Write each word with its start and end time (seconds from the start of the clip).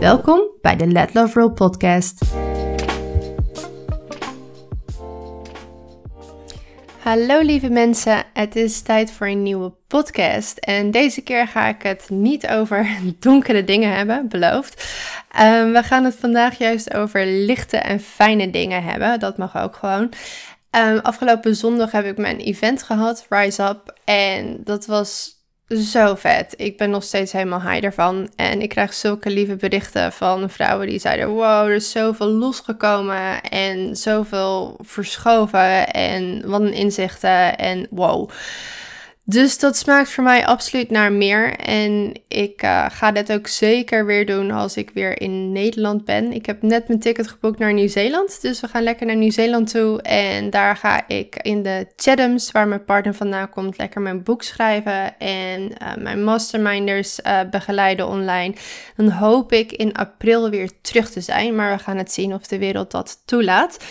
Welkom 0.00 0.40
bij 0.60 0.76
de 0.76 0.86
Let 0.86 1.14
Love 1.14 1.40
Roll 1.40 1.50
podcast. 1.50 2.20
Hallo 6.98 7.40
lieve 7.40 7.68
mensen, 7.68 8.22
het 8.32 8.56
is 8.56 8.80
tijd 8.80 9.12
voor 9.12 9.26
een 9.26 9.42
nieuwe 9.42 9.72
podcast. 9.86 10.58
En 10.58 10.90
deze 10.90 11.22
keer 11.22 11.46
ga 11.46 11.66
ik 11.66 11.82
het 11.82 12.10
niet 12.10 12.48
over 12.48 12.88
donkere 13.18 13.64
dingen 13.64 13.94
hebben, 13.94 14.28
beloofd. 14.28 14.94
Um, 15.40 15.72
we 15.72 15.82
gaan 15.82 16.04
het 16.04 16.16
vandaag 16.16 16.58
juist 16.58 16.94
over 16.94 17.26
lichte 17.26 17.76
en 17.76 18.00
fijne 18.00 18.50
dingen 18.50 18.82
hebben. 18.82 19.20
Dat 19.20 19.38
mag 19.38 19.56
ook 19.56 19.76
gewoon. 19.76 20.12
Um, 20.70 20.98
afgelopen 20.98 21.56
zondag 21.56 21.92
heb 21.92 22.04
ik 22.04 22.16
mijn 22.16 22.38
event 22.38 22.82
gehad, 22.82 23.26
Rise 23.28 23.62
Up. 23.62 23.98
En 24.04 24.60
dat 24.64 24.86
was 24.86 25.39
zo 25.76 26.14
vet. 26.14 26.54
Ik 26.56 26.76
ben 26.76 26.90
nog 26.90 27.02
steeds 27.02 27.32
helemaal 27.32 27.62
high 27.62 27.84
ervan. 27.84 28.30
En 28.36 28.62
ik 28.62 28.68
krijg 28.68 28.94
zulke 28.94 29.30
lieve 29.30 29.56
berichten 29.56 30.12
van 30.12 30.50
vrouwen 30.50 30.86
die 30.86 30.98
zeiden: 30.98 31.28
Wow, 31.28 31.66
er 31.66 31.74
is 31.74 31.90
zoveel 31.90 32.28
losgekomen. 32.28 33.42
En 33.42 33.96
zoveel 33.96 34.76
verschoven. 34.80 35.88
En 35.88 36.42
wat 36.48 36.60
een 36.60 36.72
inzichten. 36.72 37.58
En 37.58 37.86
wow. 37.90 38.30
Dus 39.30 39.58
dat 39.58 39.76
smaakt 39.76 40.10
voor 40.10 40.24
mij 40.24 40.46
absoluut 40.46 40.90
naar 40.90 41.12
meer. 41.12 41.56
En 41.56 42.20
ik 42.28 42.62
uh, 42.62 42.86
ga 42.90 43.12
dit 43.12 43.32
ook 43.32 43.46
zeker 43.46 44.06
weer 44.06 44.26
doen 44.26 44.50
als 44.50 44.76
ik 44.76 44.90
weer 44.94 45.20
in 45.20 45.52
Nederland 45.52 46.04
ben. 46.04 46.32
Ik 46.32 46.46
heb 46.46 46.62
net 46.62 46.88
mijn 46.88 47.00
ticket 47.00 47.28
geboekt 47.28 47.58
naar 47.58 47.72
Nieuw-Zeeland. 47.72 48.42
Dus 48.42 48.60
we 48.60 48.68
gaan 48.68 48.82
lekker 48.82 49.06
naar 49.06 49.16
Nieuw-Zeeland 49.16 49.70
toe. 49.70 50.02
En 50.02 50.50
daar 50.50 50.76
ga 50.76 51.08
ik 51.08 51.36
in 51.36 51.62
de 51.62 51.86
Chathams, 51.96 52.50
waar 52.50 52.68
mijn 52.68 52.84
partner 52.84 53.14
vandaan 53.14 53.50
komt, 53.50 53.78
lekker 53.78 54.00
mijn 54.00 54.22
boek 54.22 54.42
schrijven. 54.42 55.18
En 55.18 55.60
uh, 55.60 55.94
mijn 55.96 56.24
masterminders 56.24 57.20
uh, 57.20 57.40
begeleiden 57.50 58.08
online. 58.08 58.54
Dan 58.96 59.10
hoop 59.10 59.52
ik 59.52 59.72
in 59.72 59.94
april 59.94 60.50
weer 60.50 60.70
terug 60.80 61.10
te 61.10 61.20
zijn. 61.20 61.54
Maar 61.54 61.76
we 61.76 61.82
gaan 61.82 61.96
het 61.96 62.12
zien 62.12 62.34
of 62.34 62.46
de 62.46 62.58
wereld 62.58 62.90
dat 62.90 63.22
toelaat. 63.24 63.84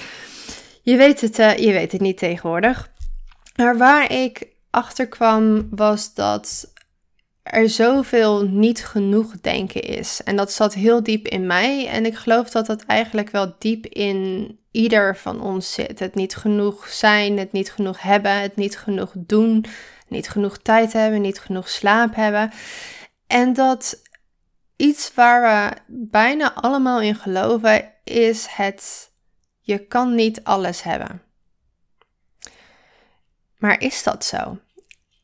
Je 0.82 0.96
weet 0.98 1.22
het, 1.22 1.36
je 1.36 1.72
weet 1.72 1.92
het 1.92 2.02
niet 2.02 2.18
tegenwoordig. 2.18 2.92
Maar 3.56 3.78
waar 3.78 4.12
ik 4.12 4.58
achterkwam 4.70 5.68
was 5.70 6.14
dat 6.14 6.74
er 7.44 7.70
zoveel 7.70 8.44
niet 8.44 8.86
genoeg 8.86 9.42
denken 9.42 9.82
is. 9.82 10.24
En 10.24 10.36
dat 10.36 10.52
zat 10.52 10.74
heel 10.74 11.04
diep 11.04 11.28
in 11.28 11.48
mij. 11.48 11.88
En 11.88 12.06
ik 12.06 12.16
geloof 12.16 12.50
dat 12.50 12.66
dat 12.66 12.84
eigenlijk 12.84 13.30
wel 13.30 13.56
diep 13.60 13.86
in 13.86 14.58
ieder 14.72 15.18
van 15.18 15.42
ons 15.42 15.74
zit. 15.74 16.00
Het 16.00 16.16
niet 16.16 16.36
genoeg 16.36 16.88
zijn, 16.88 17.38
het 17.38 17.52
niet 17.52 17.72
genoeg 17.72 18.02
hebben, 18.02 18.42
het 18.42 18.56
niet 18.56 18.78
genoeg 18.78 19.12
doen, 19.16 19.66
niet 20.08 20.30
genoeg 20.30 20.58
tijd 20.58 20.94
hebben, 20.94 21.22
niet 21.22 21.40
genoeg 21.40 21.70
slaap 21.70 22.16
hebben. 22.16 22.52
En 23.28 23.54
dat 23.54 24.02
iets 24.76 25.14
waar 25.14 25.42
we 25.42 25.82
bijna 25.88 26.54
allemaal 26.54 27.02
in 27.02 27.16
geloven 27.16 27.94
is 28.04 28.48
het 28.50 29.12
je 29.60 29.88
kan 29.88 30.16
niet 30.16 30.44
alles 30.44 30.84
hebben. 30.84 31.22
Maar 33.58 33.82
is 33.82 34.04
dat 34.04 34.26
zo? 34.26 34.58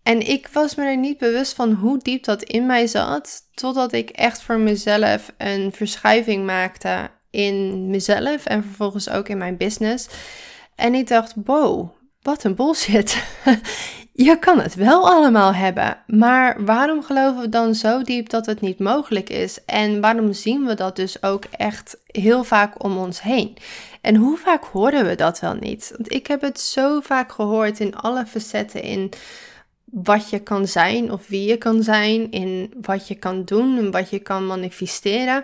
En 0.05 0.27
ik 0.27 0.47
was 0.51 0.75
me 0.75 0.85
er 0.85 0.97
niet 0.97 1.17
bewust 1.17 1.53
van 1.53 1.71
hoe 1.71 1.97
diep 1.97 2.23
dat 2.23 2.43
in 2.43 2.65
mij 2.65 2.87
zat, 2.87 3.41
totdat 3.53 3.93
ik 3.93 4.09
echt 4.09 4.41
voor 4.41 4.59
mezelf 4.59 5.31
een 5.37 5.71
verschuiving 5.71 6.45
maakte 6.45 7.09
in 7.29 7.89
mezelf 7.89 8.45
en 8.45 8.63
vervolgens 8.63 9.09
ook 9.09 9.29
in 9.29 9.37
mijn 9.37 9.57
business. 9.57 10.07
En 10.75 10.93
ik 10.93 11.07
dacht, 11.07 11.33
wow, 11.45 11.89
wat 12.21 12.43
een 12.43 12.55
bullshit. 12.55 13.23
Je 14.13 14.39
kan 14.39 14.59
het 14.59 14.75
wel 14.75 15.09
allemaal 15.09 15.53
hebben, 15.53 15.97
maar 16.07 16.65
waarom 16.65 17.03
geloven 17.03 17.41
we 17.41 17.49
dan 17.49 17.75
zo 17.75 18.01
diep 18.01 18.29
dat 18.29 18.45
het 18.45 18.61
niet 18.61 18.79
mogelijk 18.79 19.29
is? 19.29 19.65
En 19.65 20.01
waarom 20.01 20.33
zien 20.33 20.65
we 20.65 20.73
dat 20.73 20.95
dus 20.95 21.23
ook 21.23 21.45
echt 21.51 21.97
heel 22.05 22.43
vaak 22.43 22.83
om 22.83 22.97
ons 22.97 23.21
heen? 23.21 23.57
En 24.01 24.15
hoe 24.15 24.37
vaak 24.37 24.63
horen 24.63 25.05
we 25.05 25.15
dat 25.15 25.39
wel 25.39 25.53
niet? 25.53 25.93
Want 25.95 26.13
ik 26.13 26.27
heb 26.27 26.41
het 26.41 26.59
zo 26.59 26.99
vaak 26.99 27.31
gehoord 27.31 27.79
in 27.79 27.95
alle 27.95 28.25
facetten 28.25 28.81
in 28.81 29.11
wat 29.85 30.29
je 30.29 30.39
kan 30.39 30.67
zijn 30.67 31.11
of 31.11 31.27
wie 31.27 31.47
je 31.47 31.57
kan 31.57 31.83
zijn, 31.83 32.31
in 32.31 32.73
wat 32.81 33.07
je 33.07 33.15
kan 33.15 33.43
doen 33.43 33.77
en 33.77 33.91
wat 33.91 34.09
je 34.09 34.19
kan 34.19 34.45
manifesteren. 34.45 35.43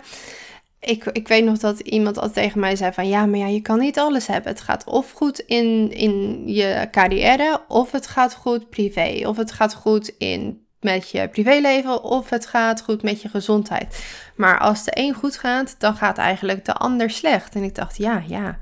Ik, 0.80 1.04
ik 1.04 1.28
weet 1.28 1.44
nog 1.44 1.58
dat 1.58 1.80
iemand 1.80 2.18
al 2.18 2.30
tegen 2.30 2.60
mij 2.60 2.76
zei 2.76 2.92
van 2.92 3.08
ja, 3.08 3.26
maar 3.26 3.38
ja, 3.38 3.46
je 3.46 3.62
kan 3.62 3.78
niet 3.78 3.98
alles 3.98 4.26
hebben. 4.26 4.52
Het 4.52 4.60
gaat 4.60 4.84
of 4.84 5.10
goed 5.10 5.38
in, 5.38 5.92
in 5.92 6.42
je 6.46 6.88
carrière, 6.90 7.60
of 7.68 7.92
het 7.92 8.06
gaat 8.06 8.34
goed 8.34 8.70
privé, 8.70 9.28
of 9.28 9.36
het 9.36 9.52
gaat 9.52 9.74
goed 9.74 10.14
in 10.18 10.66
met 10.80 11.10
je 11.10 11.28
privéleven, 11.28 12.02
of 12.02 12.30
het 12.30 12.46
gaat 12.46 12.82
goed 12.82 13.02
met 13.02 13.22
je 13.22 13.28
gezondheid. 13.28 14.04
Maar 14.36 14.58
als 14.58 14.84
de 14.84 14.90
een 14.94 15.14
goed 15.14 15.36
gaat, 15.36 15.74
dan 15.78 15.96
gaat 15.96 16.18
eigenlijk 16.18 16.64
de 16.64 16.74
ander 16.74 17.10
slecht. 17.10 17.54
En 17.54 17.62
ik 17.62 17.74
dacht, 17.74 17.96
ja, 17.96 18.22
ja, 18.26 18.58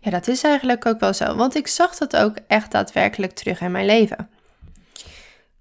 ja, 0.00 0.10
dat 0.10 0.28
is 0.28 0.42
eigenlijk 0.42 0.86
ook 0.86 1.00
wel 1.00 1.14
zo. 1.14 1.34
Want 1.34 1.54
ik 1.54 1.66
zag 1.66 1.96
dat 1.96 2.16
ook 2.16 2.36
echt 2.46 2.72
daadwerkelijk 2.72 3.32
terug 3.32 3.60
in 3.60 3.70
mijn 3.70 3.86
leven. 3.86 4.28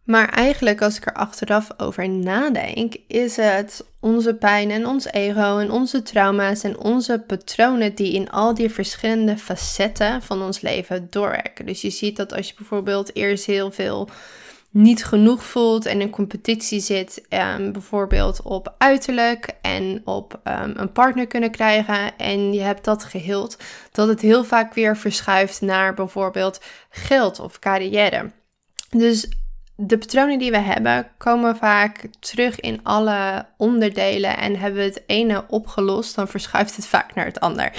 Maar 0.06 0.30
eigenlijk, 0.30 0.82
als 0.82 0.98
ik 0.98 1.06
er 1.06 1.14
achteraf 1.14 1.68
over 1.78 2.10
nadenk, 2.10 2.96
is 3.08 3.36
het 3.36 3.86
onze 4.00 4.34
pijn 4.34 4.72
en 4.72 4.86
ons 4.88 5.06
ego 5.06 5.58
en 5.58 5.72
onze 5.72 6.02
trauma's 6.02 6.64
en 6.64 6.80
onze 6.80 7.24
patronen 7.28 7.96
die 7.96 8.14
in 8.14 8.30
al 8.30 8.54
die 8.54 8.70
verschillende 8.70 9.38
facetten 9.38 10.22
van 10.22 10.42
ons 10.42 10.62
leven 10.62 11.08
doorwerken. 11.10 11.66
Dus 11.66 11.82
je 11.82 11.90
ziet 11.90 12.16
dat 12.16 12.34
als 12.34 12.48
je 12.48 12.54
bijvoorbeeld 12.58 13.16
eerst 13.16 13.46
heel 13.46 13.72
veel 13.72 14.10
niet 14.70 15.06
genoeg 15.06 15.44
voelt 15.44 15.86
en 15.86 16.02
in 16.02 16.10
competitie 16.10 16.80
zit, 16.80 17.26
um, 17.30 17.72
bijvoorbeeld 17.72 18.42
op 18.42 18.76
uiterlijk 18.78 19.50
en 19.62 20.02
op 20.04 20.40
um, 20.44 20.74
een 20.76 20.92
partner 20.92 21.28
kunnen 21.28 21.52
krijgen 21.52 22.18
en 22.18 22.54
je 22.54 22.62
hebt 22.62 22.86
dat 22.86 23.04
geheeld, 23.04 23.58
dat 23.92 24.08
het 24.08 24.22
heel 24.22 24.44
vaak 24.44 24.74
weer 24.74 24.98
verschuift 24.98 25.62
naar 25.62 25.94
bijvoorbeeld 25.94 26.62
geld 26.90 27.40
of 27.40 27.60
carrière. 27.60 28.32
Dus 28.90 29.28
de 29.76 29.98
patronen 29.98 30.40
die 30.40 30.52
we 30.52 30.58
hebben 30.58 31.08
komen 31.18 31.58
vaak 31.58 32.08
terug 32.20 32.60
in 32.60 32.80
alle 32.84 33.46
onderdelen 33.58 34.38
en 34.38 34.60
hebben 34.60 34.80
we 34.80 34.86
het 34.86 35.04
ene 35.06 35.44
opgelost, 35.48 36.16
dan 36.16 36.28
verschuift 36.28 36.76
het 36.76 36.88
vaak 36.88 37.16
naar 37.16 37.26
het 37.26 37.40
ander. 37.40 37.72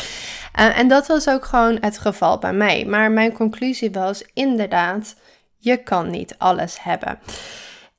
Uh, 0.58 0.78
en 0.78 0.88
dat 0.88 1.06
was 1.06 1.28
ook 1.28 1.44
gewoon 1.44 1.78
het 1.80 1.98
geval 1.98 2.38
bij 2.38 2.52
mij. 2.52 2.84
Maar 2.84 3.10
mijn 3.10 3.32
conclusie 3.32 3.90
was 3.90 4.24
inderdaad, 4.34 5.16
je 5.58 5.76
kan 5.76 6.10
niet 6.10 6.34
alles 6.38 6.82
hebben. 6.82 7.18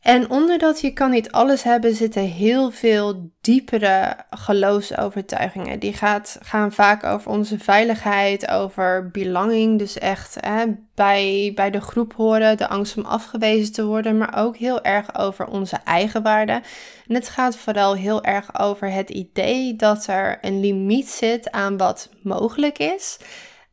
En 0.07 0.29
onder 0.29 0.57
dat 0.57 0.81
je 0.81 0.91
kan 0.91 1.09
niet 1.09 1.31
alles 1.31 1.63
hebben 1.63 1.95
zitten 1.95 2.21
heel 2.21 2.71
veel 2.71 3.31
diepere 3.41 4.15
geloofsovertuigingen. 4.29 5.79
Die 5.79 5.93
gaat, 5.93 6.37
gaan 6.41 6.71
vaak 6.71 7.03
over 7.03 7.31
onze 7.31 7.59
veiligheid, 7.59 8.49
over 8.49 9.11
belonging. 9.11 9.79
Dus 9.79 9.97
echt 9.97 10.37
hè, 10.39 10.65
bij, 10.95 11.51
bij 11.55 11.71
de 11.71 11.81
groep 11.81 12.13
horen, 12.13 12.57
de 12.57 12.67
angst 12.67 12.97
om 12.97 13.05
afgewezen 13.05 13.73
te 13.73 13.85
worden. 13.85 14.17
Maar 14.17 14.37
ook 14.37 14.57
heel 14.57 14.83
erg 14.83 15.17
over 15.17 15.47
onze 15.47 15.77
eigen 15.83 16.23
waarde. 16.23 16.61
En 17.07 17.15
het 17.15 17.29
gaat 17.29 17.57
vooral 17.57 17.95
heel 17.95 18.23
erg 18.23 18.59
over 18.59 18.91
het 18.91 19.09
idee 19.09 19.75
dat 19.75 20.07
er 20.07 20.37
een 20.41 20.59
limiet 20.59 21.09
zit 21.09 21.51
aan 21.51 21.77
wat 21.77 22.09
mogelijk 22.21 22.77
is 22.77 23.17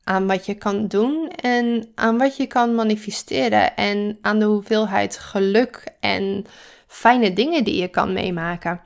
aan 0.05 0.27
wat 0.27 0.47
je 0.47 0.55
kan 0.55 0.87
doen 0.87 1.29
en 1.29 1.91
aan 1.95 2.19
wat 2.19 2.37
je 2.37 2.47
kan 2.47 2.75
manifesteren 2.75 3.77
en 3.77 4.19
aan 4.21 4.39
de 4.39 4.45
hoeveelheid 4.45 5.19
geluk 5.19 5.85
en 6.01 6.45
fijne 6.87 7.33
dingen 7.33 7.65
die 7.65 7.81
je 7.81 7.89
kan 7.89 8.12
meemaken. 8.12 8.81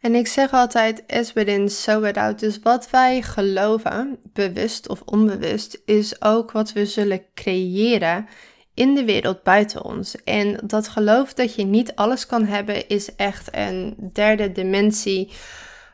En 0.00 0.14
ik 0.14 0.26
zeg 0.26 0.52
altijd, 0.52 1.02
as 1.06 1.32
within, 1.32 1.68
so 1.68 2.00
without. 2.00 2.38
Dus 2.38 2.58
wat 2.62 2.90
wij 2.90 3.22
geloven, 3.22 4.18
bewust 4.22 4.88
of 4.88 5.02
onbewust, 5.04 5.82
is 5.84 6.22
ook 6.22 6.52
wat 6.52 6.72
we 6.72 6.86
zullen 6.86 7.22
creëren 7.34 8.26
in 8.74 8.94
de 8.94 9.04
wereld 9.04 9.42
buiten 9.42 9.84
ons. 9.84 10.22
En 10.24 10.60
dat 10.64 10.88
geloof 10.88 11.34
dat 11.34 11.54
je 11.54 11.64
niet 11.64 11.94
alles 11.94 12.26
kan 12.26 12.44
hebben, 12.44 12.88
is 12.88 13.14
echt 13.14 13.48
een 13.54 14.10
derde 14.12 14.52
dimensie 14.52 15.30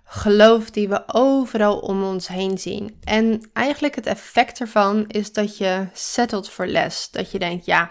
geloof 0.07 0.71
die 0.71 0.89
we 0.89 1.03
overal 1.07 1.79
om 1.79 2.05
ons 2.05 2.29
heen 2.29 2.59
zien. 2.59 2.99
En 3.05 3.51
eigenlijk 3.53 3.95
het 3.95 4.07
effect 4.07 4.61
ervan 4.61 5.05
is 5.07 5.33
dat 5.33 5.57
je 5.57 5.87
settelt 5.93 6.51
voor 6.51 6.67
les. 6.67 7.09
Dat 7.11 7.31
je 7.31 7.39
denkt, 7.39 7.67
ja, 7.67 7.91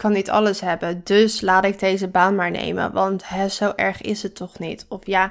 kan 0.00 0.12
niet 0.12 0.30
alles 0.30 0.60
hebben, 0.60 1.00
dus 1.04 1.40
laat 1.40 1.64
ik 1.64 1.78
deze 1.78 2.08
baan 2.08 2.34
maar 2.34 2.50
nemen, 2.50 2.92
want 2.92 3.28
hè, 3.28 3.48
zo 3.48 3.72
erg 3.76 4.00
is 4.00 4.22
het 4.22 4.34
toch 4.34 4.58
niet. 4.58 4.86
Of 4.88 5.06
ja, 5.06 5.30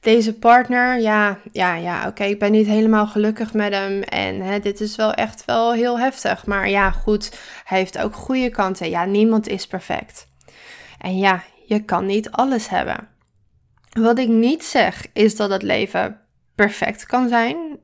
deze 0.00 0.34
partner, 0.34 1.00
ja, 1.00 1.38
ja, 1.52 1.74
ja, 1.74 2.06
oké, 2.08 2.24
ik 2.24 2.38
ben 2.38 2.52
niet 2.52 2.66
helemaal 2.66 3.06
gelukkig 3.06 3.52
met 3.52 3.72
hem 3.72 4.02
en 4.02 4.40
hè, 4.40 4.58
dit 4.58 4.80
is 4.80 4.96
wel 4.96 5.12
echt 5.12 5.44
wel 5.44 5.72
heel 5.72 5.98
heftig. 5.98 6.46
Maar 6.46 6.68
ja, 6.68 6.90
goed, 6.90 7.38
hij 7.64 7.78
heeft 7.78 7.98
ook 7.98 8.14
goede 8.14 8.50
kanten. 8.50 8.90
Ja, 8.90 9.04
niemand 9.04 9.48
is 9.48 9.66
perfect. 9.66 10.26
En 10.98 11.18
ja, 11.18 11.42
je 11.66 11.84
kan 11.84 12.06
niet 12.06 12.30
alles 12.30 12.68
hebben. 12.68 13.08
Wat 13.90 14.18
ik 14.18 14.28
niet 14.28 14.64
zeg, 14.64 15.06
is 15.12 15.36
dat 15.36 15.50
het 15.50 15.62
leven 15.62 16.20
perfect 16.54 17.06
kan 17.06 17.28
zijn. 17.28 17.78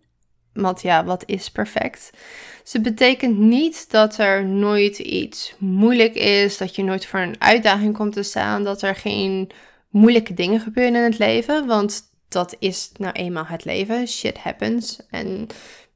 Want 0.53 0.83
ja, 0.83 1.05
wat 1.05 1.23
is 1.27 1.51
perfect? 1.51 2.11
Ze 2.65 2.81
betekent 2.81 3.39
niet 3.39 3.91
dat 3.91 4.19
er 4.19 4.45
nooit 4.45 4.99
iets 4.99 5.55
moeilijk 5.59 6.15
is, 6.15 6.57
dat 6.57 6.75
je 6.75 6.83
nooit 6.83 7.07
voor 7.07 7.21
een 7.21 7.41
uitdaging 7.41 7.97
komt 7.97 8.13
te 8.13 8.23
staan, 8.23 8.65
dat 8.65 8.83
er 8.83 8.95
geen 8.95 9.51
moeilijke 9.91 10.35
dingen 10.35 10.61
gebeuren 10.61 10.95
in 10.95 11.03
het 11.03 11.19
leven. 11.19 11.67
Want 11.67 12.03
dat 12.29 12.57
is 12.59 12.91
nou 12.97 13.13
eenmaal 13.13 13.47
het 13.47 13.65
leven. 13.65 14.09
Shit 14.09 14.39
happens. 14.39 15.01
En 15.11 15.47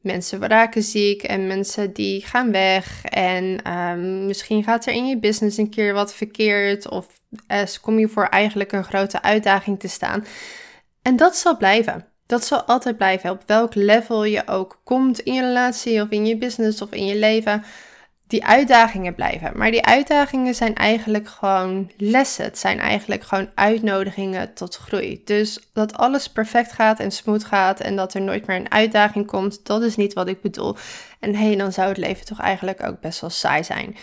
mensen 0.01 0.47
raken 0.47 0.83
ziek 0.83 1.23
en 1.23 1.47
mensen 1.47 1.93
die 1.93 2.27
gaan 2.27 2.53
weg. 2.53 3.05
En 3.05 3.73
um, 3.73 4.27
misschien 4.27 4.65
gaat 4.65 4.87
er 4.87 4.93
in 4.93 5.07
je 5.07 5.19
business 5.19 5.57
een 5.57 5.71
keer 5.71 5.93
wat 5.93 6.15
verkeerd. 6.15 6.89
Of 6.89 7.20
kom 7.81 7.99
je 7.99 8.09
voor 8.09 8.25
eigenlijk 8.27 8.73
een 8.73 8.85
grote 8.85 9.23
uitdaging 9.23 9.81
te 9.81 9.89
staan. 9.89 10.25
En 11.03 11.17
dat 11.17 11.37
zal 11.37 11.57
blijven. 11.57 12.07
Dat 12.27 12.45
zal 12.45 12.63
altijd 12.63 12.97
blijven. 12.97 13.31
Op 13.31 13.43
welk 13.47 13.75
level 13.75 14.25
je 14.25 14.47
ook 14.47 14.81
komt 14.85 15.19
in 15.19 15.35
je 15.35 15.41
relatie 15.41 16.03
of 16.03 16.09
in 16.09 16.27
je 16.27 16.39
business 16.39 16.83
of 16.83 16.91
in 16.91 17.07
je 17.07 17.17
leven. 17.17 17.65
Die 18.27 18.45
uitdagingen 18.45 19.15
blijven. 19.15 19.59
Maar 19.59 19.71
die 19.71 19.85
uitdagingen 19.85 20.55
zijn 20.55 20.75
eigenlijk 20.75 21.29
gewoon 21.29 21.91
lessen. 21.97 22.45
Het 22.45 22.59
zijn 22.59 22.79
eigenlijk 22.79 23.23
gewoon 23.23 23.51
uitnodigingen 23.55 24.55
tot 24.55 24.77
groei. 24.77 25.23
Dus 25.25 25.71
dat 25.73 25.97
alles 25.97 26.29
perfect 26.29 26.73
gaat 26.73 27.01
en 27.01 27.11
smooth 27.11 27.45
gaat 27.45 27.81
en 27.81 27.97
dat 27.97 28.15
er 28.15 28.23
nooit 28.23 28.47
meer 28.47 28.57
een 28.57 28.71
uitdaging 28.71 29.27
komt, 29.27 29.67
dat 29.67 29.83
is 29.83 29.97
niet 29.97 30.13
wat 30.13 30.29
ik 30.29 30.41
bedoel. 30.41 30.77
En 31.21 31.35
hé, 31.35 31.57
dan 31.57 31.73
zou 31.73 31.89
het 31.89 31.97
leven 31.97 32.27
toch 32.27 32.41
eigenlijk 32.41 32.87
ook 32.87 33.01
best 33.01 33.21
wel 33.21 33.31
saai 33.31 33.65
zijn. 33.65 33.97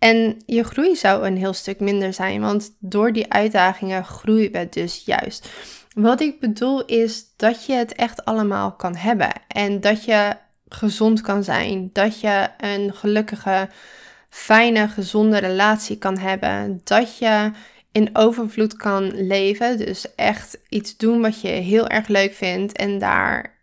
En 0.00 0.42
je 0.46 0.64
groei 0.64 0.96
zou 0.96 1.26
een 1.26 1.36
heel 1.36 1.52
stuk 1.52 1.80
minder 1.80 2.12
zijn, 2.12 2.40
want 2.40 2.76
door 2.78 3.12
die 3.12 3.32
uitdagingen 3.32 4.04
groeien 4.04 4.52
we 4.52 4.66
dus 4.70 5.02
juist. 5.04 5.48
Wat 5.94 6.20
ik 6.20 6.40
bedoel 6.40 6.84
is 6.84 7.24
dat 7.36 7.66
je 7.66 7.72
het 7.72 7.92
echt 7.94 8.24
allemaal 8.24 8.72
kan 8.72 8.96
hebben 8.96 9.30
en 9.48 9.80
dat 9.80 10.04
je 10.04 10.36
gezond 10.68 11.20
kan 11.20 11.44
zijn, 11.44 11.90
dat 11.92 12.20
je 12.20 12.48
een 12.58 12.94
gelukkige, 12.94 13.68
fijne, 14.28 14.88
gezonde 14.88 15.38
relatie 15.38 15.98
kan 15.98 16.18
hebben, 16.18 16.80
dat 16.84 17.18
je 17.18 17.50
in 17.92 18.10
overvloed 18.12 18.76
kan 18.76 19.26
leven, 19.26 19.78
dus 19.78 20.14
echt 20.14 20.58
iets 20.68 20.96
doen 20.96 21.20
wat 21.20 21.40
je 21.40 21.48
heel 21.48 21.88
erg 21.88 22.08
leuk 22.08 22.34
vindt 22.34 22.72
en 22.72 22.98
daar 22.98 23.59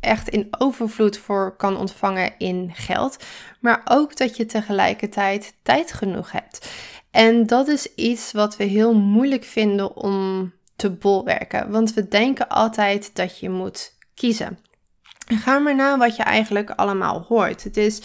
echt 0.00 0.28
in 0.28 0.46
overvloed 0.58 1.18
voor 1.18 1.56
kan 1.56 1.76
ontvangen 1.76 2.32
in 2.38 2.70
geld, 2.74 3.24
maar 3.60 3.82
ook 3.84 4.16
dat 4.16 4.36
je 4.36 4.46
tegelijkertijd 4.46 5.54
tijd 5.62 5.92
genoeg 5.92 6.32
hebt. 6.32 6.70
En 7.10 7.46
dat 7.46 7.68
is 7.68 7.94
iets 7.94 8.32
wat 8.32 8.56
we 8.56 8.64
heel 8.64 8.94
moeilijk 8.94 9.44
vinden 9.44 9.96
om 9.96 10.52
te 10.76 10.90
bolwerken, 10.90 11.70
want 11.70 11.94
we 11.94 12.08
denken 12.08 12.48
altijd 12.48 13.14
dat 13.14 13.38
je 13.38 13.50
moet 13.50 13.96
kiezen. 14.14 14.58
Ga 15.34 15.58
maar 15.58 15.74
na 15.74 15.98
wat 15.98 16.16
je 16.16 16.22
eigenlijk 16.22 16.70
allemaal 16.70 17.24
hoort. 17.28 17.64
Het 17.64 17.76
is 17.76 18.02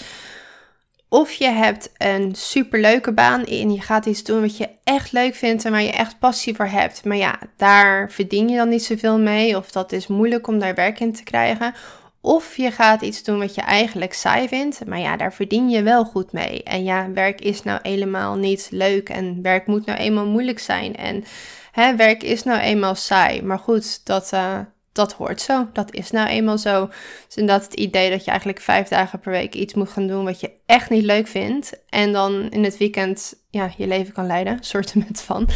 of 1.14 1.32
je 1.32 1.50
hebt 1.50 1.90
een 1.98 2.36
superleuke 2.36 3.12
baan 3.12 3.44
en 3.46 3.72
je 3.72 3.82
gaat 3.82 4.06
iets 4.06 4.24
doen 4.24 4.42
wat 4.42 4.58
je 4.58 4.70
echt 4.84 5.12
leuk 5.12 5.36
vindt 5.36 5.66
en 5.66 5.72
waar 5.72 5.82
je 5.82 5.92
echt 5.92 6.20
passie 6.20 6.56
voor 6.56 6.66
hebt. 6.66 7.06
Maar 7.06 7.18
ja, 7.18 7.40
daar 7.58 8.12
verdien 8.12 8.50
je 8.50 8.58
dan 8.58 8.70
niet 8.70 8.84
zoveel 8.84 9.20
mee 9.20 9.58
of 9.58 9.72
dat 9.72 9.92
is 9.92 10.08
moeilijk 10.08 10.48
om 10.48 10.60
daar 10.60 10.76
werk 10.76 11.00
in 11.00 11.14
te 11.14 11.24
krijgen. 11.24 11.74
Of 12.22 12.58
je 12.58 12.72
gaat 12.72 13.02
iets 13.02 13.24
doen 13.24 13.40
wat 13.40 13.56
je 13.56 13.62
eigenlijk 13.62 14.14
saai 14.14 14.48
vindt, 14.48 14.86
maar 14.86 15.00
ja, 15.00 15.18
daar 15.18 15.34
verdien 15.34 15.70
je 15.70 15.84
wel 15.84 16.06
goed 16.06 16.32
mee. 16.32 16.64
En 16.64 16.84
ja, 16.84 17.12
werk 17.12 17.42
is 17.42 17.64
nou 17.64 17.80
helemaal 17.84 18.36
niet 18.36 18.68
leuk 18.72 19.10
en 19.10 19.42
werk 19.42 19.68
moet 19.68 19.86
nou 19.86 20.00
eenmaal 20.00 20.28
moeilijk 20.28 20.60
zijn. 20.60 20.96
En 20.96 21.24
hè, 21.72 21.96
werk 21.96 22.24
is 22.24 22.44
nou 22.44 22.60
eenmaal 22.60 22.96
saai. 22.96 23.42
Maar 23.42 23.60
goed, 23.60 24.06
dat, 24.06 24.32
uh, 24.34 24.60
dat 24.94 25.14
hoort 25.14 25.42
zo. 25.42 25.68
Dat 25.74 25.94
is 25.94 26.12
nou 26.12 26.28
eenmaal 26.28 26.58
zo. 26.58 26.90
Dus 27.34 27.52
het 27.52 27.74
idee 27.74 28.10
dat 28.10 28.24
je 28.24 28.30
eigenlijk 28.30 28.62
vijf 28.62 28.88
dagen 28.88 29.20
per 29.20 29.32
week 29.32 29.56
iets 29.56 29.74
moet 29.74 29.90
gaan 29.90 30.08
doen 30.08 30.24
wat 30.24 30.40
je 30.40 30.52
echt 30.66 30.90
niet 30.90 31.04
leuk 31.04 31.28
vindt. 31.28 31.84
En 31.90 32.12
dan 32.12 32.50
in 32.50 32.64
het 32.64 32.78
weekend 32.78 33.34
ja, 33.50 33.72
je 33.78 33.88
leven 33.88 34.14
kan 34.14 34.28
leiden, 34.28 34.58
soorten 34.64 35.04
met 35.08 35.22
van. 35.22 35.50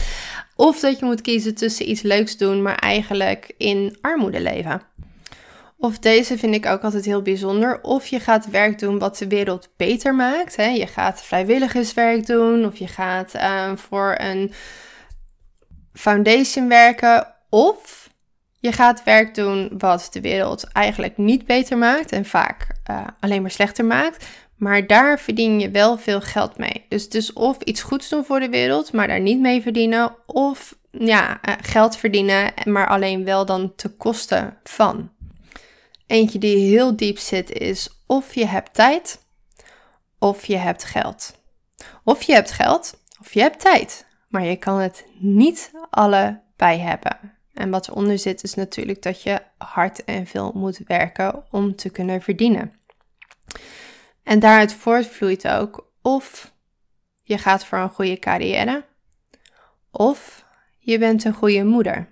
Of 0.56 0.80
dat 0.80 1.00
je 1.00 1.06
moet 1.06 1.22
kiezen 1.22 1.56
tussen 1.56 1.90
iets 1.90 2.02
leuks 2.02 2.38
doen, 2.38 2.62
maar 2.62 2.76
eigenlijk 2.76 3.54
in 3.58 3.98
armoede 4.02 4.40
leven. 4.42 4.82
Of 5.80 6.00
deze 6.00 6.38
vind 6.38 6.56
ik 6.56 6.66
ook 6.66 6.82
altijd 6.82 7.06
heel 7.06 7.22
bijzonder. 7.22 7.82
Of 7.82 8.08
je 8.08 8.20
gaat 8.20 8.50
werk 8.50 8.80
doen 8.80 9.00
wat 9.00 9.18
de 9.18 9.28
wereld 9.28 9.70
beter 9.76 10.16
maakt. 10.16 10.56
Hè? 10.56 10.68
Je 10.68 10.88
gaat 10.88 11.22
vrijwilligerswerk 11.22 12.26
doen. 12.26 12.66
Of 12.66 12.78
je 12.78 12.88
gaat 12.88 13.36
uh, 13.36 13.72
voor 13.76 14.16
een 14.18 14.54
foundation 15.94 16.68
werken. 16.68 17.34
Of 17.50 18.07
je 18.60 18.72
gaat 18.72 19.04
werk 19.04 19.36
doen 19.36 19.72
wat 19.78 20.08
de 20.12 20.22
wereld 20.22 20.64
eigenlijk 20.64 21.18
niet 21.18 21.46
beter 21.46 21.78
maakt 21.78 22.12
en 22.12 22.26
vaak 22.26 22.68
uh, 22.90 23.08
alleen 23.20 23.42
maar 23.42 23.52
slechter 23.52 23.86
maakt. 23.86 24.28
Maar 24.56 24.88
daar 24.88 25.20
verdien 25.20 25.60
je 25.60 25.70
wel 25.70 25.98
veel 25.98 26.22
geld 26.22 26.58
mee. 26.58 26.86
Dus, 26.90 27.10
dus 27.10 27.34
of 27.34 27.62
iets 27.62 27.82
goeds 27.82 28.10
doen 28.10 28.26
voor 28.26 28.40
de 28.40 28.50
wereld, 28.50 28.94
maar 28.94 29.08
daar 29.08 29.20
niet 29.20 29.40
mee 29.40 29.62
verdienen. 29.62 30.16
Of 30.26 30.78
ja, 30.92 31.40
uh, 31.50 31.56
geld 31.62 31.98
verdienen, 31.98 32.54
maar 32.64 32.88
alleen 32.88 33.24
wel 33.24 33.46
dan 33.46 33.76
te 33.76 33.90
kosten 33.90 34.58
van. 34.64 35.12
Eentje 36.08 36.40
die 36.40 36.58
heel 36.58 36.96
diep 36.96 37.18
zit 37.18 37.52
is 37.52 37.90
of 38.06 38.34
je 38.34 38.46
hebt 38.46 38.74
tijd 38.74 39.26
of 40.20 40.46
je 40.46 40.58
hebt 40.58 40.84
geld. 40.84 41.36
Of 42.04 42.22
je 42.22 42.34
hebt 42.34 42.52
geld 42.52 43.00
of 43.20 43.34
je 43.34 43.40
hebt 43.40 43.60
tijd, 43.60 44.06
maar 44.30 44.46
je 44.46 44.56
kan 44.56 44.80
het 44.80 45.06
niet 45.20 45.72
allebei 45.90 46.80
hebben. 46.80 47.37
En 47.58 47.70
wat 47.70 47.88
eronder 47.88 48.20
zit 48.20 48.44
is 48.44 48.54
natuurlijk 48.54 49.02
dat 49.02 49.24
je 49.24 49.42
hard 49.58 50.04
en 50.04 50.28
veel 50.28 50.52
moet 50.56 50.80
werken 50.86 51.44
om 51.52 51.76
te 51.76 51.90
kunnen 51.90 52.22
verdienen. 52.22 52.74
En 54.24 54.40
daaruit 54.40 54.74
voortvloeit 54.74 55.48
ook 55.48 55.92
of 56.02 56.54
je 57.24 57.38
gaat 57.38 57.66
voor 57.66 57.78
een 57.78 57.90
goede 57.90 58.20
carrière 58.20 58.86
of 59.92 60.46
je 60.80 60.98
bent 60.98 61.24
een 61.24 61.34
goede 61.34 61.64
moeder. 61.64 62.08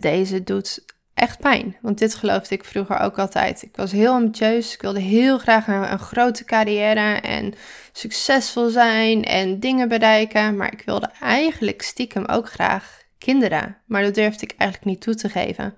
Deze 0.00 0.42
doet 0.42 0.84
echt 1.14 1.38
pijn, 1.38 1.76
want 1.80 1.98
dit 1.98 2.14
geloofde 2.14 2.54
ik 2.54 2.64
vroeger 2.64 2.98
ook 2.98 3.18
altijd. 3.18 3.62
Ik 3.62 3.76
was 3.76 3.92
heel 3.92 4.12
ambitieus, 4.12 4.74
ik 4.74 4.82
wilde 4.82 5.00
heel 5.00 5.38
graag 5.38 5.66
een, 5.66 5.92
een 5.92 5.98
grote 5.98 6.44
carrière 6.44 7.20
en 7.20 7.54
succesvol 7.92 8.68
zijn 8.68 9.24
en 9.24 9.60
dingen 9.60 9.88
bereiken, 9.88 10.56
maar 10.56 10.72
ik 10.72 10.82
wilde 10.84 11.10
eigenlijk 11.20 11.82
stiekem 11.82 12.24
ook 12.24 12.48
graag 12.48 13.04
kinderen. 13.18 13.76
Maar 13.86 14.02
dat 14.02 14.14
durfde 14.14 14.44
ik 14.44 14.54
eigenlijk 14.56 14.90
niet 14.90 15.00
toe 15.00 15.14
te 15.14 15.28
geven. 15.28 15.74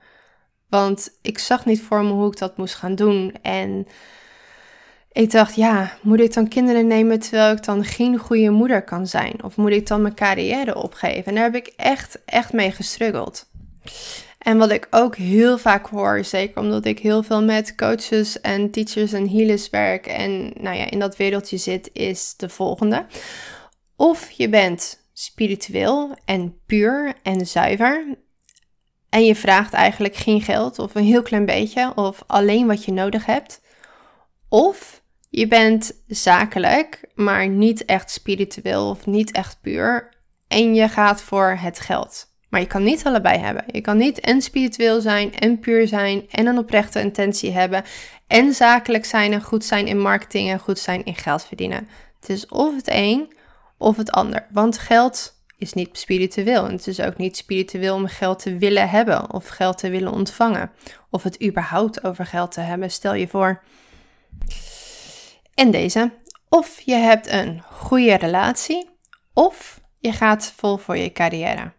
Want 0.69 1.19
ik 1.23 1.39
zag 1.39 1.67
niet 1.67 1.81
voor 1.83 2.05
me 2.05 2.11
hoe 2.11 2.33
ik 2.33 2.39
dat 2.39 2.57
moest 2.57 2.75
gaan 2.75 2.95
doen. 2.95 3.35
En 3.43 3.87
ik 5.13 5.31
dacht, 5.31 5.55
ja, 5.55 5.93
moet 6.03 6.21
ik 6.21 6.33
dan 6.33 6.49
kinderen 6.49 6.87
nemen 6.87 7.19
terwijl 7.19 7.53
ik 7.53 7.65
dan 7.65 7.85
geen 7.85 8.19
goede 8.19 8.51
moeder 8.51 8.83
kan 8.83 9.07
zijn? 9.07 9.45
Of 9.45 9.57
moet 9.57 9.71
ik 9.71 9.87
dan 9.87 10.03
mijn 10.03 10.15
carrière 10.15 10.77
opgeven? 10.77 11.25
En 11.25 11.35
daar 11.35 11.45
heb 11.45 11.55
ik 11.55 11.73
echt, 11.77 12.19
echt 12.25 12.53
mee 12.53 12.71
gestruggeld. 12.71 13.47
En 14.39 14.59
wat 14.59 14.71
ik 14.71 14.87
ook 14.91 15.17
heel 15.17 15.59
vaak 15.59 15.87
hoor, 15.87 16.25
zeker 16.25 16.61
omdat 16.61 16.85
ik 16.85 16.99
heel 16.99 17.23
veel 17.23 17.43
met 17.43 17.75
coaches 17.75 18.41
en 18.41 18.71
teachers 18.71 19.13
en 19.13 19.29
healers 19.29 19.71
werk 19.71 20.07
en 20.07 20.53
nou 20.61 20.77
ja, 20.77 20.91
in 20.91 20.99
dat 20.99 21.17
wereldje 21.17 21.57
zit, 21.57 21.91
is 21.93 22.35
de 22.37 22.49
volgende. 22.49 23.07
Of 23.97 24.31
je 24.31 24.49
bent 24.49 25.08
spiritueel 25.19 26.17
en 26.25 26.61
puur 26.67 27.15
en 27.23 27.47
zuiver. 27.47 28.05
En 29.09 29.25
je 29.25 29.35
vraagt 29.35 29.73
eigenlijk 29.73 30.17
geen 30.17 30.41
geld 30.41 30.79
of 30.79 30.95
een 30.95 31.05
heel 31.05 31.23
klein 31.23 31.45
beetje 31.45 31.93
of 31.95 32.23
alleen 32.27 32.67
wat 32.67 32.85
je 32.85 32.93
nodig 32.93 33.27
hebt. 33.27 33.61
Of 34.49 35.03
je 35.31 35.47
bent 35.47 36.03
zakelijk, 36.07 37.11
maar 37.15 37.49
niet 37.49 37.85
echt 37.85 38.11
spiritueel 38.11 38.89
of 38.89 39.07
niet 39.07 39.31
echt 39.33 39.59
puur. 39.61 40.09
En 40.49 40.75
je 40.75 40.89
gaat 40.89 41.23
voor 41.23 41.57
het 41.61 41.81
geld. 41.81 42.27
Maar 42.49 42.61
je 42.61 42.67
kan 42.67 42.83
niet 42.83 43.05
allebei 43.05 43.39
hebben. 43.39 43.65
Je 43.67 43.81
kan 43.81 43.97
niet 43.97 44.21
en 44.21 44.43
spiritueel 44.43 45.01
zijn 45.01 45.35
en 45.35 45.59
puur 45.59 45.89
zijn 45.89 46.25
en 46.31 46.47
een 46.47 46.59
oprechte 46.59 47.01
intentie 47.01 47.51
hebben. 47.51 47.85
En 48.27 48.55
zakelijk 48.55 49.05
zijn 49.05 49.33
en 49.33 49.43
goed 49.43 49.65
zijn 49.65 49.87
in 49.87 50.01
marketing 50.01 50.51
en 50.51 50.59
goed 50.59 50.79
zijn 50.79 51.05
in 51.05 51.17
geld 51.17 51.45
verdienen. 51.45 51.89
Het 52.21 52.29
is 52.29 52.47
of 52.47 52.77
het 52.77 52.89
een 52.89 53.37
of 53.79 53.97
het 53.97 54.11
ander. 54.11 54.47
Want 54.51 54.79
geld 54.79 55.37
is 55.59 55.73
niet 55.73 55.99
spiritueel. 55.99 56.65
En 56.65 56.73
het 56.73 56.87
is 56.87 57.01
ook 57.01 57.17
niet 57.17 57.37
spiritueel 57.37 57.95
om 57.95 58.07
geld 58.07 58.39
te 58.39 58.57
willen 58.57 58.89
hebben 58.89 59.33
of 59.33 59.49
geld 59.49 59.79
te 59.79 59.91
willen 59.91 60.13
ontvangen. 60.13 60.71
Of 61.11 61.23
het 61.23 61.43
überhaupt 61.45 62.05
over 62.05 62.27
geld 62.27 62.53
te 62.53 62.61
hebben. 62.61 62.91
Stel 62.91 63.15
je 63.15 63.29
voor. 63.29 63.63
En 65.55 65.71
deze. 65.71 66.13
Of 66.49 66.81
je 66.81 66.95
hebt 66.95 67.27
een 67.27 67.63
goede 67.63 68.15
relatie, 68.15 68.91
of 69.33 69.81
je 69.99 70.13
gaat 70.13 70.53
vol 70.57 70.77
voor 70.77 70.97
je 70.97 71.13
carrière. 71.13 71.73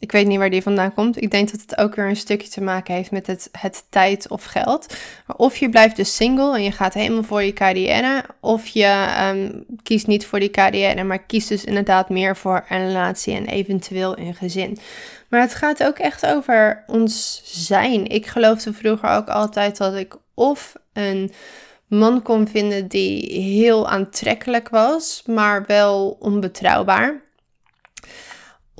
Ik 0.00 0.12
weet 0.12 0.26
niet 0.26 0.38
waar 0.38 0.50
die 0.50 0.62
vandaan 0.62 0.94
komt. 0.94 1.22
Ik 1.22 1.30
denk 1.30 1.50
dat 1.50 1.60
het 1.60 1.78
ook 1.78 1.94
weer 1.94 2.08
een 2.08 2.16
stukje 2.16 2.48
te 2.48 2.60
maken 2.60 2.94
heeft 2.94 3.10
met 3.10 3.26
het, 3.26 3.48
het 3.52 3.84
tijd 3.88 4.28
of 4.28 4.44
geld. 4.44 4.96
Of 5.36 5.56
je 5.56 5.68
blijft 5.68 5.96
dus 5.96 6.16
single 6.16 6.56
en 6.56 6.62
je 6.62 6.72
gaat 6.72 6.94
helemaal 6.94 7.22
voor 7.22 7.42
je 7.42 7.52
carrière. 7.52 8.24
Of 8.40 8.66
je 8.66 9.06
um, 9.32 9.64
kiest 9.82 10.06
niet 10.06 10.26
voor 10.26 10.40
die 10.40 10.50
carrière, 10.50 11.04
maar 11.04 11.18
kiest 11.18 11.48
dus 11.48 11.64
inderdaad 11.64 12.08
meer 12.08 12.36
voor 12.36 12.64
een 12.68 12.86
relatie 12.86 13.34
en 13.34 13.46
eventueel 13.46 14.18
een 14.18 14.34
gezin. 14.34 14.78
Maar 15.28 15.40
het 15.40 15.54
gaat 15.54 15.84
ook 15.84 15.98
echt 15.98 16.26
over 16.26 16.84
ons 16.86 17.42
zijn. 17.44 18.06
Ik 18.06 18.26
geloofde 18.26 18.72
vroeger 18.72 19.08
ook 19.08 19.28
altijd 19.28 19.76
dat 19.76 19.94
ik 19.94 20.16
of 20.34 20.72
een 20.92 21.32
man 21.86 22.22
kon 22.22 22.48
vinden 22.48 22.88
die 22.88 23.40
heel 23.40 23.88
aantrekkelijk 23.88 24.68
was, 24.68 25.22
maar 25.26 25.64
wel 25.66 26.16
onbetrouwbaar. 26.20 27.22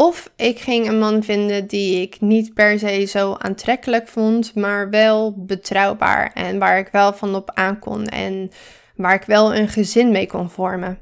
Of 0.01 0.31
ik 0.37 0.59
ging 0.59 0.89
een 0.89 0.99
man 0.99 1.23
vinden 1.23 1.67
die 1.67 2.01
ik 2.01 2.21
niet 2.21 2.55
per 2.55 2.79
se 2.79 3.05
zo 3.05 3.35
aantrekkelijk 3.39 4.09
vond, 4.09 4.55
maar 4.55 4.91
wel 4.91 5.35
betrouwbaar 5.37 6.33
en 6.35 6.59
waar 6.59 6.79
ik 6.79 6.89
wel 6.93 7.13
van 7.13 7.35
op 7.35 7.51
aan 7.55 7.79
kon 7.79 8.07
en 8.07 8.51
waar 8.97 9.15
ik 9.15 9.23
wel 9.23 9.55
een 9.55 9.69
gezin 9.69 10.11
mee 10.11 10.27
kon 10.27 10.51
vormen. 10.51 10.99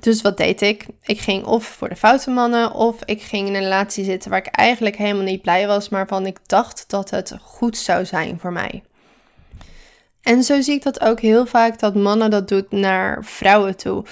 Dus 0.00 0.22
wat 0.22 0.36
deed 0.36 0.60
ik? 0.60 0.86
Ik 1.02 1.20
ging 1.20 1.44
of 1.44 1.64
voor 1.64 1.88
de 1.88 1.96
foute 1.96 2.30
mannen 2.30 2.72
of 2.72 3.04
ik 3.04 3.22
ging 3.22 3.48
in 3.48 3.54
een 3.54 3.62
relatie 3.62 4.04
zitten 4.04 4.30
waar 4.30 4.46
ik 4.46 4.46
eigenlijk 4.46 4.96
helemaal 4.96 5.24
niet 5.24 5.42
blij 5.42 5.66
was, 5.66 5.88
maar 5.88 6.06
van 6.06 6.26
ik 6.26 6.38
dacht 6.46 6.84
dat 6.86 7.10
het 7.10 7.36
goed 7.40 7.76
zou 7.76 8.04
zijn 8.04 8.38
voor 8.40 8.52
mij. 8.52 8.82
En 10.22 10.42
zo 10.42 10.60
zie 10.60 10.74
ik 10.74 10.82
dat 10.82 11.00
ook 11.00 11.20
heel 11.20 11.46
vaak 11.46 11.78
dat 11.78 11.94
mannen 11.94 12.30
dat 12.30 12.48
doen 12.48 12.66
naar 12.70 13.24
vrouwen 13.24 13.76
toe. 13.76 14.04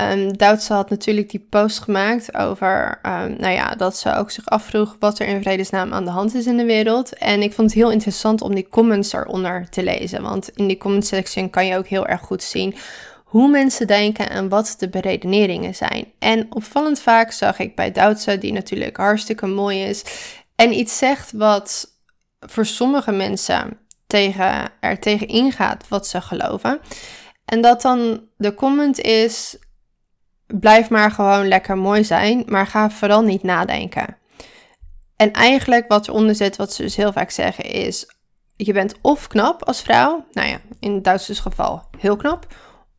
Um, 0.00 0.36
Duitse 0.36 0.72
had 0.72 0.90
natuurlijk 0.90 1.30
die 1.30 1.46
post 1.50 1.78
gemaakt 1.78 2.34
over, 2.34 2.98
um, 3.02 3.36
nou 3.38 3.52
ja, 3.52 3.74
dat 3.74 3.96
ze 3.96 4.14
ook 4.14 4.30
zich 4.30 4.46
afvroeg 4.46 4.96
wat 4.98 5.18
er 5.18 5.26
in 5.26 5.42
vredesnaam 5.42 5.92
aan 5.92 6.04
de 6.04 6.10
hand 6.10 6.34
is 6.34 6.46
in 6.46 6.56
de 6.56 6.64
wereld. 6.64 7.14
En 7.14 7.42
ik 7.42 7.52
vond 7.52 7.70
het 7.70 7.78
heel 7.78 7.90
interessant 7.90 8.42
om 8.42 8.54
die 8.54 8.68
comments 8.68 9.12
eronder 9.12 9.68
te 9.70 9.82
lezen. 9.82 10.22
Want 10.22 10.48
in 10.48 10.66
die 10.66 10.76
comment 10.76 11.06
section 11.06 11.50
kan 11.50 11.66
je 11.66 11.76
ook 11.76 11.86
heel 11.86 12.06
erg 12.06 12.20
goed 12.20 12.42
zien 12.42 12.74
hoe 13.24 13.48
mensen 13.48 13.86
denken 13.86 14.30
en 14.30 14.48
wat 14.48 14.74
de 14.78 14.88
beredeneringen 14.88 15.74
zijn. 15.74 16.12
En 16.18 16.46
opvallend 16.50 17.00
vaak 17.00 17.32
zag 17.32 17.58
ik 17.58 17.74
bij 17.74 17.92
Duitse, 17.92 18.38
die 18.38 18.52
natuurlijk 18.52 18.96
hartstikke 18.96 19.46
mooi 19.46 19.82
is, 19.82 20.04
en 20.56 20.72
iets 20.72 20.98
zegt 20.98 21.32
wat 21.32 21.94
voor 22.40 22.66
sommige 22.66 23.12
mensen 23.12 23.78
tegen, 24.06 24.70
er 24.80 24.98
tegen 24.98 25.28
ingaat 25.28 25.88
wat 25.88 26.06
ze 26.06 26.20
geloven. 26.20 26.80
En 27.44 27.60
dat 27.60 27.82
dan 27.82 28.28
de 28.36 28.54
comment 28.54 29.00
is: 29.00 29.58
blijf 30.46 30.90
maar 30.90 31.10
gewoon 31.10 31.48
lekker 31.48 31.76
mooi 31.78 32.04
zijn, 32.04 32.42
maar 32.46 32.66
ga 32.66 32.90
vooral 32.90 33.22
niet 33.22 33.42
nadenken. 33.42 34.16
En 35.16 35.32
eigenlijk 35.32 35.88
wat 35.88 36.08
eronder 36.08 36.34
zit, 36.34 36.56
wat 36.56 36.72
ze 36.72 36.82
dus 36.82 36.96
heel 36.96 37.12
vaak 37.12 37.30
zeggen, 37.30 37.64
is: 37.64 38.06
je 38.56 38.72
bent 38.72 38.94
of 39.00 39.26
knap 39.26 39.64
als 39.64 39.82
vrouw, 39.82 40.26
nou 40.30 40.48
ja, 40.48 40.60
in 40.80 40.94
het 40.94 41.04
Duitse 41.04 41.34
geval 41.34 41.82
heel 41.98 42.16
knap, 42.16 42.46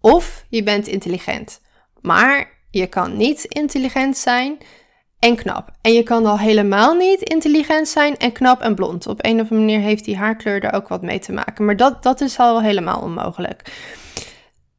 of 0.02 0.46
je 0.50 0.64
bent 0.64 0.88
intelligent. 0.88 1.62
Maar 2.02 2.52
je 2.72 2.88
kan 2.88 3.18
niet 3.18 3.44
intelligent 3.44 4.18
zijn 4.18 4.58
en 5.20 5.36
knap. 5.36 5.72
En 5.82 5.94
je 5.94 6.04
kan 6.04 6.26
al 6.26 6.40
helemaal 6.40 6.94
niet 6.94 7.22
intelligent 7.22 7.88
zijn 7.88 8.18
en 8.18 8.32
knap 8.32 8.62
en 8.62 8.76
blond. 8.76 9.08
Op 9.08 9.26
een 9.26 9.42
of 9.42 9.52
andere 9.52 9.60
manier 9.60 9.80
heeft 9.80 10.06
die 10.06 10.18
haarkleur 10.18 10.64
er 10.64 10.74
ook 10.74 10.88
wat 10.88 11.02
mee 11.02 11.20
te 11.20 11.32
maken. 11.32 11.66
Maar 11.66 11.76
dat, 11.76 12.04
dat 12.04 12.22
is 12.22 12.40
al 12.40 12.62
helemaal 12.62 13.02
onmogelijk. 13.02 13.72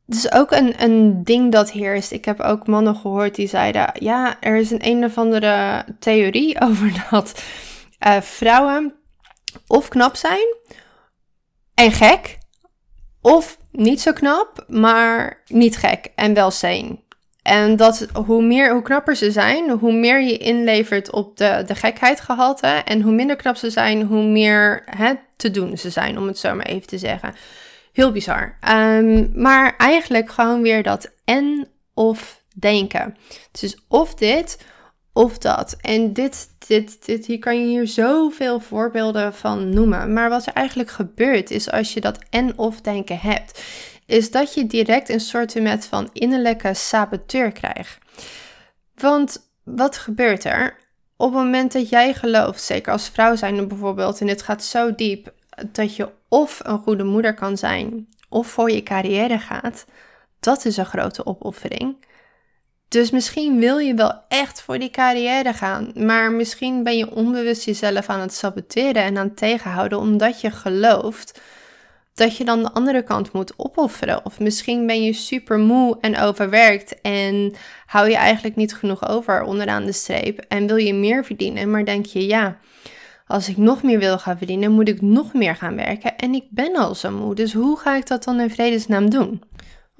Dus 0.06 0.32
ook 0.32 0.50
een, 0.50 0.82
een 0.82 1.24
ding 1.24 1.52
dat 1.52 1.70
heerst. 1.70 2.12
Ik 2.12 2.24
heb 2.24 2.40
ook 2.40 2.66
mannen 2.66 2.96
gehoord 2.96 3.34
die 3.34 3.48
zeiden: 3.48 3.90
ja, 3.98 4.36
er 4.40 4.56
is 4.56 4.70
een 4.70 4.86
een 4.86 5.04
of 5.04 5.18
andere 5.18 5.84
theorie 5.98 6.60
over 6.68 7.06
dat 7.10 7.42
uh, 8.06 8.20
vrouwen 8.20 8.94
of 9.66 9.88
knap 9.88 10.16
zijn 10.16 10.56
en 11.74 11.92
gek, 11.92 12.38
of 13.20 13.58
niet 13.70 14.00
zo 14.00 14.12
knap, 14.12 14.64
maar 14.68 15.42
niet 15.46 15.76
gek 15.76 16.12
en 16.14 16.34
wel 16.34 16.50
sane. 16.50 16.98
En 17.48 17.76
dat 17.76 18.06
hoe, 18.26 18.42
meer, 18.42 18.72
hoe 18.72 18.82
knapper 18.82 19.16
ze 19.16 19.30
zijn, 19.30 19.70
hoe 19.70 19.92
meer 19.92 20.22
je 20.22 20.36
inlevert 20.36 21.10
op 21.12 21.36
de, 21.36 21.62
de 21.66 21.74
gekheidgehalte. 21.74 22.66
En 22.66 23.00
hoe 23.00 23.12
minder 23.12 23.36
knap 23.36 23.56
ze 23.56 23.70
zijn, 23.70 24.02
hoe 24.02 24.22
meer 24.22 24.82
hè, 24.84 25.12
te 25.36 25.50
doen 25.50 25.78
ze 25.78 25.90
zijn, 25.90 26.18
om 26.18 26.26
het 26.26 26.38
zo 26.38 26.54
maar 26.54 26.66
even 26.66 26.86
te 26.86 26.98
zeggen. 26.98 27.34
Heel 27.92 28.12
bizar. 28.12 28.58
Um, 28.70 29.30
maar 29.34 29.74
eigenlijk 29.76 30.30
gewoon 30.30 30.62
weer 30.62 30.82
dat 30.82 31.10
en 31.24 31.68
of 31.94 32.42
denken. 32.54 33.16
Dus 33.60 33.78
of 33.88 34.14
dit 34.14 34.58
of 35.12 35.38
dat. 35.38 35.76
En 35.80 36.12
dit, 36.12 36.48
dit, 36.66 37.06
dit, 37.06 37.26
hier 37.26 37.38
kan 37.38 37.60
je 37.60 37.66
hier 37.66 37.86
zoveel 37.86 38.60
voorbeelden 38.60 39.34
van 39.34 39.68
noemen. 39.68 40.12
Maar 40.12 40.28
wat 40.28 40.46
er 40.46 40.52
eigenlijk 40.52 40.90
gebeurt 40.90 41.50
is 41.50 41.70
als 41.70 41.92
je 41.92 42.00
dat 42.00 42.18
en 42.30 42.58
of 42.58 42.80
denken 42.80 43.18
hebt, 43.18 43.62
is 44.08 44.30
dat 44.30 44.54
je 44.54 44.66
direct 44.66 45.08
een 45.08 45.20
soort 45.20 45.54
van 45.88 46.10
innerlijke 46.12 46.74
saboteur 46.74 47.52
krijgt. 47.52 47.98
Want 48.94 49.50
wat 49.64 49.96
gebeurt 49.96 50.44
er? 50.44 50.76
Op 51.16 51.26
het 51.26 51.42
moment 51.42 51.72
dat 51.72 51.88
jij 51.88 52.14
gelooft, 52.14 52.62
zeker 52.62 52.92
als 52.92 53.08
vrouw 53.08 53.36
zijn 53.36 53.68
bijvoorbeeld, 53.68 54.20
en 54.20 54.26
dit 54.26 54.42
gaat 54.42 54.64
zo 54.64 54.94
diep, 54.94 55.32
dat 55.72 55.96
je 55.96 56.08
of 56.28 56.60
een 56.62 56.78
goede 56.78 57.04
moeder 57.04 57.34
kan 57.34 57.56
zijn, 57.56 58.08
of 58.28 58.46
voor 58.46 58.70
je 58.70 58.82
carrière 58.82 59.38
gaat, 59.38 59.84
dat 60.40 60.64
is 60.64 60.76
een 60.76 60.86
grote 60.86 61.26
opoffering. 61.26 61.96
Dus 62.88 63.10
misschien 63.10 63.58
wil 63.58 63.78
je 63.78 63.94
wel 63.94 64.20
echt 64.28 64.62
voor 64.62 64.78
die 64.78 64.90
carrière 64.90 65.52
gaan, 65.52 65.92
maar 65.94 66.32
misschien 66.32 66.82
ben 66.82 66.96
je 66.96 67.10
onbewust 67.10 67.64
jezelf 67.64 68.08
aan 68.08 68.20
het 68.20 68.34
saboteren 68.34 69.02
en 69.02 69.18
aan 69.18 69.26
het 69.26 69.36
tegenhouden 69.36 69.98
omdat 69.98 70.40
je 70.40 70.50
gelooft 70.50 71.40
dat 72.18 72.36
je 72.36 72.44
dan 72.44 72.62
de 72.62 72.72
andere 72.72 73.02
kant 73.02 73.32
moet 73.32 73.52
opofferen. 73.56 74.24
Of 74.24 74.40
misschien 74.40 74.86
ben 74.86 75.02
je 75.02 75.12
super 75.12 75.58
moe 75.58 75.96
en 76.00 76.18
overwerkt 76.18 77.00
en 77.00 77.54
hou 77.86 78.08
je 78.08 78.16
eigenlijk 78.16 78.56
niet 78.56 78.74
genoeg 78.74 79.08
over 79.08 79.42
onderaan 79.42 79.84
de 79.84 79.92
streep 79.92 80.44
en 80.48 80.66
wil 80.66 80.76
je 80.76 80.94
meer 80.94 81.24
verdienen, 81.24 81.70
maar 81.70 81.84
denk 81.84 82.06
je 82.06 82.26
ja, 82.26 82.58
als 83.26 83.48
ik 83.48 83.56
nog 83.56 83.82
meer 83.82 83.98
wil 83.98 84.18
gaan 84.18 84.38
verdienen, 84.38 84.72
moet 84.72 84.88
ik 84.88 85.00
nog 85.00 85.32
meer 85.32 85.56
gaan 85.56 85.76
werken 85.76 86.16
en 86.16 86.34
ik 86.34 86.44
ben 86.50 86.76
al 86.76 86.94
zo 86.94 87.10
moe, 87.10 87.34
dus 87.34 87.52
hoe 87.52 87.78
ga 87.78 87.96
ik 87.96 88.06
dat 88.06 88.24
dan 88.24 88.40
in 88.40 88.50
vredesnaam 88.50 89.10
doen? 89.10 89.42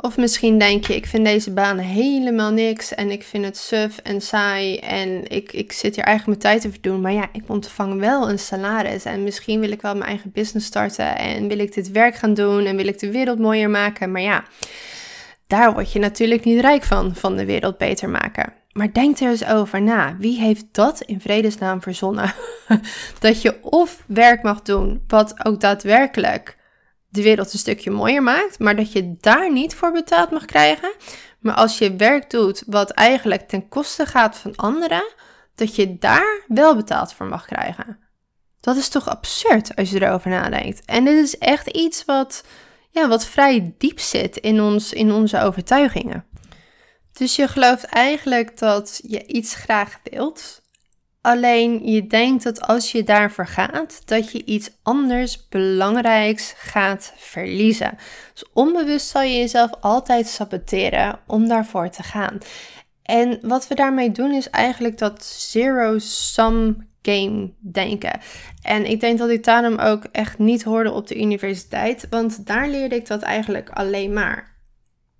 Of 0.00 0.16
misschien 0.16 0.58
denk 0.58 0.86
je, 0.86 0.94
ik 0.94 1.06
vind 1.06 1.24
deze 1.24 1.52
baan 1.52 1.78
helemaal 1.78 2.50
niks 2.50 2.94
en 2.94 3.10
ik 3.10 3.22
vind 3.22 3.44
het 3.44 3.56
suf 3.56 3.98
en 3.98 4.20
saai 4.20 4.76
en 4.76 5.28
ik, 5.28 5.52
ik 5.52 5.72
zit 5.72 5.94
hier 5.94 6.04
eigenlijk 6.04 6.42
mijn 6.42 6.52
tijd 6.52 6.62
te 6.62 6.78
verdoen. 6.80 7.00
Maar 7.00 7.12
ja, 7.12 7.28
ik 7.32 7.42
ontvang 7.46 8.00
wel 8.00 8.30
een 8.30 8.38
salaris 8.38 9.04
en 9.04 9.24
misschien 9.24 9.60
wil 9.60 9.70
ik 9.70 9.82
wel 9.82 9.94
mijn 9.94 10.08
eigen 10.08 10.30
business 10.32 10.66
starten 10.66 11.16
en 11.16 11.48
wil 11.48 11.58
ik 11.58 11.74
dit 11.74 11.90
werk 11.90 12.14
gaan 12.14 12.34
doen 12.34 12.64
en 12.64 12.76
wil 12.76 12.86
ik 12.86 12.98
de 12.98 13.10
wereld 13.10 13.38
mooier 13.38 13.70
maken. 13.70 14.12
Maar 14.12 14.20
ja, 14.20 14.44
daar 15.46 15.72
word 15.72 15.92
je 15.92 15.98
natuurlijk 15.98 16.44
niet 16.44 16.60
rijk 16.60 16.84
van, 16.84 17.14
van 17.14 17.36
de 17.36 17.44
wereld 17.44 17.78
beter 17.78 18.08
maken. 18.08 18.52
Maar 18.72 18.92
denk 18.92 19.18
er 19.18 19.30
eens 19.30 19.46
over 19.46 19.82
na. 19.82 20.16
Wie 20.18 20.38
heeft 20.38 20.64
dat 20.72 21.00
in 21.00 21.20
vredesnaam 21.20 21.82
verzonnen? 21.82 22.34
dat 23.20 23.42
je 23.42 23.62
of 23.62 24.02
werk 24.06 24.42
mag 24.42 24.62
doen 24.62 25.02
wat 25.06 25.46
ook 25.46 25.60
daadwerkelijk 25.60 26.57
de 27.18 27.24
wereld 27.24 27.52
een 27.52 27.58
stukje 27.58 27.90
mooier 27.90 28.22
maakt, 28.22 28.58
maar 28.58 28.76
dat 28.76 28.92
je 28.92 29.16
daar 29.20 29.52
niet 29.52 29.74
voor 29.74 29.92
betaald 29.92 30.30
mag 30.30 30.44
krijgen. 30.44 30.92
Maar 31.40 31.54
als 31.54 31.78
je 31.78 31.96
werk 31.96 32.30
doet 32.30 32.62
wat 32.66 32.90
eigenlijk 32.90 33.48
ten 33.48 33.68
koste 33.68 34.06
gaat 34.06 34.36
van 34.36 34.56
anderen, 34.56 35.04
dat 35.54 35.76
je 35.76 35.98
daar 35.98 36.42
wel 36.48 36.76
betaald 36.76 37.12
voor 37.12 37.26
mag 37.26 37.46
krijgen. 37.46 37.98
Dat 38.60 38.76
is 38.76 38.88
toch 38.88 39.08
absurd 39.08 39.76
als 39.76 39.90
je 39.90 40.02
erover 40.02 40.30
nadenkt. 40.30 40.84
En 40.84 41.04
dit 41.04 41.24
is 41.24 41.38
echt 41.38 41.66
iets 41.66 42.04
wat, 42.04 42.44
ja, 42.90 43.08
wat 43.08 43.26
vrij 43.26 43.74
diep 43.78 44.00
zit 44.00 44.36
in, 44.36 44.60
ons, 44.60 44.92
in 44.92 45.12
onze 45.12 45.40
overtuigingen. 45.40 46.26
Dus 47.12 47.36
je 47.36 47.48
gelooft 47.48 47.84
eigenlijk 47.84 48.58
dat 48.58 49.00
je 49.06 49.26
iets 49.26 49.54
graag 49.54 49.98
wilt, 50.02 50.62
Alleen 51.28 51.86
je 51.86 52.06
denkt 52.06 52.42
dat 52.42 52.60
als 52.60 52.92
je 52.92 53.02
daarvoor 53.02 53.46
gaat, 53.46 54.02
dat 54.04 54.32
je 54.32 54.44
iets 54.44 54.70
anders 54.82 55.48
belangrijks 55.48 56.54
gaat 56.56 57.12
verliezen. 57.16 57.98
Dus 58.32 58.44
onbewust 58.52 59.08
zal 59.08 59.22
je 59.22 59.38
jezelf 59.38 59.70
altijd 59.80 60.26
saboteren 60.26 61.18
om 61.26 61.48
daarvoor 61.48 61.90
te 61.90 62.02
gaan. 62.02 62.38
En 63.02 63.38
wat 63.42 63.68
we 63.68 63.74
daarmee 63.74 64.10
doen 64.10 64.32
is 64.32 64.50
eigenlijk 64.50 64.98
dat 64.98 65.24
zero-sum 65.24 66.88
game 67.02 67.52
denken. 67.58 68.20
En 68.62 68.90
ik 68.90 69.00
denk 69.00 69.18
dat 69.18 69.28
ik 69.28 69.44
daarom 69.44 69.78
ook 69.78 70.04
echt 70.04 70.38
niet 70.38 70.62
hoorde 70.62 70.92
op 70.92 71.06
de 71.06 71.20
universiteit, 71.20 72.06
want 72.10 72.46
daar 72.46 72.68
leerde 72.68 72.94
ik 72.94 73.06
dat 73.06 73.22
eigenlijk 73.22 73.70
alleen 73.70 74.12
maar. 74.12 74.56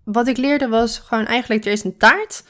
Wat 0.04 0.28
ik 0.28 0.36
leerde 0.36 0.68
was 0.68 0.98
gewoon 0.98 1.26
eigenlijk, 1.26 1.64
er 1.64 1.72
is 1.72 1.84
een 1.84 1.96
taart. 1.96 2.42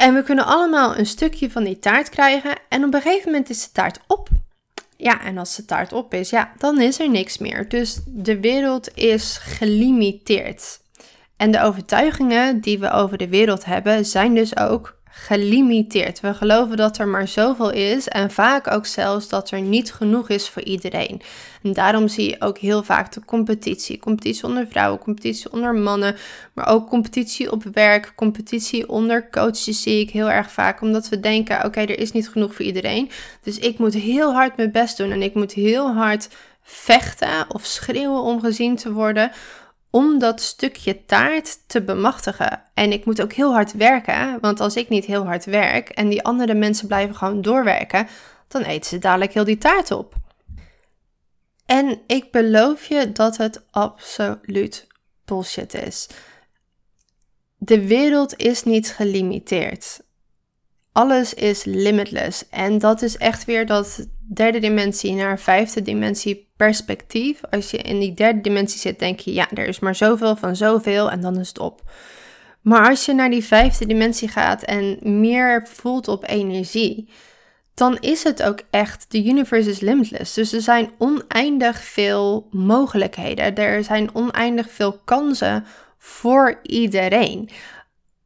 En 0.00 0.14
we 0.14 0.22
kunnen 0.22 0.46
allemaal 0.46 0.96
een 0.96 1.06
stukje 1.06 1.50
van 1.50 1.64
die 1.64 1.78
taart 1.78 2.08
krijgen. 2.08 2.56
En 2.68 2.84
op 2.84 2.94
een 2.94 3.00
gegeven 3.00 3.30
moment 3.30 3.50
is 3.50 3.62
de 3.64 3.72
taart 3.72 4.00
op. 4.06 4.28
Ja, 4.96 5.22
en 5.22 5.38
als 5.38 5.56
de 5.56 5.64
taart 5.64 5.92
op 5.92 6.14
is, 6.14 6.30
ja, 6.30 6.52
dan 6.58 6.80
is 6.80 7.00
er 7.00 7.10
niks 7.10 7.38
meer. 7.38 7.68
Dus 7.68 8.00
de 8.06 8.40
wereld 8.40 8.96
is 8.96 9.36
gelimiteerd. 9.36 10.80
En 11.36 11.50
de 11.50 11.60
overtuigingen 11.60 12.60
die 12.60 12.78
we 12.78 12.90
over 12.90 13.18
de 13.18 13.28
wereld 13.28 13.64
hebben, 13.64 14.06
zijn 14.06 14.34
dus 14.34 14.56
ook 14.56 14.99
gelimiteerd. 15.26 16.20
We 16.20 16.34
geloven 16.34 16.76
dat 16.76 16.98
er 16.98 17.08
maar 17.08 17.28
zoveel 17.28 17.70
is 17.70 18.08
en 18.08 18.30
vaak 18.30 18.70
ook 18.70 18.86
zelfs 18.86 19.28
dat 19.28 19.50
er 19.50 19.60
niet 19.60 19.92
genoeg 19.92 20.28
is 20.28 20.48
voor 20.48 20.62
iedereen. 20.62 21.20
En 21.62 21.72
daarom 21.72 22.08
zie 22.08 22.28
je 22.28 22.36
ook 22.38 22.58
heel 22.58 22.82
vaak 22.82 23.12
de 23.12 23.24
competitie. 23.24 23.98
Competitie 23.98 24.44
onder 24.44 24.66
vrouwen, 24.66 24.98
competitie 24.98 25.52
onder 25.52 25.74
mannen, 25.74 26.16
maar 26.54 26.68
ook 26.68 26.88
competitie 26.88 27.52
op 27.52 27.64
werk, 27.72 28.12
competitie 28.16 28.88
onder 28.88 29.30
coaches 29.30 29.82
zie 29.82 30.00
ik 30.00 30.10
heel 30.10 30.30
erg 30.30 30.50
vaak. 30.50 30.80
Omdat 30.80 31.08
we 31.08 31.20
denken, 31.20 31.64
oké, 31.64 31.80
er 31.80 31.98
is 31.98 32.12
niet 32.12 32.28
genoeg 32.28 32.54
voor 32.54 32.64
iedereen. 32.64 33.10
Dus 33.42 33.58
ik 33.58 33.78
moet 33.78 33.94
heel 33.94 34.32
hard 34.32 34.56
mijn 34.56 34.72
best 34.72 34.96
doen 34.96 35.10
en 35.10 35.22
ik 35.22 35.34
moet 35.34 35.52
heel 35.52 35.92
hard 35.92 36.28
vechten 36.62 37.44
of 37.48 37.64
schreeuwen 37.64 38.22
om 38.22 38.40
gezien 38.40 38.76
te 38.76 38.92
worden 38.92 39.30
om 39.90 40.18
dat 40.18 40.40
stukje 40.40 41.04
taart 41.04 41.58
te 41.66 41.82
bemachtigen. 41.82 42.62
En 42.74 42.92
ik 42.92 43.04
moet 43.04 43.22
ook 43.22 43.32
heel 43.32 43.52
hard 43.52 43.72
werken, 43.72 44.40
want 44.40 44.60
als 44.60 44.76
ik 44.76 44.88
niet 44.88 45.04
heel 45.04 45.24
hard 45.24 45.44
werk 45.44 45.88
en 45.88 46.08
die 46.08 46.22
andere 46.22 46.54
mensen 46.54 46.86
blijven 46.86 47.16
gewoon 47.16 47.42
doorwerken, 47.42 48.08
dan 48.48 48.62
eten 48.62 48.90
ze 48.90 48.98
dadelijk 48.98 49.32
heel 49.32 49.44
die 49.44 49.58
taart 49.58 49.90
op. 49.90 50.14
En 51.66 52.00
ik 52.06 52.30
beloof 52.30 52.86
je 52.86 53.12
dat 53.12 53.36
het 53.36 53.62
absoluut 53.70 54.86
bullshit 55.24 55.74
is. 55.74 56.06
De 57.56 57.86
wereld 57.86 58.36
is 58.36 58.64
niet 58.64 58.92
gelimiteerd. 58.92 60.00
Alles 60.92 61.34
is 61.34 61.64
limitless. 61.64 62.48
En 62.48 62.78
dat 62.78 63.02
is 63.02 63.16
echt 63.16 63.44
weer 63.44 63.66
dat 63.66 64.06
derde 64.34 64.58
dimensie 64.58 65.14
naar 65.14 65.38
vijfde 65.38 65.82
dimensie 65.82 66.52
perspectief. 66.56 67.40
Als 67.50 67.70
je 67.70 67.76
in 67.76 67.98
die 67.98 68.14
derde 68.14 68.40
dimensie 68.40 68.80
zit, 68.80 68.98
denk 68.98 69.20
je, 69.20 69.32
ja, 69.32 69.50
er 69.54 69.66
is 69.66 69.78
maar 69.78 69.94
zoveel 69.94 70.36
van 70.36 70.56
zoveel 70.56 71.10
en 71.10 71.20
dan 71.20 71.38
is 71.38 71.48
het 71.48 71.58
op. 71.58 71.82
Maar 72.60 72.88
als 72.88 73.04
je 73.04 73.14
naar 73.14 73.30
die 73.30 73.44
vijfde 73.44 73.86
dimensie 73.86 74.28
gaat 74.28 74.62
en 74.62 74.98
meer 75.20 75.66
voelt 75.68 76.08
op 76.08 76.28
energie, 76.28 77.08
dan 77.74 77.98
is 78.00 78.22
het 78.22 78.42
ook 78.42 78.60
echt, 78.70 79.06
de 79.08 79.24
universe 79.24 79.70
is 79.70 79.80
limitless. 79.80 80.34
Dus 80.34 80.52
er 80.52 80.60
zijn 80.60 80.90
oneindig 80.98 81.84
veel 81.84 82.48
mogelijkheden. 82.50 83.56
Er 83.56 83.84
zijn 83.84 84.14
oneindig 84.14 84.70
veel 84.70 85.00
kansen 85.04 85.64
voor 85.98 86.58
iedereen. 86.62 87.48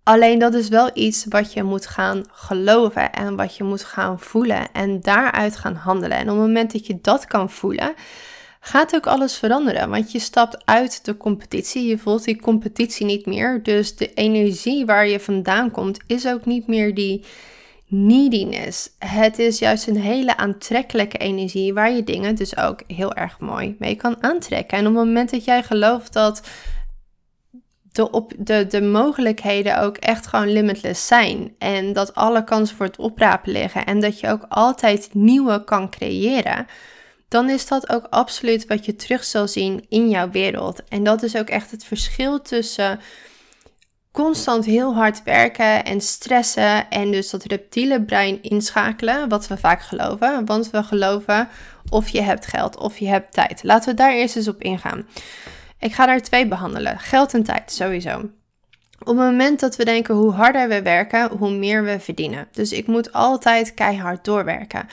Alleen 0.05 0.39
dat 0.39 0.55
is 0.55 0.69
wel 0.69 0.91
iets 0.95 1.27
wat 1.29 1.53
je 1.53 1.63
moet 1.63 1.87
gaan 1.87 2.25
geloven 2.33 3.13
en 3.13 3.37
wat 3.37 3.57
je 3.57 3.65
moet 3.65 3.85
gaan 3.85 4.21
voelen 4.21 4.73
en 4.73 5.01
daaruit 5.01 5.57
gaan 5.57 5.75
handelen. 5.75 6.17
En 6.17 6.23
op 6.23 6.37
het 6.37 6.47
moment 6.47 6.73
dat 6.73 6.87
je 6.87 6.99
dat 7.01 7.27
kan 7.27 7.51
voelen, 7.51 7.95
gaat 8.61 8.95
ook 8.95 9.07
alles 9.07 9.37
veranderen. 9.37 9.91
Want 9.91 10.13
je 10.13 10.19
stapt 10.19 10.63
uit 10.65 11.05
de 11.05 11.17
competitie, 11.17 11.87
je 11.87 11.99
voelt 11.99 12.25
die 12.25 12.41
competitie 12.41 13.07
niet 13.07 13.27
meer. 13.27 13.63
Dus 13.63 13.97
de 13.97 14.15
energie 14.15 14.87
waar 14.87 15.09
je 15.09 15.21
vandaan 15.21 15.71
komt 15.71 15.99
is 16.07 16.27
ook 16.27 16.45
niet 16.45 16.67
meer 16.67 16.95
die 16.95 17.25
neediness. 17.87 18.91
Het 18.99 19.39
is 19.39 19.59
juist 19.59 19.87
een 19.87 20.01
hele 20.01 20.37
aantrekkelijke 20.37 21.19
energie 21.19 21.75
waar 21.75 21.93
je 21.93 22.05
dingen 22.05 22.35
dus 22.35 22.57
ook 22.57 22.83
heel 22.87 23.15
erg 23.15 23.41
mooi 23.41 23.77
mee 23.79 23.95
kan 23.95 24.17
aantrekken. 24.21 24.79
En 24.79 24.87
op 24.87 24.95
het 24.95 25.05
moment 25.05 25.31
dat 25.31 25.45
jij 25.45 25.63
gelooft 25.63 26.13
dat 26.13 26.43
de, 27.95 28.11
op, 28.11 28.33
de, 28.37 28.67
de 28.67 28.83
mogelijkheden 28.83 29.81
ook 29.81 29.97
echt 29.97 30.27
gewoon 30.27 30.53
limitless 30.53 31.07
zijn. 31.07 31.55
En 31.59 31.93
dat 31.93 32.15
alle 32.15 32.45
kansen 32.45 32.77
voor 32.77 32.87
het 32.87 32.97
oprapen 32.97 33.53
liggen. 33.53 33.87
En 33.87 34.01
dat 34.01 34.21
je 34.21 34.29
ook 34.29 34.45
altijd 34.49 35.09
nieuwe 35.13 35.65
kan 35.65 35.91
creëren. 35.91 36.67
Dan 37.29 37.51
is 37.51 37.67
dat 37.67 37.91
ook 37.91 38.07
absoluut 38.11 38.67
wat 38.67 38.85
je 38.85 38.97
terug 38.97 39.25
zal 39.25 39.49
zien 39.49 39.87
in 39.89 40.09
jouw 40.09 40.31
wereld. 40.31 40.85
En 40.89 41.05
dat 41.05 41.23
is 41.23 41.37
ook 41.37 41.49
echt 41.49 41.71
het 41.71 41.85
verschil 41.85 42.43
tussen 42.43 43.01
constant 44.13 44.65
heel 44.65 44.95
hard 44.95 45.23
werken 45.23 45.85
en 45.85 46.01
stressen. 46.01 46.91
En 46.91 47.11
dus 47.11 47.31
dat 47.31 47.45
reptiele 47.45 48.03
brein 48.03 48.43
inschakelen. 48.43 49.29
Wat 49.29 49.47
we 49.47 49.57
vaak 49.57 49.83
geloven. 49.83 50.45
Want 50.45 50.71
we 50.71 50.83
geloven 50.83 51.49
of 51.89 52.09
je 52.09 52.23
hebt 52.23 52.47
geld 52.47 52.77
of 52.77 52.99
je 52.99 53.09
hebt 53.09 53.33
tijd. 53.33 53.63
Laten 53.63 53.91
we 53.91 53.97
daar 53.97 54.13
eerst 54.13 54.37
eens 54.37 54.49
op 54.49 54.63
ingaan. 54.63 55.07
Ik 55.85 55.95
ga 55.95 56.07
daar 56.07 56.21
twee 56.21 56.47
behandelen: 56.47 56.99
geld 56.99 57.35
en 57.35 57.43
tijd 57.43 57.73
sowieso. 57.73 58.19
Op 58.99 59.07
het 59.07 59.17
moment 59.17 59.61
dat 59.61 59.77
we 59.77 59.85
denken 59.85 60.15
hoe 60.15 60.33
harder 60.33 60.69
we 60.69 60.83
werken, 60.83 61.31
hoe 61.31 61.51
meer 61.51 61.85
we 61.85 62.01
verdienen. 62.01 62.49
Dus 62.53 62.73
ik 62.73 62.87
moet 62.87 63.13
altijd 63.13 63.75
keihard 63.75 64.25
doorwerken 64.25 64.89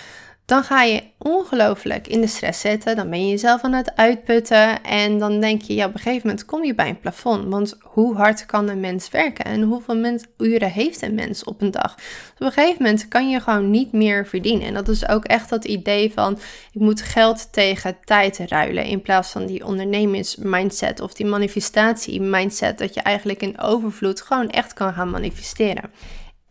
dan 0.51 0.63
ga 0.63 0.83
je 0.83 1.03
ongelooflijk 1.17 2.07
in 2.07 2.21
de 2.21 2.27
stress 2.27 2.59
zitten. 2.59 2.95
Dan 2.95 3.09
ben 3.09 3.23
je 3.25 3.29
jezelf 3.29 3.61
aan 3.61 3.73
het 3.73 3.95
uitputten. 3.95 4.83
En 4.83 5.19
dan 5.19 5.39
denk 5.39 5.61
je, 5.61 5.73
ja, 5.73 5.85
op 5.85 5.93
een 5.93 5.99
gegeven 5.99 6.27
moment 6.27 6.45
kom 6.45 6.63
je 6.63 6.75
bij 6.75 6.89
een 6.89 6.99
plafond. 6.99 7.45
Want 7.47 7.77
hoe 7.81 8.15
hard 8.15 8.45
kan 8.45 8.69
een 8.69 8.79
mens 8.79 9.09
werken? 9.09 9.45
En 9.45 9.61
hoeveel 9.61 10.17
uren 10.37 10.71
heeft 10.71 11.01
een 11.01 11.15
mens 11.15 11.43
op 11.43 11.61
een 11.61 11.71
dag? 11.71 11.95
Dus 11.95 12.05
op 12.37 12.45
een 12.45 12.51
gegeven 12.51 12.83
moment 12.83 13.07
kan 13.07 13.29
je 13.29 13.39
gewoon 13.39 13.69
niet 13.69 13.91
meer 13.91 14.27
verdienen. 14.27 14.67
En 14.67 14.73
dat 14.73 14.87
is 14.87 15.07
ook 15.07 15.25
echt 15.25 15.49
dat 15.49 15.65
idee 15.65 16.11
van, 16.13 16.39
ik 16.71 16.81
moet 16.81 17.01
geld 17.01 17.53
tegen 17.53 17.97
tijd 18.03 18.37
ruilen. 18.37 18.85
In 18.85 19.01
plaats 19.01 19.31
van 19.31 19.45
die 19.45 19.65
ondernemingsmindset 19.65 20.99
of 20.99 21.13
die 21.13 21.25
manifestatie 21.25 22.21
mindset. 22.21 22.77
Dat 22.77 22.93
je 22.93 23.01
eigenlijk 23.01 23.41
in 23.41 23.59
overvloed 23.59 24.21
gewoon 24.21 24.49
echt 24.49 24.73
kan 24.73 24.93
gaan 24.93 25.09
manifesteren. 25.09 25.91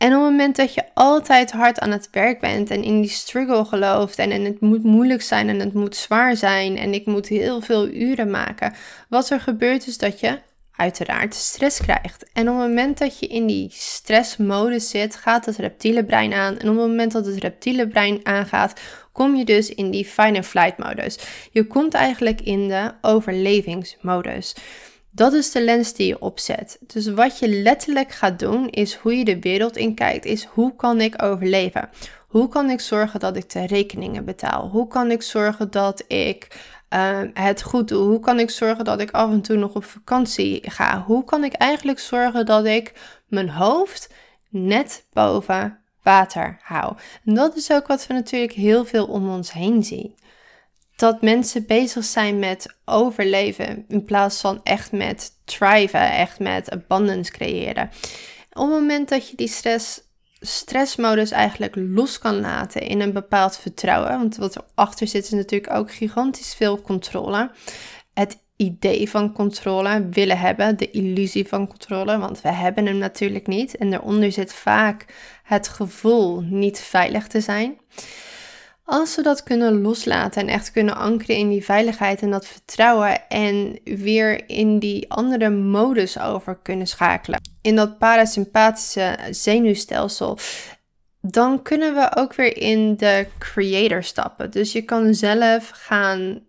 En 0.00 0.16
op 0.16 0.22
het 0.22 0.30
moment 0.30 0.56
dat 0.56 0.74
je 0.74 0.84
altijd 0.94 1.52
hard 1.52 1.80
aan 1.80 1.90
het 1.90 2.08
werk 2.10 2.40
bent 2.40 2.70
en 2.70 2.82
in 2.82 3.00
die 3.00 3.10
struggle 3.10 3.64
gelooft 3.64 4.18
en, 4.18 4.30
en 4.30 4.44
het 4.44 4.60
moet 4.60 4.82
moeilijk 4.82 5.22
zijn 5.22 5.48
en 5.48 5.60
het 5.60 5.74
moet 5.74 5.96
zwaar 5.96 6.36
zijn 6.36 6.76
en 6.76 6.94
ik 6.94 7.06
moet 7.06 7.28
heel 7.28 7.60
veel 7.60 7.88
uren 7.88 8.30
maken, 8.30 8.74
wat 9.08 9.30
er 9.30 9.40
gebeurt 9.40 9.86
is 9.86 9.98
dat 9.98 10.20
je 10.20 10.38
uiteraard 10.76 11.34
stress 11.34 11.80
krijgt. 11.80 12.30
En 12.32 12.48
op 12.48 12.58
het 12.58 12.68
moment 12.68 12.98
dat 12.98 13.18
je 13.18 13.26
in 13.26 13.46
die 13.46 13.68
stressmodus 13.72 14.88
zit, 14.88 15.16
gaat 15.16 15.46
het 15.46 15.56
reptiele 15.56 16.04
brein 16.04 16.32
aan. 16.32 16.58
En 16.58 16.68
op 16.68 16.76
het 16.76 16.86
moment 16.86 17.12
dat 17.12 17.26
het 17.26 17.38
reptiele 17.38 17.88
brein 17.88 18.20
aangaat, 18.22 18.80
kom 19.12 19.36
je 19.36 19.44
dus 19.44 19.68
in 19.68 19.90
die 19.90 20.04
fight 20.04 20.36
and 20.36 20.46
flight 20.46 20.78
modus. 20.78 21.18
Je 21.50 21.66
komt 21.66 21.94
eigenlijk 21.94 22.40
in 22.40 22.68
de 22.68 22.92
overlevingsmodus. 23.00 24.54
Dat 25.10 25.32
is 25.32 25.50
de 25.50 25.64
lens 25.64 25.92
die 25.92 26.06
je 26.06 26.20
opzet. 26.20 26.78
Dus 26.86 27.08
wat 27.08 27.38
je 27.38 27.48
letterlijk 27.48 28.12
gaat 28.12 28.38
doen, 28.38 28.68
is 28.68 28.94
hoe 28.94 29.16
je 29.18 29.24
de 29.24 29.40
wereld 29.40 29.76
in 29.76 29.94
kijkt, 29.94 30.24
is 30.24 30.44
hoe 30.44 30.76
kan 30.76 31.00
ik 31.00 31.22
overleven? 31.22 31.88
Hoe 32.28 32.48
kan 32.48 32.70
ik 32.70 32.80
zorgen 32.80 33.20
dat 33.20 33.36
ik 33.36 33.50
de 33.50 33.66
rekeningen 33.66 34.24
betaal? 34.24 34.68
Hoe 34.68 34.86
kan 34.86 35.10
ik 35.10 35.22
zorgen 35.22 35.70
dat 35.70 36.04
ik 36.06 36.58
uh, 36.94 37.20
het 37.34 37.62
goed 37.62 37.88
doe? 37.88 38.08
Hoe 38.08 38.20
kan 38.20 38.38
ik 38.38 38.50
zorgen 38.50 38.84
dat 38.84 39.00
ik 39.00 39.10
af 39.10 39.30
en 39.30 39.40
toe 39.40 39.56
nog 39.56 39.74
op 39.74 39.84
vakantie 39.84 40.70
ga? 40.70 41.02
Hoe 41.06 41.24
kan 41.24 41.44
ik 41.44 41.52
eigenlijk 41.52 41.98
zorgen 41.98 42.46
dat 42.46 42.64
ik 42.64 42.92
mijn 43.26 43.50
hoofd 43.50 44.12
net 44.48 45.04
boven 45.12 45.78
water 46.02 46.58
hou? 46.62 46.94
En 47.24 47.34
dat 47.34 47.56
is 47.56 47.72
ook 47.72 47.86
wat 47.86 48.06
we 48.06 48.14
natuurlijk 48.14 48.52
heel 48.52 48.84
veel 48.84 49.06
om 49.06 49.30
ons 49.30 49.52
heen 49.52 49.84
zien 49.84 50.14
dat 51.00 51.22
mensen 51.22 51.66
bezig 51.66 52.04
zijn 52.04 52.38
met 52.38 52.76
overleven 52.84 53.84
in 53.88 54.04
plaats 54.04 54.40
van 54.40 54.60
echt 54.62 54.92
met 54.92 55.32
thriven, 55.44 56.12
echt 56.12 56.38
met 56.38 56.70
abundance 56.70 57.30
creëren. 57.30 57.90
Op 58.52 58.62
het 58.62 58.70
moment 58.70 59.08
dat 59.08 59.28
je 59.28 59.36
die 59.36 59.48
stress, 59.48 60.00
stressmodus 60.40 61.30
eigenlijk 61.30 61.74
los 61.76 62.18
kan 62.18 62.40
laten 62.40 62.82
in 62.82 63.00
een 63.00 63.12
bepaald 63.12 63.58
vertrouwen, 63.58 64.18
want 64.18 64.36
wat 64.36 64.56
erachter 64.56 65.06
zit 65.06 65.24
is 65.24 65.30
natuurlijk 65.30 65.72
ook 65.72 65.92
gigantisch 65.92 66.54
veel 66.54 66.82
controle. 66.82 67.50
Het 68.14 68.38
idee 68.56 69.10
van 69.10 69.32
controle 69.32 70.08
willen 70.10 70.38
hebben, 70.38 70.76
de 70.76 70.90
illusie 70.90 71.48
van 71.48 71.66
controle, 71.66 72.18
want 72.18 72.40
we 72.40 72.52
hebben 72.52 72.86
hem 72.86 72.98
natuurlijk 72.98 73.46
niet. 73.46 73.76
En 73.76 73.90
daaronder 73.90 74.32
zit 74.32 74.52
vaak 74.52 75.04
het 75.42 75.68
gevoel 75.68 76.40
niet 76.40 76.78
veilig 76.78 77.26
te 77.26 77.40
zijn. 77.40 77.78
Als 78.90 79.16
we 79.16 79.22
dat 79.22 79.42
kunnen 79.42 79.80
loslaten 79.80 80.42
en 80.42 80.48
echt 80.48 80.70
kunnen 80.70 80.96
ankeren 80.96 81.36
in 81.36 81.48
die 81.48 81.64
veiligheid 81.64 82.22
en 82.22 82.30
dat 82.30 82.46
vertrouwen 82.46 83.28
en 83.28 83.78
weer 83.84 84.48
in 84.48 84.78
die 84.78 85.10
andere 85.10 85.50
modus 85.50 86.18
over 86.18 86.58
kunnen 86.62 86.86
schakelen, 86.86 87.40
in 87.62 87.76
dat 87.76 87.98
parasympathische 87.98 89.18
zenuwstelsel, 89.30 90.38
dan 91.20 91.62
kunnen 91.62 91.94
we 91.94 92.16
ook 92.16 92.34
weer 92.34 92.56
in 92.56 92.96
de 92.96 93.26
creator 93.38 94.02
stappen. 94.02 94.50
Dus 94.50 94.72
je 94.72 94.82
kan 94.82 95.14
zelf 95.14 95.70
gaan 95.74 96.40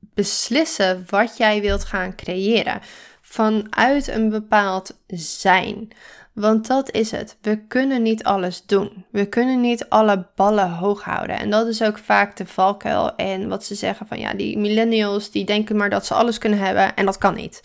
beslissen 0.00 1.04
wat 1.10 1.36
jij 1.36 1.60
wilt 1.60 1.84
gaan 1.84 2.14
creëren 2.14 2.80
vanuit 3.22 4.08
een 4.08 4.28
bepaald 4.28 4.98
zijn. 5.06 5.88
Want 6.36 6.66
dat 6.66 6.90
is 6.90 7.10
het. 7.10 7.36
We 7.40 7.66
kunnen 7.66 8.02
niet 8.02 8.24
alles 8.24 8.62
doen. 8.66 9.04
We 9.10 9.26
kunnen 9.26 9.60
niet 9.60 9.88
alle 9.88 10.26
ballen 10.34 10.70
hoog 10.70 11.02
houden. 11.04 11.38
En 11.38 11.50
dat 11.50 11.66
is 11.66 11.82
ook 11.82 11.98
vaak 11.98 12.36
de 12.36 12.46
valkuil. 12.46 13.14
En 13.14 13.48
wat 13.48 13.64
ze 13.64 13.74
zeggen 13.74 14.06
van 14.06 14.18
ja, 14.18 14.34
die 14.34 14.58
millennials 14.58 15.30
die 15.30 15.44
denken 15.44 15.76
maar 15.76 15.90
dat 15.90 16.06
ze 16.06 16.14
alles 16.14 16.38
kunnen 16.38 16.58
hebben. 16.58 16.94
En 16.94 17.04
dat 17.04 17.18
kan 17.18 17.34
niet. 17.34 17.60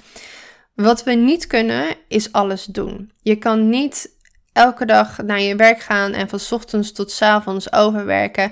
Wat 0.75 1.03
we 1.03 1.11
niet 1.11 1.47
kunnen 1.47 1.95
is 2.07 2.31
alles 2.31 2.65
doen. 2.65 3.11
Je 3.21 3.35
kan 3.35 3.69
niet 3.69 4.09
elke 4.53 4.85
dag 4.85 5.17
naar 5.17 5.41
je 5.41 5.55
werk 5.55 5.79
gaan 5.79 6.13
en 6.13 6.29
van 6.29 6.39
ochtends 6.49 6.91
tot 6.91 7.21
avonds 7.21 7.73
overwerken. 7.73 8.51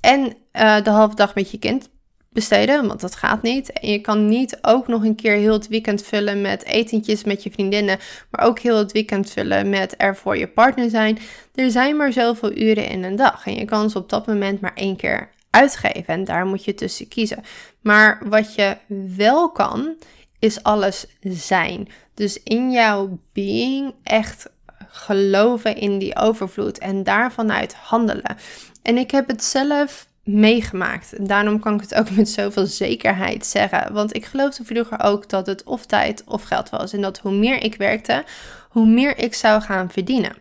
En 0.00 0.36
uh, 0.52 0.82
de 0.82 0.90
halve 0.90 1.14
dag 1.14 1.34
met 1.34 1.50
je 1.50 1.58
kind 1.58 1.88
besteden, 2.30 2.86
want 2.86 3.00
dat 3.00 3.16
gaat 3.16 3.42
niet. 3.42 3.72
En 3.72 3.90
je 3.90 4.00
kan 4.00 4.28
niet 4.28 4.58
ook 4.62 4.88
nog 4.88 5.04
een 5.04 5.14
keer 5.14 5.34
heel 5.34 5.52
het 5.52 5.68
weekend 5.68 6.02
vullen 6.02 6.40
met 6.40 6.64
etentjes 6.64 7.24
met 7.24 7.42
je 7.42 7.50
vriendinnen, 7.50 7.98
maar 8.30 8.46
ook 8.46 8.58
heel 8.58 8.76
het 8.76 8.92
weekend 8.92 9.30
vullen 9.30 9.68
met 9.68 9.94
er 9.96 10.16
voor 10.16 10.36
je 10.36 10.48
partner 10.48 10.90
zijn. 10.90 11.18
Er 11.54 11.70
zijn 11.70 11.96
maar 11.96 12.12
zoveel 12.12 12.56
uren 12.56 12.88
in 12.88 13.04
een 13.04 13.16
dag 13.16 13.46
en 13.46 13.54
je 13.54 13.64
kan 13.64 13.90
ze 13.90 13.98
op 13.98 14.08
dat 14.08 14.26
moment 14.26 14.60
maar 14.60 14.74
één 14.74 14.96
keer 14.96 15.30
uitgeven 15.50 16.06
en 16.06 16.24
daar 16.24 16.46
moet 16.46 16.64
je 16.64 16.74
tussen 16.74 17.08
kiezen. 17.08 17.44
Maar 17.80 18.20
wat 18.24 18.54
je 18.54 18.76
wel 19.16 19.50
kan, 19.50 19.96
is 20.38 20.62
alles 20.62 21.06
zijn. 21.20 21.88
Dus 22.14 22.42
in 22.42 22.70
jouw 22.70 23.18
being 23.32 23.94
echt 24.02 24.50
geloven 24.88 25.76
in 25.76 25.98
die 25.98 26.16
overvloed 26.16 26.78
en 26.78 27.02
daarvan 27.02 27.52
uit 27.52 27.74
handelen. 27.74 28.36
En 28.82 28.98
ik 28.98 29.10
heb 29.10 29.28
het 29.28 29.44
zelf 29.44 30.07
meegemaakt. 30.28 31.12
En 31.12 31.26
daarom 31.26 31.60
kan 31.60 31.74
ik 31.74 31.80
het 31.80 31.94
ook 31.94 32.10
met 32.10 32.28
zoveel 32.28 32.66
zekerheid 32.66 33.46
zeggen. 33.46 33.92
Want 33.92 34.16
ik 34.16 34.24
geloofde 34.24 34.64
vroeger 34.64 35.02
ook 35.02 35.28
dat 35.28 35.46
het 35.46 35.64
of 35.64 35.86
tijd 35.86 36.24
of 36.26 36.42
geld 36.42 36.70
was. 36.70 36.92
En 36.92 37.00
dat 37.00 37.18
hoe 37.18 37.32
meer 37.32 37.62
ik 37.62 37.74
werkte, 37.74 38.24
hoe 38.68 38.86
meer 38.86 39.18
ik 39.18 39.34
zou 39.34 39.60
gaan 39.60 39.90
verdienen. 39.90 40.32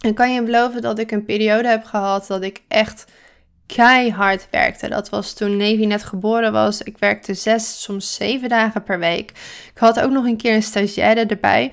En 0.00 0.14
kan 0.14 0.32
je 0.32 0.42
beloven 0.42 0.82
dat 0.82 0.98
ik 0.98 1.10
een 1.10 1.24
periode 1.24 1.68
heb 1.68 1.84
gehad 1.84 2.26
dat 2.26 2.42
ik 2.42 2.62
echt 2.68 3.04
keihard 3.66 4.46
werkte. 4.50 4.88
Dat 4.88 5.08
was 5.08 5.32
toen 5.32 5.56
Nevi 5.56 5.86
net 5.86 6.02
geboren 6.02 6.52
was. 6.52 6.82
Ik 6.82 6.98
werkte 6.98 7.34
zes, 7.34 7.82
soms 7.82 8.14
zeven 8.14 8.48
dagen 8.48 8.82
per 8.82 8.98
week. 8.98 9.30
Ik 9.74 9.78
had 9.78 10.00
ook 10.00 10.10
nog 10.10 10.24
een 10.24 10.36
keer 10.36 10.54
een 10.54 10.62
stagiaire 10.62 11.26
erbij, 11.26 11.72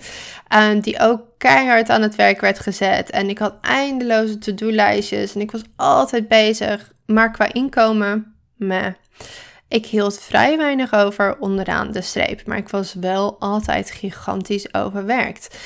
um, 0.55 0.79
die 0.79 0.99
ook 0.99 1.21
keihard 1.37 1.89
aan 1.89 2.01
het 2.01 2.15
werk 2.15 2.41
werd 2.41 2.59
gezet. 2.59 3.09
En 3.09 3.29
ik 3.29 3.37
had 3.37 3.55
eindeloze 3.61 4.37
to-do-lijstjes 4.37 5.35
en 5.35 5.41
ik 5.41 5.51
was 5.51 5.61
altijd 5.75 6.27
bezig. 6.27 6.92
Maar 7.05 7.31
qua 7.31 7.53
inkomen, 7.53 8.35
meh. 8.55 8.93
Ik 9.67 9.85
hield 9.85 10.19
vrij 10.19 10.57
weinig 10.57 10.93
over 10.93 11.37
onderaan 11.39 11.91
de 11.91 12.01
streep, 12.01 12.45
maar 12.45 12.57
ik 12.57 12.69
was 12.69 12.93
wel 12.93 13.39
altijd 13.39 13.91
gigantisch 13.91 14.73
overwerkt. 14.73 15.57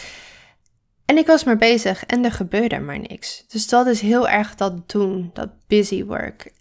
En 1.05 1.17
ik 1.17 1.27
was 1.27 1.43
maar 1.43 1.57
bezig 1.57 2.05
en 2.05 2.25
er 2.25 2.31
gebeurde 2.31 2.79
maar 2.79 2.99
niks. 2.99 3.43
Dus 3.47 3.67
dat 3.67 3.87
is 3.87 4.01
heel 4.01 4.29
erg 4.29 4.55
dat 4.55 4.89
doen, 4.89 5.29
dat 5.33 5.49
busy 5.67 6.05
work. 6.05 6.51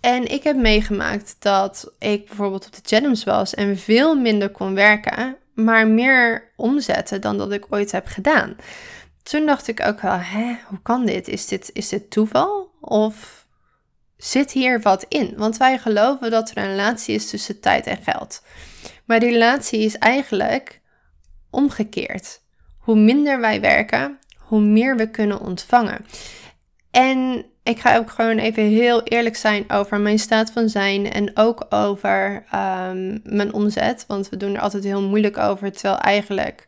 En 0.00 0.32
ik 0.32 0.42
heb 0.42 0.56
meegemaakt 0.56 1.36
dat 1.38 1.92
ik 1.98 2.26
bijvoorbeeld 2.26 2.66
op 2.66 2.74
de 2.74 2.80
Jennings 2.84 3.24
was 3.24 3.54
en 3.54 3.78
veel 3.78 4.14
minder 4.14 4.50
kon 4.50 4.74
werken, 4.74 5.36
maar 5.54 5.88
meer 5.88 6.52
omzetten 6.56 7.20
dan 7.20 7.38
dat 7.38 7.52
ik 7.52 7.66
ooit 7.70 7.92
heb 7.92 8.06
gedaan. 8.06 8.56
Toen 9.22 9.46
dacht 9.46 9.68
ik 9.68 9.86
ook 9.86 10.00
wel, 10.00 10.18
hè, 10.18 10.56
hoe 10.66 10.82
kan 10.82 11.04
dit? 11.04 11.28
Is 11.28 11.46
dit, 11.46 11.70
is 11.72 11.88
dit 11.88 12.10
toeval? 12.10 12.70
Of 12.80 13.35
zit 14.16 14.52
hier 14.52 14.80
wat 14.80 15.04
in? 15.08 15.34
Want 15.36 15.56
wij 15.56 15.78
geloven 15.78 16.30
dat 16.30 16.50
er 16.50 16.58
een 16.58 16.70
relatie 16.70 17.14
is 17.14 17.30
tussen 17.30 17.60
tijd 17.60 17.86
en 17.86 18.02
geld. 18.02 18.42
Maar 19.04 19.20
die 19.20 19.30
relatie 19.30 19.80
is 19.80 19.98
eigenlijk 19.98 20.80
omgekeerd. 21.50 22.40
Hoe 22.78 22.96
minder 22.96 23.40
wij 23.40 23.60
werken, 23.60 24.18
hoe 24.38 24.60
meer 24.60 24.96
we 24.96 25.10
kunnen 25.10 25.40
ontvangen. 25.40 26.06
En 26.90 27.46
ik 27.62 27.78
ga 27.78 27.96
ook 27.96 28.10
gewoon 28.10 28.38
even 28.38 28.62
heel 28.62 29.02
eerlijk 29.02 29.36
zijn 29.36 29.70
over 29.70 30.00
mijn 30.00 30.18
staat 30.18 30.50
van 30.50 30.68
zijn 30.68 31.10
en 31.12 31.36
ook 31.36 31.66
over 31.70 32.44
um, 32.54 33.20
mijn 33.22 33.52
omzet. 33.52 34.04
Want 34.06 34.28
we 34.28 34.36
doen 34.36 34.54
er 34.54 34.60
altijd 34.60 34.84
heel 34.84 35.02
moeilijk 35.02 35.36
over, 35.36 35.72
terwijl 35.72 35.98
eigenlijk 35.98 36.66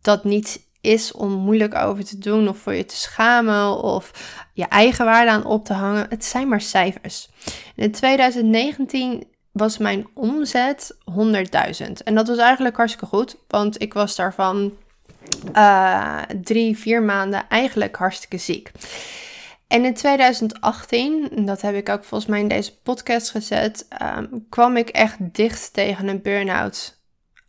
dat 0.00 0.24
niet 0.24 0.68
is 0.80 1.12
om 1.12 1.32
moeilijk 1.32 1.74
over 1.74 2.04
te 2.04 2.18
doen 2.18 2.48
of 2.48 2.58
voor 2.58 2.74
je 2.74 2.84
te 2.84 2.96
schamen 2.96 3.82
of 3.82 4.12
je 4.54 4.64
eigen 4.64 5.04
waarde 5.04 5.30
aan 5.30 5.44
op 5.44 5.64
te 5.64 5.72
hangen. 5.72 6.06
Het 6.08 6.24
zijn 6.24 6.48
maar 6.48 6.60
cijfers. 6.60 7.28
In 7.74 7.92
2019 7.92 9.24
was 9.52 9.78
mijn 9.78 10.06
omzet 10.14 10.96
100.000. 11.10 11.92
En 12.04 12.14
dat 12.14 12.28
was 12.28 12.38
eigenlijk 12.38 12.76
hartstikke 12.76 13.06
goed, 13.06 13.36
want 13.48 13.82
ik 13.82 13.92
was 13.92 14.16
daarvan 14.16 14.72
uh, 15.56 16.22
drie, 16.42 16.78
vier 16.78 17.02
maanden 17.02 17.48
eigenlijk 17.48 17.96
hartstikke 17.96 18.38
ziek. 18.38 18.70
En 19.66 19.84
in 19.84 19.94
2018, 19.94 21.30
dat 21.44 21.60
heb 21.60 21.74
ik 21.74 21.88
ook 21.88 22.04
volgens 22.04 22.30
mij 22.30 22.40
in 22.40 22.48
deze 22.48 22.78
podcast 22.78 23.30
gezet, 23.30 23.88
um, 24.16 24.46
kwam 24.48 24.76
ik 24.76 24.88
echt 24.88 25.16
dicht 25.20 25.72
tegen 25.72 26.08
een 26.08 26.22
burn-out 26.22 27.00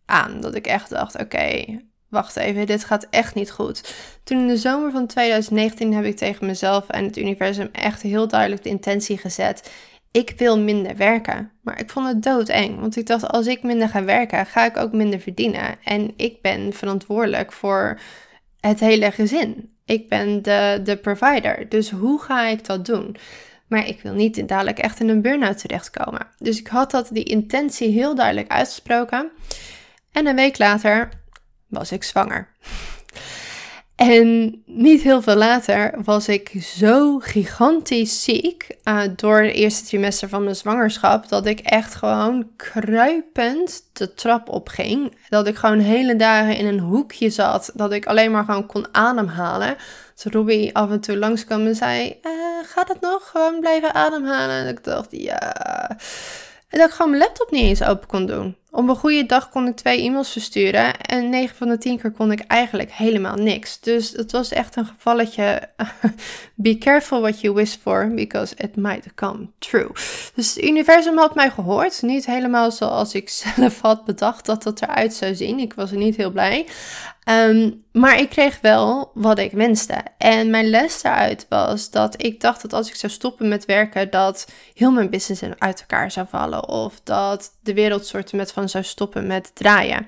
aan. 0.05 0.41
Dat 0.41 0.55
ik 0.55 0.67
echt 0.67 0.89
dacht, 0.89 1.19
oké, 1.19 1.65
wacht 2.11 2.35
even, 2.35 2.65
dit 2.65 2.83
gaat 2.83 3.07
echt 3.09 3.35
niet 3.35 3.51
goed. 3.51 3.93
Toen 4.23 4.39
in 4.39 4.47
de 4.47 4.57
zomer 4.57 4.91
van 4.91 5.07
2019 5.07 5.93
heb 5.93 6.05
ik 6.05 6.17
tegen 6.17 6.45
mezelf 6.45 6.89
en 6.89 7.03
het 7.03 7.17
universum 7.17 7.69
echt 7.71 8.01
heel 8.01 8.27
duidelijk 8.27 8.63
de 8.63 8.69
intentie 8.69 9.17
gezet 9.17 9.69
ik 10.11 10.33
wil 10.37 10.59
minder 10.59 10.97
werken. 10.97 11.51
Maar 11.61 11.79
ik 11.79 11.89
vond 11.89 12.07
het 12.07 12.23
doodeng, 12.23 12.79
want 12.79 12.95
ik 12.95 13.07
dacht, 13.07 13.27
als 13.27 13.47
ik 13.47 13.63
minder 13.63 13.89
ga 13.89 14.03
werken, 14.03 14.45
ga 14.45 14.65
ik 14.65 14.77
ook 14.77 14.91
minder 14.91 15.19
verdienen. 15.19 15.75
En 15.83 16.13
ik 16.15 16.41
ben 16.41 16.73
verantwoordelijk 16.73 17.51
voor 17.51 17.99
het 18.59 18.79
hele 18.79 19.11
gezin. 19.11 19.69
Ik 19.85 20.09
ben 20.09 20.41
de, 20.41 20.79
de 20.83 20.97
provider, 20.97 21.69
dus 21.69 21.89
hoe 21.89 22.21
ga 22.21 22.47
ik 22.47 22.65
dat 22.65 22.85
doen? 22.85 23.15
Maar 23.67 23.87
ik 23.87 24.01
wil 24.01 24.13
niet 24.13 24.47
dadelijk 24.47 24.79
echt 24.79 24.99
in 24.99 25.09
een 25.09 25.21
burn-out 25.21 25.57
terechtkomen. 25.57 26.27
Dus 26.37 26.59
ik 26.59 26.67
had 26.67 26.91
dat, 26.91 27.09
die 27.11 27.23
intentie 27.23 27.91
heel 27.91 28.15
duidelijk 28.15 28.51
uitgesproken. 28.51 29.29
En 30.11 30.27
een 30.27 30.35
week 30.35 30.57
later 30.57 31.09
was 31.71 31.91
ik 31.91 32.03
zwanger. 32.03 32.47
En 33.95 34.61
niet 34.65 35.01
heel 35.01 35.21
veel 35.21 35.35
later 35.35 35.93
was 36.03 36.27
ik 36.27 36.51
zo 36.61 37.19
gigantisch 37.19 38.23
ziek 38.23 38.77
uh, 38.83 39.01
door 39.15 39.41
het 39.41 39.53
eerste 39.53 39.85
trimester 39.85 40.29
van 40.29 40.43
mijn 40.43 40.55
zwangerschap 40.55 41.29
dat 41.29 41.45
ik 41.45 41.59
echt 41.59 41.95
gewoon 41.95 42.47
kruipend 42.55 43.83
de 43.93 44.13
trap 44.13 44.49
opging. 44.49 45.15
Dat 45.29 45.47
ik 45.47 45.55
gewoon 45.55 45.79
hele 45.79 46.15
dagen 46.15 46.57
in 46.57 46.65
een 46.65 46.79
hoekje 46.79 47.29
zat, 47.29 47.71
dat 47.73 47.91
ik 47.91 48.05
alleen 48.05 48.31
maar 48.31 48.43
gewoon 48.43 48.65
kon 48.65 48.87
ademhalen. 48.91 49.75
Dus 50.15 50.33
Robbie 50.33 50.75
af 50.75 50.89
en 50.89 51.01
toe 51.01 51.17
langskwam 51.17 51.65
en 51.65 51.75
zei, 51.75 52.19
uh, 52.23 52.31
gaat 52.63 52.87
het 52.87 53.01
nog? 53.01 53.29
Gewoon 53.29 53.59
blijven 53.59 53.93
ademhalen? 53.93 54.55
En 54.55 54.67
ik 54.67 54.83
dacht, 54.83 55.07
ja... 55.09 55.89
En 56.67 56.79
dat 56.79 56.87
ik 56.87 56.95
gewoon 56.95 57.11
mijn 57.11 57.23
laptop 57.23 57.51
niet 57.51 57.63
eens 57.63 57.83
open 57.83 58.07
kon 58.07 58.25
doen. 58.25 58.55
Op 58.73 58.89
een 58.89 58.95
goede 58.95 59.25
dag 59.25 59.49
kon 59.49 59.67
ik 59.67 59.75
twee 59.75 60.01
e-mails 60.01 60.31
versturen 60.31 60.97
en 60.99 61.29
9 61.29 61.55
van 61.55 61.67
de 61.67 61.77
10 61.77 61.99
keer 61.99 62.11
kon 62.11 62.31
ik 62.31 62.39
eigenlijk 62.39 62.91
helemaal 62.91 63.35
niks. 63.35 63.79
Dus 63.79 64.11
het 64.11 64.31
was 64.31 64.51
echt 64.51 64.75
een 64.75 64.85
gevalletje. 64.85 65.69
Be 66.55 66.77
careful 66.77 67.21
what 67.21 67.41
you 67.41 67.53
wish 67.53 67.75
for, 67.75 68.11
because 68.13 68.55
it 68.57 68.75
might 68.75 69.13
come 69.15 69.47
true. 69.59 69.91
Dus 70.35 70.55
het 70.55 70.63
universum 70.63 71.17
had 71.17 71.35
mij 71.35 71.49
gehoord. 71.49 72.01
Niet 72.01 72.25
helemaal 72.25 72.71
zoals 72.71 73.13
ik 73.13 73.29
zelf 73.55 73.81
had 73.81 74.05
bedacht 74.05 74.45
dat 74.45 74.63
het 74.63 74.81
eruit 74.81 75.13
zou 75.13 75.35
zien. 75.35 75.59
Ik 75.59 75.73
was 75.73 75.91
er 75.91 75.97
niet 75.97 76.15
heel 76.15 76.31
blij. 76.31 76.67
Ehm, 77.23 77.71
maar 77.91 78.19
ik 78.19 78.29
kreeg 78.29 78.61
wel 78.61 79.11
wat 79.13 79.39
ik 79.39 79.51
wenste. 79.51 80.03
En 80.17 80.49
mijn 80.49 80.69
les 80.69 81.01
daaruit 81.01 81.45
was 81.49 81.89
dat 81.89 82.23
ik 82.23 82.41
dacht 82.41 82.61
dat 82.61 82.73
als 82.73 82.87
ik 82.87 82.95
zou 82.95 83.11
stoppen 83.11 83.47
met 83.47 83.65
werken, 83.65 84.09
dat 84.09 84.47
heel 84.73 84.91
mijn 84.91 85.09
business 85.09 85.43
uit 85.57 85.79
elkaar 85.79 86.11
zou 86.11 86.27
vallen. 86.29 86.67
Of 86.67 87.01
dat 87.03 87.51
de 87.63 87.73
wereld 87.73 88.05
soort 88.05 88.33
met 88.33 88.51
van 88.51 88.60
zou 88.69 88.83
stoppen 88.83 89.27
met 89.27 89.55
draaien. 89.55 90.07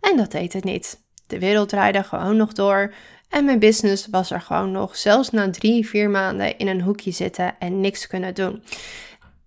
En 0.00 0.16
dat 0.16 0.30
deed 0.30 0.52
het 0.52 0.64
niet. 0.64 1.00
De 1.26 1.38
wereld 1.38 1.68
draaide 1.68 2.02
gewoon 2.02 2.36
nog 2.36 2.52
door. 2.52 2.94
En 3.28 3.44
mijn 3.44 3.58
business 3.58 4.06
was 4.10 4.30
er 4.30 4.40
gewoon 4.40 4.70
nog, 4.70 4.96
zelfs 4.96 5.30
na 5.30 5.50
drie, 5.50 5.88
vier 5.88 6.10
maanden 6.10 6.58
in 6.58 6.68
een 6.68 6.80
hoekje 6.80 7.10
zitten 7.10 7.54
en 7.58 7.80
niks 7.80 8.06
kunnen 8.06 8.34
doen. 8.34 8.62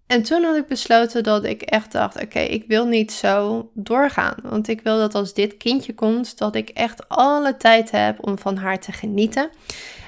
En 0.07 0.23
toen 0.23 0.43
had 0.43 0.55
ik 0.55 0.67
besloten 0.67 1.23
dat 1.23 1.43
ik 1.43 1.61
echt 1.61 1.91
dacht: 1.91 2.21
oké, 2.21 2.39
ik 2.39 2.63
wil 2.67 2.85
niet 2.85 3.11
zo 3.11 3.69
doorgaan. 3.73 4.35
Want 4.43 4.67
ik 4.67 4.81
wil 4.81 4.97
dat 4.97 5.15
als 5.15 5.33
dit 5.33 5.57
kindje 5.57 5.93
komt, 5.93 6.37
dat 6.37 6.55
ik 6.55 6.69
echt 6.69 7.09
alle 7.09 7.57
tijd 7.57 7.91
heb 7.91 8.27
om 8.27 8.37
van 8.39 8.57
haar 8.57 8.79
te 8.79 8.91
genieten. 8.91 9.49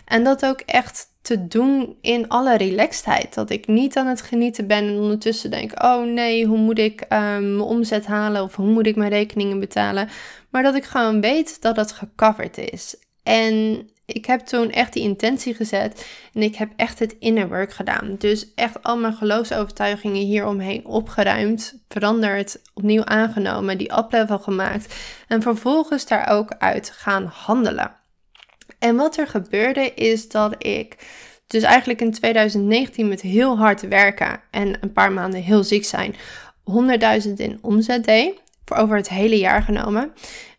En 0.06 0.24
dat 0.24 0.46
ook 0.46 0.60
echt 0.60 1.14
te 1.22 1.48
doen 1.48 1.98
in 2.02 2.28
alle 2.28 2.58
relaxedheid. 2.58 3.34
Dat 3.34 3.50
ik 3.50 3.68
niet 3.68 3.98
aan 3.98 4.08
het 4.08 4.22
genieten 4.22 4.68
ben 4.68 4.88
en 4.88 5.00
ondertussen 5.00 5.52
denk: 5.52 5.84
oh 5.84 6.04
nee, 6.04 6.46
hoe 6.46 6.58
moet 6.58 6.80
ik 6.80 7.02
um, 7.02 7.08
mijn 7.10 7.60
omzet 7.60 8.06
halen 8.06 8.44
of 8.44 8.56
hoe 8.56 8.72
moet 8.72 8.88
ik 8.88 8.96
mijn 8.96 9.10
rekeningen 9.10 9.60
betalen? 9.60 10.10
Maar 10.50 10.64
dat 10.64 10.76
ik 10.76 10.84
gewoon 10.84 11.22
weet 11.22 11.62
dat 11.62 11.76
het 11.76 11.92
gecoverd 11.92 12.58
is. 12.58 12.96
En 13.24 13.88
ik 14.06 14.26
heb 14.26 14.40
toen 14.40 14.72
echt 14.72 14.94
die 14.94 15.04
intentie 15.04 15.54
gezet 15.54 16.08
en 16.34 16.42
ik 16.42 16.56
heb 16.56 16.72
echt 16.76 17.00
het 17.00 17.16
inner 17.20 17.48
work 17.48 17.74
gedaan. 17.74 18.16
Dus 18.18 18.54
echt 18.54 18.84
al 18.84 18.98
mijn 18.98 19.14
geloofsovertuigingen 19.14 20.26
hieromheen 20.26 20.86
opgeruimd, 20.86 21.84
veranderd, 21.88 22.62
opnieuw 22.74 23.06
aangenomen, 23.06 23.78
die 23.78 23.98
uplevel 23.98 24.40
gemaakt 24.40 24.96
en 25.28 25.42
vervolgens 25.42 26.08
daar 26.08 26.28
ook 26.30 26.56
uit 26.58 26.90
gaan 26.90 27.26
handelen. 27.26 28.04
En 28.86 28.96
wat 28.96 29.18
er 29.18 29.28
gebeurde 29.28 29.94
is 29.94 30.30
dat 30.30 30.56
ik 30.58 30.96
dus 31.48 31.64
eigenlijk 31.64 32.02
in 32.02 32.12
2019 32.12 33.08
met 33.08 33.22
heel 33.22 33.58
hard 33.58 33.88
werken 33.88 34.40
en 34.52 34.78
een 34.82 34.94
paar 34.94 35.12
maanden 35.12 35.42
heel 35.42 35.64
ziek 35.64 35.86
zijn, 35.86 36.16
100.000 37.26 37.34
in 37.36 37.58
omzet 37.62 38.04
deed, 38.04 38.42
voor 38.66 38.78
over 38.78 38.96
het 38.96 39.10
hele 39.10 39.38
jaar 39.38 39.62
genomen 39.62 40.14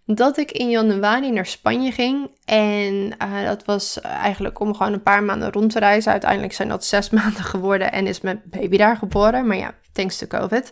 dat 0.06 0.38
ik 0.38 0.52
in 0.52 0.70
januari 0.70 1.30
naar 1.30 1.46
Spanje 1.46 1.92
ging. 1.92 2.30
En 2.44 2.94
uh, 3.22 3.46
dat 3.46 3.64
was 3.64 4.00
eigenlijk 4.00 4.60
om 4.60 4.74
gewoon 4.74 4.92
een 4.92 5.02
paar 5.02 5.22
maanden 5.22 5.52
rond 5.52 5.72
te 5.72 5.78
reizen. 5.78 6.12
Uiteindelijk 6.12 6.52
zijn 6.52 6.68
dat 6.68 6.84
zes 6.84 7.10
maanden 7.20 7.44
geworden 7.44 7.92
en 7.92 8.06
is 8.06 8.20
mijn 8.20 8.42
baby 8.44 8.76
daar 8.76 8.96
geboren. 8.96 9.46
Maar 9.46 9.56
ja, 9.56 9.74
thanks 9.92 10.18
to 10.18 10.26
COVID. 10.26 10.70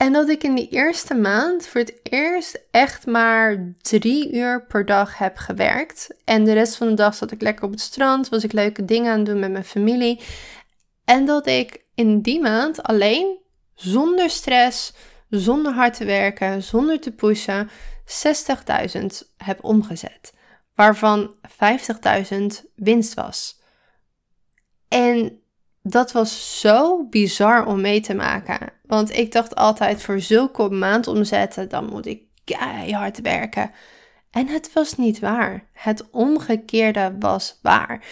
En 0.00 0.12
dat 0.12 0.28
ik 0.28 0.42
in 0.42 0.54
die 0.54 0.68
eerste 0.68 1.14
maand 1.14 1.66
voor 1.66 1.80
het 1.80 2.00
eerst 2.02 2.60
echt 2.70 3.06
maar 3.06 3.72
drie 3.82 4.32
uur 4.32 4.66
per 4.66 4.86
dag 4.86 5.18
heb 5.18 5.36
gewerkt. 5.36 6.14
En 6.24 6.44
de 6.44 6.52
rest 6.52 6.76
van 6.76 6.88
de 6.88 6.94
dag 6.94 7.14
zat 7.14 7.30
ik 7.30 7.40
lekker 7.40 7.64
op 7.64 7.70
het 7.70 7.80
strand, 7.80 8.28
was 8.28 8.44
ik 8.44 8.52
leuke 8.52 8.84
dingen 8.84 9.12
aan 9.12 9.18
het 9.18 9.26
doen 9.26 9.38
met 9.38 9.50
mijn 9.50 9.64
familie. 9.64 10.20
En 11.04 11.26
dat 11.26 11.46
ik 11.46 11.84
in 11.94 12.20
die 12.20 12.40
maand 12.40 12.82
alleen, 12.82 13.38
zonder 13.74 14.30
stress, 14.30 14.92
zonder 15.28 15.72
hard 15.72 15.94
te 15.94 16.04
werken, 16.04 16.62
zonder 16.62 17.00
te 17.00 17.12
pushen, 17.12 17.70
60.000 18.04 19.06
heb 19.36 19.64
omgezet. 19.64 20.32
Waarvan 20.74 21.34
50.000 22.32 22.36
winst 22.74 23.14
was. 23.14 23.60
En 24.88 25.39
dat 25.82 26.12
was 26.12 26.60
zo 26.60 27.04
bizar 27.04 27.66
om 27.66 27.80
mee 27.80 28.00
te 28.00 28.14
maken. 28.14 28.72
Want 28.86 29.16
ik 29.16 29.32
dacht 29.32 29.54
altijd 29.54 30.02
voor 30.02 30.20
zulke 30.20 30.70
maandomzetten, 30.70 31.68
dan 31.68 31.84
moet 31.84 32.06
ik 32.06 32.22
keihard 32.44 33.20
werken. 33.20 33.70
En 34.30 34.46
het 34.46 34.72
was 34.72 34.96
niet 34.96 35.18
waar. 35.18 35.64
Het 35.72 36.10
omgekeerde 36.10 37.16
was 37.18 37.58
waar. 37.62 38.04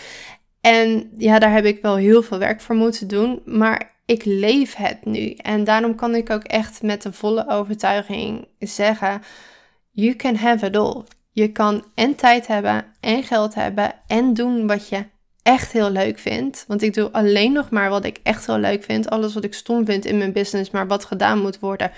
En 0.60 1.10
ja, 1.16 1.38
daar 1.38 1.52
heb 1.52 1.64
ik 1.64 1.82
wel 1.82 1.96
heel 1.96 2.22
veel 2.22 2.38
werk 2.38 2.60
voor 2.60 2.74
moeten 2.74 3.08
doen, 3.08 3.42
maar 3.44 3.96
ik 4.04 4.24
leef 4.24 4.74
het 4.74 5.04
nu. 5.04 5.30
En 5.30 5.64
daarom 5.64 5.94
kan 5.94 6.14
ik 6.14 6.30
ook 6.30 6.42
echt 6.44 6.82
met 6.82 7.02
de 7.02 7.12
volle 7.12 7.48
overtuiging 7.48 8.48
zeggen: 8.58 9.22
You 9.90 10.16
can 10.16 10.34
have 10.34 10.66
it 10.66 10.76
all. 10.76 11.02
Je 11.32 11.52
kan 11.52 11.84
en 11.94 12.14
tijd 12.14 12.46
hebben 12.46 12.84
en 13.00 13.22
geld 13.22 13.54
hebben 13.54 13.92
en 14.06 14.34
doen 14.34 14.66
wat 14.66 14.88
je 14.88 15.04
echt 15.48 15.72
heel 15.72 15.90
leuk 15.90 16.18
vind. 16.18 16.64
Want 16.66 16.82
ik 16.82 16.94
doe 16.94 17.12
alleen 17.12 17.52
nog 17.52 17.70
maar 17.70 17.90
wat 17.90 18.04
ik 18.04 18.18
echt 18.22 18.46
heel 18.46 18.58
leuk 18.58 18.84
vind. 18.84 19.10
Alles 19.10 19.34
wat 19.34 19.44
ik 19.44 19.54
stom 19.54 19.84
vind 19.84 20.04
in 20.04 20.18
mijn 20.18 20.32
business, 20.32 20.70
maar 20.70 20.86
wat 20.86 21.04
gedaan 21.04 21.38
moet 21.38 21.58
worden, 21.58 21.90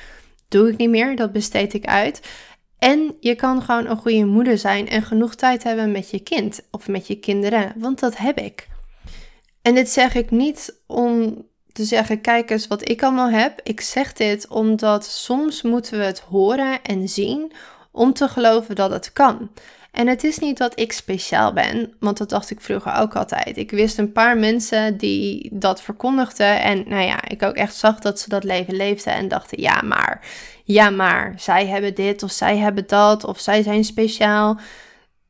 doe 0.48 0.70
ik 0.70 0.76
niet 0.76 0.90
meer. 0.90 1.16
Dat 1.16 1.32
besteed 1.32 1.74
ik 1.74 1.84
uit. 1.84 2.20
En 2.78 3.16
je 3.20 3.34
kan 3.34 3.62
gewoon 3.62 3.86
een 3.86 3.96
goede 3.96 4.24
moeder 4.24 4.58
zijn 4.58 4.88
en 4.88 5.02
genoeg 5.02 5.34
tijd 5.34 5.62
hebben 5.62 5.92
met 5.92 6.10
je 6.10 6.18
kind 6.18 6.60
of 6.70 6.88
met 6.88 7.06
je 7.06 7.14
kinderen, 7.14 7.72
want 7.76 8.00
dat 8.00 8.16
heb 8.16 8.38
ik. 8.38 8.68
En 9.62 9.74
dit 9.74 9.88
zeg 9.88 10.14
ik 10.14 10.30
niet 10.30 10.80
om 10.86 11.44
te 11.72 11.84
zeggen: 11.84 12.20
kijk 12.20 12.50
eens 12.50 12.66
wat 12.66 12.88
ik 12.88 13.02
allemaal 13.02 13.30
heb. 13.30 13.60
Ik 13.62 13.80
zeg 13.80 14.12
dit 14.12 14.48
omdat 14.48 15.04
soms 15.04 15.62
moeten 15.62 15.98
we 15.98 16.04
het 16.04 16.20
horen 16.20 16.82
en 16.82 17.08
zien 17.08 17.52
om 17.92 18.12
te 18.12 18.28
geloven 18.28 18.74
dat 18.74 18.90
het 18.90 19.12
kan. 19.12 19.50
En 19.92 20.06
het 20.06 20.24
is 20.24 20.38
niet 20.38 20.58
dat 20.58 20.80
ik 20.80 20.92
speciaal 20.92 21.52
ben, 21.52 21.94
want 22.00 22.18
dat 22.18 22.28
dacht 22.28 22.50
ik 22.50 22.60
vroeger 22.60 22.94
ook 22.94 23.16
altijd. 23.16 23.56
Ik 23.56 23.70
wist 23.70 23.98
een 23.98 24.12
paar 24.12 24.38
mensen 24.38 24.96
die 24.96 25.48
dat 25.52 25.82
verkondigden. 25.82 26.60
En 26.60 26.84
nou 26.88 27.02
ja, 27.02 27.28
ik 27.28 27.42
ook 27.42 27.54
echt 27.54 27.74
zag 27.74 27.98
dat 27.98 28.20
ze 28.20 28.28
dat 28.28 28.44
leven 28.44 28.76
leefden 28.76 29.12
en 29.12 29.28
dachten: 29.28 29.60
ja, 29.60 29.82
maar, 29.82 30.26
ja, 30.64 30.90
maar, 30.90 31.34
zij 31.36 31.66
hebben 31.66 31.94
dit 31.94 32.22
of 32.22 32.30
zij 32.30 32.56
hebben 32.56 32.86
dat 32.86 33.24
of 33.24 33.40
zij 33.40 33.62
zijn 33.62 33.84
speciaal. 33.84 34.58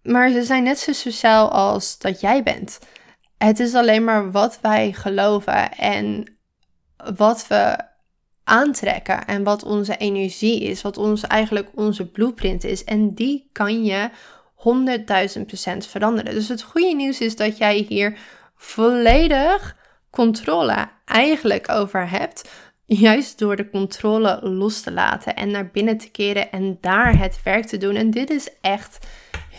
Maar 0.03 0.31
ze 0.31 0.43
zijn 0.43 0.63
net 0.63 0.79
zo 0.79 0.93
sociaal 0.93 1.51
als 1.51 1.99
dat 1.99 2.21
jij 2.21 2.43
bent. 2.43 2.79
Het 3.39 3.61
is 3.61 3.75
alleen 3.75 4.05
maar 4.05 4.31
wat 4.31 4.59
wij 4.63 4.93
geloven 4.93 5.73
en 5.73 6.37
wat 7.17 7.47
we 7.47 7.77
aantrekken 8.45 9.27
en 9.27 9.43
wat 9.43 9.63
onze 9.63 9.97
energie 9.97 10.63
is, 10.63 10.83
wat 10.83 10.97
ons 10.97 11.23
eigenlijk 11.23 11.69
onze 11.75 12.07
blueprint 12.07 12.65
is. 12.65 12.85
En 12.85 13.15
die 13.15 13.49
kan 13.53 13.85
je 13.85 14.11
100.000% 14.61 15.77
veranderen. 15.89 16.35
Dus 16.35 16.49
het 16.49 16.63
goede 16.63 16.95
nieuws 16.95 17.21
is 17.21 17.37
dat 17.37 17.59
jij 17.59 17.87
hier 17.89 18.19
volledig 18.57 19.77
controle 20.11 20.89
eigenlijk 21.05 21.71
over 21.71 22.11
hebt. 22.11 22.51
Juist 22.85 23.39
door 23.39 23.57
de 23.57 23.71
controle 23.71 24.39
los 24.43 24.81
te 24.81 24.93
laten 24.93 25.37
en 25.37 25.51
naar 25.51 25.71
binnen 25.71 25.99
te 25.99 26.11
keren 26.11 26.51
en 26.51 26.79
daar 26.81 27.19
het 27.19 27.41
werk 27.45 27.67
te 27.67 27.79
doen. 27.79 27.95
En 27.95 28.11
dit 28.11 28.31
is 28.31 28.49
echt 28.61 28.99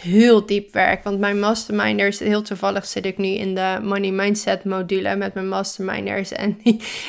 heel 0.01 0.45
diep 0.45 0.73
werk. 0.73 1.03
Want 1.03 1.19
mijn 1.19 1.39
masterminders, 1.39 2.19
heel 2.19 2.41
toevallig 2.41 2.85
zit 2.85 3.05
ik 3.05 3.17
nu 3.17 3.27
in 3.27 3.55
de 3.55 3.79
money 3.81 4.11
mindset 4.11 4.63
module 4.63 5.15
met 5.15 5.33
mijn 5.33 5.47
masterminders. 5.47 6.31
En 6.41 6.57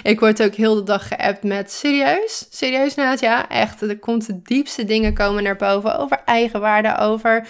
ik 0.03 0.21
word 0.21 0.43
ook 0.43 0.55
heel 0.55 0.75
de 0.75 0.83
dag 0.83 1.09
geappt 1.09 1.43
met 1.43 1.73
serieus, 1.73 2.47
serieus 2.51 2.95
ja, 3.21 3.49
echt. 3.49 3.83
Er 3.83 3.99
komt 3.99 4.27
de 4.27 4.43
diepste 4.43 4.85
dingen 4.85 5.15
komen 5.15 5.43
naar 5.43 5.57
boven 5.57 5.99
over 5.99 6.23
eigenwaarde, 6.25 6.99
over 6.99 7.47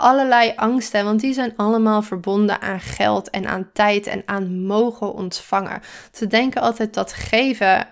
allerlei 0.00 0.52
angsten, 0.56 1.04
want 1.04 1.20
die 1.20 1.32
zijn 1.32 1.52
allemaal 1.56 2.02
verbonden 2.02 2.60
aan 2.60 2.80
geld 2.80 3.30
en 3.30 3.46
aan 3.46 3.70
tijd 3.72 4.06
en 4.06 4.22
aan 4.26 4.66
mogen 4.66 5.12
ontvangen. 5.12 5.80
Ze 6.12 6.26
denken 6.26 6.62
altijd 6.62 6.94
dat 6.94 7.12
geven 7.12 7.86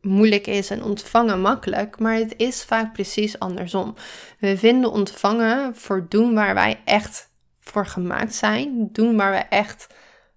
moeilijk 0.00 0.46
is 0.46 0.70
en 0.70 0.82
ontvangen 0.82 1.40
makkelijk, 1.40 1.98
maar 1.98 2.14
het 2.14 2.34
is 2.36 2.64
vaak 2.64 2.92
precies 2.92 3.38
andersom. 3.38 3.94
We 4.38 4.58
vinden 4.58 4.90
ontvangen 4.90 5.76
voor 5.76 6.06
doen 6.08 6.34
waar 6.34 6.54
wij 6.54 6.80
echt 6.84 7.32
voor 7.60 7.86
gemaakt 7.86 8.34
zijn, 8.34 8.88
doen 8.92 9.16
waar 9.16 9.32
we 9.32 9.42
echt 9.48 9.86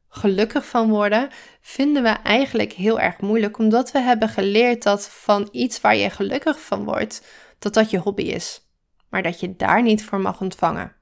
gelukkig 0.09 0.65
van 0.65 0.89
worden, 0.89 1.29
vinden 1.61 2.03
we 2.03 2.09
eigenlijk 2.09 2.73
heel 2.73 2.99
erg 2.99 3.21
moeilijk, 3.21 3.57
omdat 3.57 3.91
we 3.91 3.99
hebben 3.99 4.29
geleerd 4.29 4.83
dat 4.83 5.09
van 5.09 5.49
iets 5.51 5.81
waar 5.81 5.95
je 5.95 6.09
gelukkig 6.09 6.61
van 6.61 6.83
wordt, 6.83 7.25
dat 7.59 7.73
dat 7.73 7.89
je 7.89 7.97
hobby 7.97 8.23
is, 8.23 8.61
maar 9.09 9.23
dat 9.23 9.39
je 9.39 9.55
daar 9.55 9.81
niet 9.81 10.03
voor 10.03 10.19
mag 10.19 10.41
ontvangen. 10.41 10.96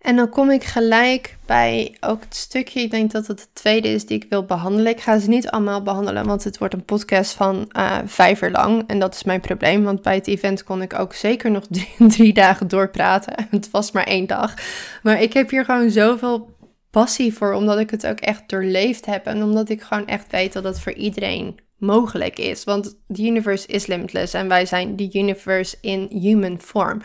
En 0.00 0.16
dan 0.16 0.28
kom 0.28 0.50
ik 0.50 0.64
gelijk 0.64 1.36
bij 1.46 1.96
ook 2.00 2.20
het 2.22 2.36
stukje, 2.36 2.80
ik 2.80 2.90
denk 2.90 3.10
dat 3.10 3.26
het 3.26 3.40
het 3.40 3.54
tweede 3.54 3.88
is 3.88 4.06
die 4.06 4.16
ik 4.16 4.26
wil 4.28 4.44
behandelen. 4.44 4.92
Ik 4.92 5.00
ga 5.00 5.18
ze 5.18 5.28
niet 5.28 5.50
allemaal 5.50 5.82
behandelen, 5.82 6.26
want 6.26 6.44
het 6.44 6.58
wordt 6.58 6.74
een 6.74 6.84
podcast 6.84 7.32
van 7.32 7.70
uh, 7.76 7.98
vijf 8.04 8.42
uur 8.42 8.50
lang. 8.50 8.84
En 8.86 8.98
dat 8.98 9.14
is 9.14 9.22
mijn 9.22 9.40
probleem, 9.40 9.84
want 9.84 10.02
bij 10.02 10.14
het 10.14 10.26
event 10.26 10.64
kon 10.64 10.82
ik 10.82 10.98
ook 10.98 11.14
zeker 11.14 11.50
nog 11.50 11.66
drie, 11.70 12.08
drie 12.08 12.32
dagen 12.32 12.68
doorpraten. 12.68 13.34
Het 13.50 13.70
was 13.70 13.92
maar 13.92 14.04
één 14.04 14.26
dag. 14.26 14.54
Maar 15.02 15.22
ik 15.22 15.32
heb 15.32 15.50
hier 15.50 15.64
gewoon 15.64 15.90
zoveel 15.90 16.56
passie 16.90 17.34
voor, 17.34 17.52
omdat 17.52 17.78
ik 17.78 17.90
het 17.90 18.06
ook 18.06 18.20
echt 18.20 18.48
doorleefd 18.48 19.06
heb. 19.06 19.26
En 19.26 19.42
omdat 19.42 19.68
ik 19.68 19.82
gewoon 19.82 20.06
echt 20.06 20.30
weet 20.30 20.52
dat 20.52 20.64
het 20.64 20.80
voor 20.80 20.92
iedereen 20.92 21.58
mogelijk 21.76 22.38
is. 22.38 22.64
Want 22.64 22.96
the 23.08 23.22
universe 23.22 23.66
is 23.66 23.86
limitless 23.86 24.34
en 24.34 24.48
wij 24.48 24.66
zijn 24.66 24.96
the 24.96 25.08
universe 25.12 25.76
in 25.80 26.06
human 26.10 26.60
form. 26.60 27.00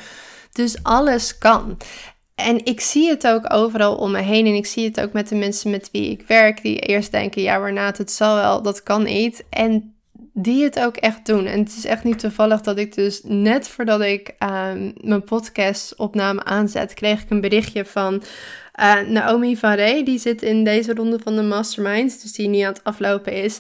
Dus 0.51 0.83
alles 0.83 1.37
kan. 1.37 1.77
En 2.35 2.65
ik 2.65 2.81
zie 2.81 3.09
het 3.09 3.27
ook 3.27 3.53
overal 3.53 3.95
om 3.95 4.11
me 4.11 4.21
heen. 4.21 4.45
En 4.45 4.53
ik 4.53 4.65
zie 4.65 4.85
het 4.85 4.99
ook 4.99 5.13
met 5.13 5.29
de 5.29 5.35
mensen 5.35 5.71
met 5.71 5.89
wie 5.91 6.09
ik 6.09 6.27
werk. 6.27 6.61
Die 6.61 6.79
eerst 6.79 7.11
denken, 7.11 7.41
ja 7.41 7.57
maar 7.57 7.97
het 7.97 8.11
zal 8.11 8.35
wel, 8.35 8.61
dat 8.61 8.83
kan 8.83 9.03
niet. 9.03 9.45
En 9.49 9.95
die 10.33 10.63
het 10.63 10.79
ook 10.79 10.95
echt 10.95 11.25
doen. 11.25 11.45
En 11.45 11.59
het 11.59 11.75
is 11.77 11.85
echt 11.85 12.03
niet 12.03 12.19
toevallig 12.19 12.61
dat 12.61 12.77
ik 12.77 12.95
dus 12.95 13.21
net 13.23 13.67
voordat 13.67 14.01
ik 14.01 14.35
uh, 14.39 14.71
mijn 15.01 15.23
podcastopname 15.23 16.43
aanzet, 16.43 16.93
kreeg 16.93 17.21
ik 17.21 17.29
een 17.29 17.41
berichtje 17.41 17.85
van 17.85 18.23
uh, 18.79 18.99
Naomi 18.99 19.57
van. 19.57 19.75
Die 20.03 20.19
zit 20.19 20.41
in 20.41 20.63
deze 20.63 20.93
ronde 20.93 21.19
van 21.23 21.35
de 21.35 21.41
Mastermind, 21.41 22.21
dus 22.21 22.31
die 22.31 22.47
nu 22.47 22.59
aan 22.59 22.73
het 22.73 22.83
aflopen 22.83 23.33
is. 23.33 23.59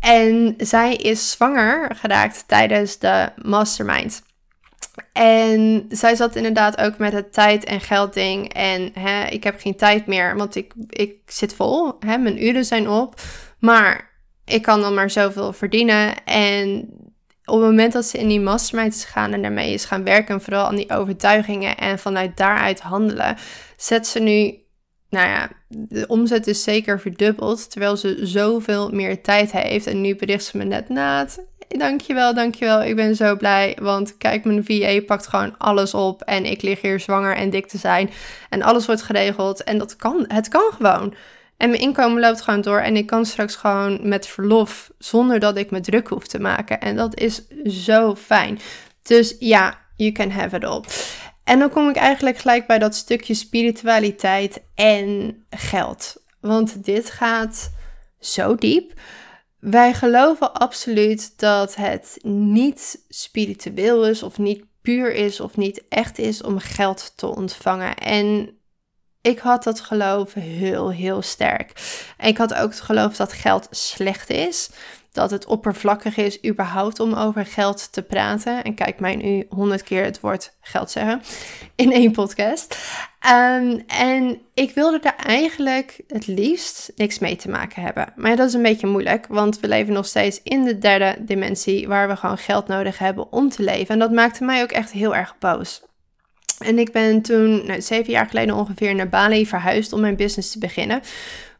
En 0.00 0.54
zij 0.58 0.94
is 0.94 1.30
zwanger 1.30 1.96
geraakt 1.96 2.44
tijdens 2.46 2.98
de 2.98 3.28
Mastermind. 3.42 4.22
En 5.12 5.86
zij 5.88 6.14
zat 6.14 6.36
inderdaad 6.36 6.78
ook 6.78 6.98
met 6.98 7.12
het 7.12 7.32
tijd- 7.32 7.64
en 7.64 7.80
geldding. 7.80 8.52
En 8.52 8.90
hè, 8.98 9.26
ik 9.26 9.44
heb 9.44 9.60
geen 9.60 9.76
tijd 9.76 10.06
meer, 10.06 10.36
want 10.36 10.56
ik, 10.56 10.72
ik 10.88 11.16
zit 11.26 11.54
vol. 11.54 11.92
Hè, 12.00 12.18
mijn 12.18 12.44
uren 12.44 12.64
zijn 12.64 12.88
op. 12.88 13.20
Maar 13.58 14.10
ik 14.44 14.62
kan 14.62 14.80
dan 14.80 14.94
maar 14.94 15.10
zoveel 15.10 15.52
verdienen. 15.52 16.24
En 16.24 16.90
op 17.44 17.54
het 17.54 17.68
moment 17.68 17.92
dat 17.92 18.04
ze 18.04 18.18
in 18.18 18.28
die 18.28 18.40
mastermind 18.40 18.94
is 18.94 19.04
gaan 19.04 19.32
en 19.32 19.42
daarmee 19.42 19.72
is 19.72 19.84
gaan 19.84 20.04
werken, 20.04 20.34
en 20.34 20.40
vooral 20.40 20.66
aan 20.66 20.76
die 20.76 20.90
overtuigingen 20.90 21.76
en 21.76 21.98
vanuit 21.98 22.36
daaruit 22.36 22.80
handelen, 22.80 23.36
zet 23.76 24.06
ze 24.06 24.18
nu, 24.18 24.58
nou 25.10 25.28
ja, 25.28 25.50
de 25.68 26.06
omzet 26.06 26.46
is 26.46 26.62
zeker 26.62 27.00
verdubbeld, 27.00 27.70
terwijl 27.70 27.96
ze 27.96 28.26
zoveel 28.26 28.90
meer 28.90 29.22
tijd 29.22 29.52
heeft. 29.52 29.86
En 29.86 30.00
nu 30.00 30.16
bericht 30.16 30.44
ze 30.44 30.56
me 30.56 30.64
net, 30.64 30.88
Naad, 30.88 31.44
dankjewel, 31.68 32.34
dankjewel. 32.34 32.82
Ik 32.82 32.96
ben 32.96 33.16
zo 33.16 33.36
blij. 33.36 33.76
Want 33.80 34.16
kijk, 34.16 34.44
mijn 34.44 34.64
VA 34.64 35.00
pakt 35.06 35.26
gewoon 35.26 35.54
alles 35.58 35.94
op. 35.94 36.22
En 36.22 36.44
ik 36.44 36.62
lig 36.62 36.80
hier 36.80 37.00
zwanger 37.00 37.36
en 37.36 37.50
dik 37.50 37.66
te 37.66 37.78
zijn. 37.78 38.10
En 38.48 38.62
alles 38.62 38.86
wordt 38.86 39.02
geregeld. 39.02 39.64
En 39.64 39.78
dat 39.78 39.96
kan. 39.96 40.24
Het 40.28 40.48
kan 40.48 40.70
gewoon. 40.76 41.14
En 41.56 41.70
mijn 41.70 41.82
inkomen 41.82 42.20
loopt 42.20 42.40
gewoon 42.40 42.60
door. 42.60 42.78
En 42.78 42.96
ik 42.96 43.06
kan 43.06 43.26
straks 43.26 43.56
gewoon 43.56 44.08
met 44.08 44.26
verlof. 44.26 44.90
Zonder 44.98 45.38
dat 45.38 45.56
ik 45.56 45.70
me 45.70 45.80
druk 45.80 46.08
hoef 46.08 46.26
te 46.26 46.40
maken. 46.40 46.80
En 46.80 46.96
dat 46.96 47.20
is 47.20 47.48
zo 47.64 48.14
fijn. 48.14 48.58
Dus 49.02 49.36
ja, 49.38 49.78
you 49.96 50.12
can 50.12 50.30
have 50.30 50.56
it 50.56 50.64
all. 50.64 50.82
En 51.44 51.58
dan 51.58 51.70
kom 51.70 51.88
ik 51.88 51.96
eigenlijk 51.96 52.38
gelijk 52.38 52.66
bij 52.66 52.78
dat 52.78 52.94
stukje 52.94 53.34
spiritualiteit 53.34 54.62
en 54.74 55.36
geld. 55.50 56.22
Want 56.40 56.84
dit 56.84 57.10
gaat 57.10 57.70
zo 58.20 58.54
diep. 58.54 58.92
Wij 59.58 59.94
geloven 59.94 60.54
absoluut 60.54 61.38
dat 61.38 61.74
het 61.74 62.18
niet 62.22 63.04
spiritueel 63.08 64.06
is 64.06 64.22
of 64.22 64.38
niet 64.38 64.64
puur 64.82 65.14
is 65.14 65.40
of 65.40 65.56
niet 65.56 65.82
echt 65.88 66.18
is 66.18 66.42
om 66.42 66.58
geld 66.58 67.12
te 67.16 67.26
ontvangen. 67.26 67.96
En 67.96 68.58
ik 69.20 69.38
had 69.38 69.62
dat 69.62 69.80
geloof 69.80 70.34
heel, 70.34 70.90
heel 70.90 71.22
sterk. 71.22 71.72
En 72.16 72.28
ik 72.28 72.38
had 72.38 72.54
ook 72.54 72.70
het 72.70 72.80
geloof 72.80 73.16
dat 73.16 73.32
geld 73.32 73.68
slecht 73.70 74.30
is. 74.30 74.70
Dat 75.18 75.30
het 75.30 75.46
oppervlakkig 75.46 76.16
is 76.16 76.44
überhaupt 76.44 77.00
om 77.00 77.14
over 77.14 77.46
geld 77.46 77.92
te 77.92 78.02
praten. 78.02 78.64
En 78.64 78.74
kijk 78.74 79.00
mij 79.00 79.16
nu 79.16 79.46
honderd 79.48 79.82
keer 79.82 80.04
het 80.04 80.20
woord 80.20 80.52
geld 80.60 80.90
zeggen 80.90 81.22
in 81.74 81.92
één 81.92 82.12
podcast. 82.12 82.78
Um, 83.32 83.82
en 83.86 84.40
ik 84.54 84.74
wilde 84.74 85.00
er 85.02 85.14
eigenlijk 85.16 86.00
het 86.06 86.26
liefst 86.26 86.92
niks 86.96 87.18
mee 87.18 87.36
te 87.36 87.50
maken 87.50 87.82
hebben. 87.82 88.12
Maar 88.16 88.36
dat 88.36 88.48
is 88.48 88.54
een 88.54 88.62
beetje 88.62 88.86
moeilijk, 88.86 89.26
want 89.26 89.60
we 89.60 89.68
leven 89.68 89.92
nog 89.92 90.06
steeds 90.06 90.40
in 90.42 90.64
de 90.64 90.78
derde 90.78 91.16
dimensie 91.18 91.88
waar 91.88 92.08
we 92.08 92.16
gewoon 92.16 92.38
geld 92.38 92.66
nodig 92.66 92.98
hebben 92.98 93.32
om 93.32 93.48
te 93.48 93.62
leven. 93.62 93.88
En 93.88 93.98
dat 93.98 94.12
maakte 94.12 94.44
mij 94.44 94.62
ook 94.62 94.72
echt 94.72 94.92
heel 94.92 95.14
erg 95.14 95.38
boos. 95.38 95.82
En 96.58 96.78
ik 96.78 96.92
ben 96.92 97.22
toen, 97.22 97.66
nou, 97.66 97.82
zeven 97.82 98.12
jaar 98.12 98.26
geleden 98.26 98.54
ongeveer, 98.54 98.94
naar 98.94 99.08
Bali 99.08 99.46
verhuisd 99.46 99.92
om 99.92 100.00
mijn 100.00 100.16
business 100.16 100.52
te 100.52 100.58
beginnen. 100.58 101.02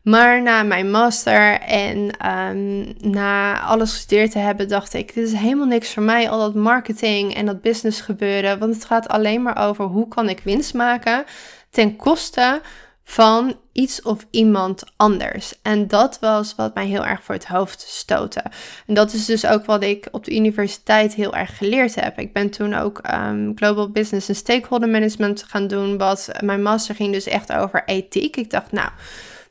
Maar 0.09 0.43
na 0.43 0.63
mijn 0.63 0.91
master 0.91 1.61
en 1.61 2.27
um, 2.27 2.95
na 3.01 3.61
alles 3.61 3.93
gestudeerd 3.93 4.31
te 4.31 4.39
hebben, 4.39 4.69
dacht 4.69 4.95
ik: 4.95 5.15
dit 5.15 5.27
is 5.27 5.33
helemaal 5.33 5.67
niks 5.67 5.93
voor 5.93 6.03
mij. 6.03 6.31
Al 6.31 6.39
dat 6.39 6.55
marketing 6.55 7.35
en 7.35 7.47
dat 7.47 7.61
business 7.61 8.01
gebeuren. 8.01 8.59
Want 8.59 8.75
het 8.75 8.85
gaat 8.85 9.09
alleen 9.09 9.43
maar 9.43 9.69
over 9.69 9.85
hoe 9.85 10.09
kan 10.09 10.29
ik 10.29 10.41
winst 10.45 10.75
maken 10.75 11.25
ten 11.71 11.97
koste 11.97 12.61
van 13.05 13.57
iets 13.73 14.03
of 14.03 14.27
iemand 14.31 14.85
anders. 14.97 15.55
En 15.63 15.89
dat 15.89 16.19
was 16.21 16.55
wat 16.55 16.75
mij 16.75 16.87
heel 16.87 17.07
erg 17.07 17.23
voor 17.23 17.35
het 17.35 17.47
hoofd 17.47 17.81
stootte. 17.81 18.43
En 18.87 18.95
dat 18.95 19.13
is 19.13 19.25
dus 19.25 19.47
ook 19.47 19.65
wat 19.65 19.83
ik 19.83 20.09
op 20.11 20.25
de 20.25 20.35
universiteit 20.35 21.15
heel 21.15 21.35
erg 21.35 21.57
geleerd 21.57 21.95
heb. 21.95 22.19
Ik 22.19 22.33
ben 22.33 22.51
toen 22.51 22.75
ook 22.75 23.01
um, 23.15 23.53
Global 23.55 23.91
Business 23.91 24.29
en 24.29 24.35
Stakeholder 24.35 24.89
Management 24.89 25.43
gaan 25.43 25.67
doen. 25.67 25.99
Wat 25.99 26.31
mijn 26.41 26.63
master 26.63 26.95
ging 26.95 27.13
dus 27.13 27.27
echt 27.27 27.53
over 27.53 27.83
ethiek. 27.87 28.37
Ik 28.37 28.51
dacht, 28.51 28.73
nou, 28.73 28.91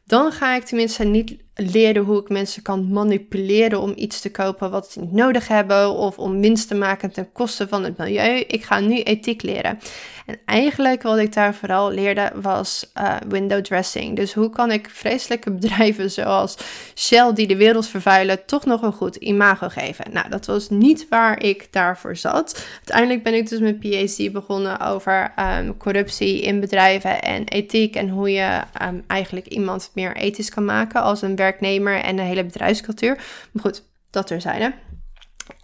dan 0.07 0.31
ga 0.31 0.55
ik 0.55 0.63
tenminste 0.63 1.03
niet 1.03 1.35
leren 1.57 2.03
hoe 2.03 2.21
ik 2.21 2.29
mensen 2.29 2.61
kan 2.61 2.91
manipuleren 2.91 3.81
om 3.81 3.93
iets 3.95 4.21
te 4.21 4.31
kopen 4.31 4.71
wat 4.71 4.91
ze 4.91 4.99
niet 4.99 5.11
nodig 5.11 5.47
hebben 5.47 5.91
of 5.91 6.19
om 6.19 6.41
winst 6.41 6.67
te 6.67 6.75
maken 6.75 7.11
ten 7.11 7.31
koste 7.31 7.67
van 7.67 7.83
het 7.83 7.97
milieu. 7.97 8.39
Ik 8.39 8.63
ga 8.63 8.79
nu 8.79 9.01
ethiek 9.01 9.41
leren. 9.41 9.79
En 10.27 10.39
eigenlijk 10.45 11.01
wat 11.01 11.17
ik 11.17 11.33
daar 11.33 11.53
vooral 11.53 11.91
leerde 11.91 12.31
was 12.35 12.91
uh, 12.97 13.15
window 13.27 13.61
dressing. 13.61 14.15
Dus 14.15 14.33
hoe 14.33 14.49
kan 14.49 14.71
ik 14.71 14.89
vreselijke 14.89 15.51
bedrijven 15.57 16.11
zoals 16.11 16.57
Shell 16.95 17.33
die 17.33 17.47
de 17.47 17.55
wereld 17.55 17.87
vervuilen 17.87 18.45
toch 18.45 18.65
nog 18.65 18.81
een 18.81 18.93
goed 18.93 19.15
imago 19.15 19.69
geven? 19.69 20.05
Nou, 20.11 20.29
dat 20.29 20.45
was 20.45 20.69
niet 20.69 21.05
waar 21.09 21.43
ik 21.43 21.67
daarvoor 21.71 22.15
zat. 22.15 22.65
Uiteindelijk 22.75 23.23
ben 23.23 23.33
ik 23.33 23.49
dus 23.49 23.59
mijn 23.59 23.79
PhD 23.79 24.31
begonnen 24.31 24.79
over 24.79 25.33
um, 25.59 25.77
corruptie 25.77 26.41
in 26.41 26.59
bedrijven 26.59 27.21
en 27.21 27.43
ethiek 27.43 27.95
en 27.95 28.09
hoe 28.09 28.31
je 28.31 28.61
um, 28.81 29.03
eigenlijk 29.07 29.47
iemand 29.47 29.91
meer 29.93 30.15
ethisch 30.15 30.49
kan 30.49 30.65
maken 30.65 31.01
als 31.01 31.21
een 31.21 31.35
en 31.55 32.15
de 32.15 32.21
hele 32.21 32.45
bedrijfscultuur. 32.45 33.15
Maar 33.51 33.63
goed, 33.63 33.83
dat 34.09 34.29
er 34.29 34.41
zijn. 34.41 34.73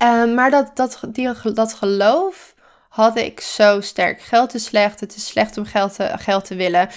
Um, 0.03 0.33
maar 0.33 0.51
dat, 0.51 0.71
dat, 0.75 0.99
die, 1.07 1.53
dat 1.53 1.73
geloof 1.73 2.55
had 2.89 3.17
ik 3.17 3.39
zo 3.39 3.81
sterk. 3.81 4.21
Geld 4.21 4.53
is 4.53 4.63
slecht, 4.63 4.99
het 4.99 5.15
is 5.15 5.27
slecht 5.27 5.57
om 5.57 5.65
geld 5.65 5.95
te, 5.95 6.11
geld 6.17 6.45
te 6.45 6.55
willen. 6.55 6.89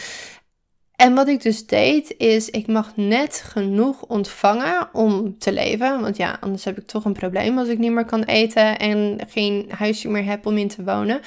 En 0.96 1.14
wat 1.14 1.28
ik 1.28 1.42
dus 1.42 1.66
deed, 1.66 2.14
is 2.16 2.50
ik 2.50 2.66
mag 2.66 2.96
net 2.96 3.42
genoeg 3.46 4.02
ontvangen 4.02 4.88
om 4.92 5.38
te 5.38 5.52
leven. 5.52 6.00
Want 6.00 6.16
ja, 6.16 6.36
anders 6.40 6.64
heb 6.64 6.78
ik 6.78 6.86
toch 6.86 7.04
een 7.04 7.12
probleem 7.12 7.58
als 7.58 7.68
ik 7.68 7.78
niet 7.78 7.92
meer 7.92 8.04
kan 8.04 8.22
eten 8.22 8.78
en 8.78 9.20
geen 9.28 9.70
huisje 9.76 10.08
meer 10.08 10.24
heb 10.24 10.46
om 10.46 10.56
in 10.56 10.68
te 10.68 10.84
wonen. 10.84 11.20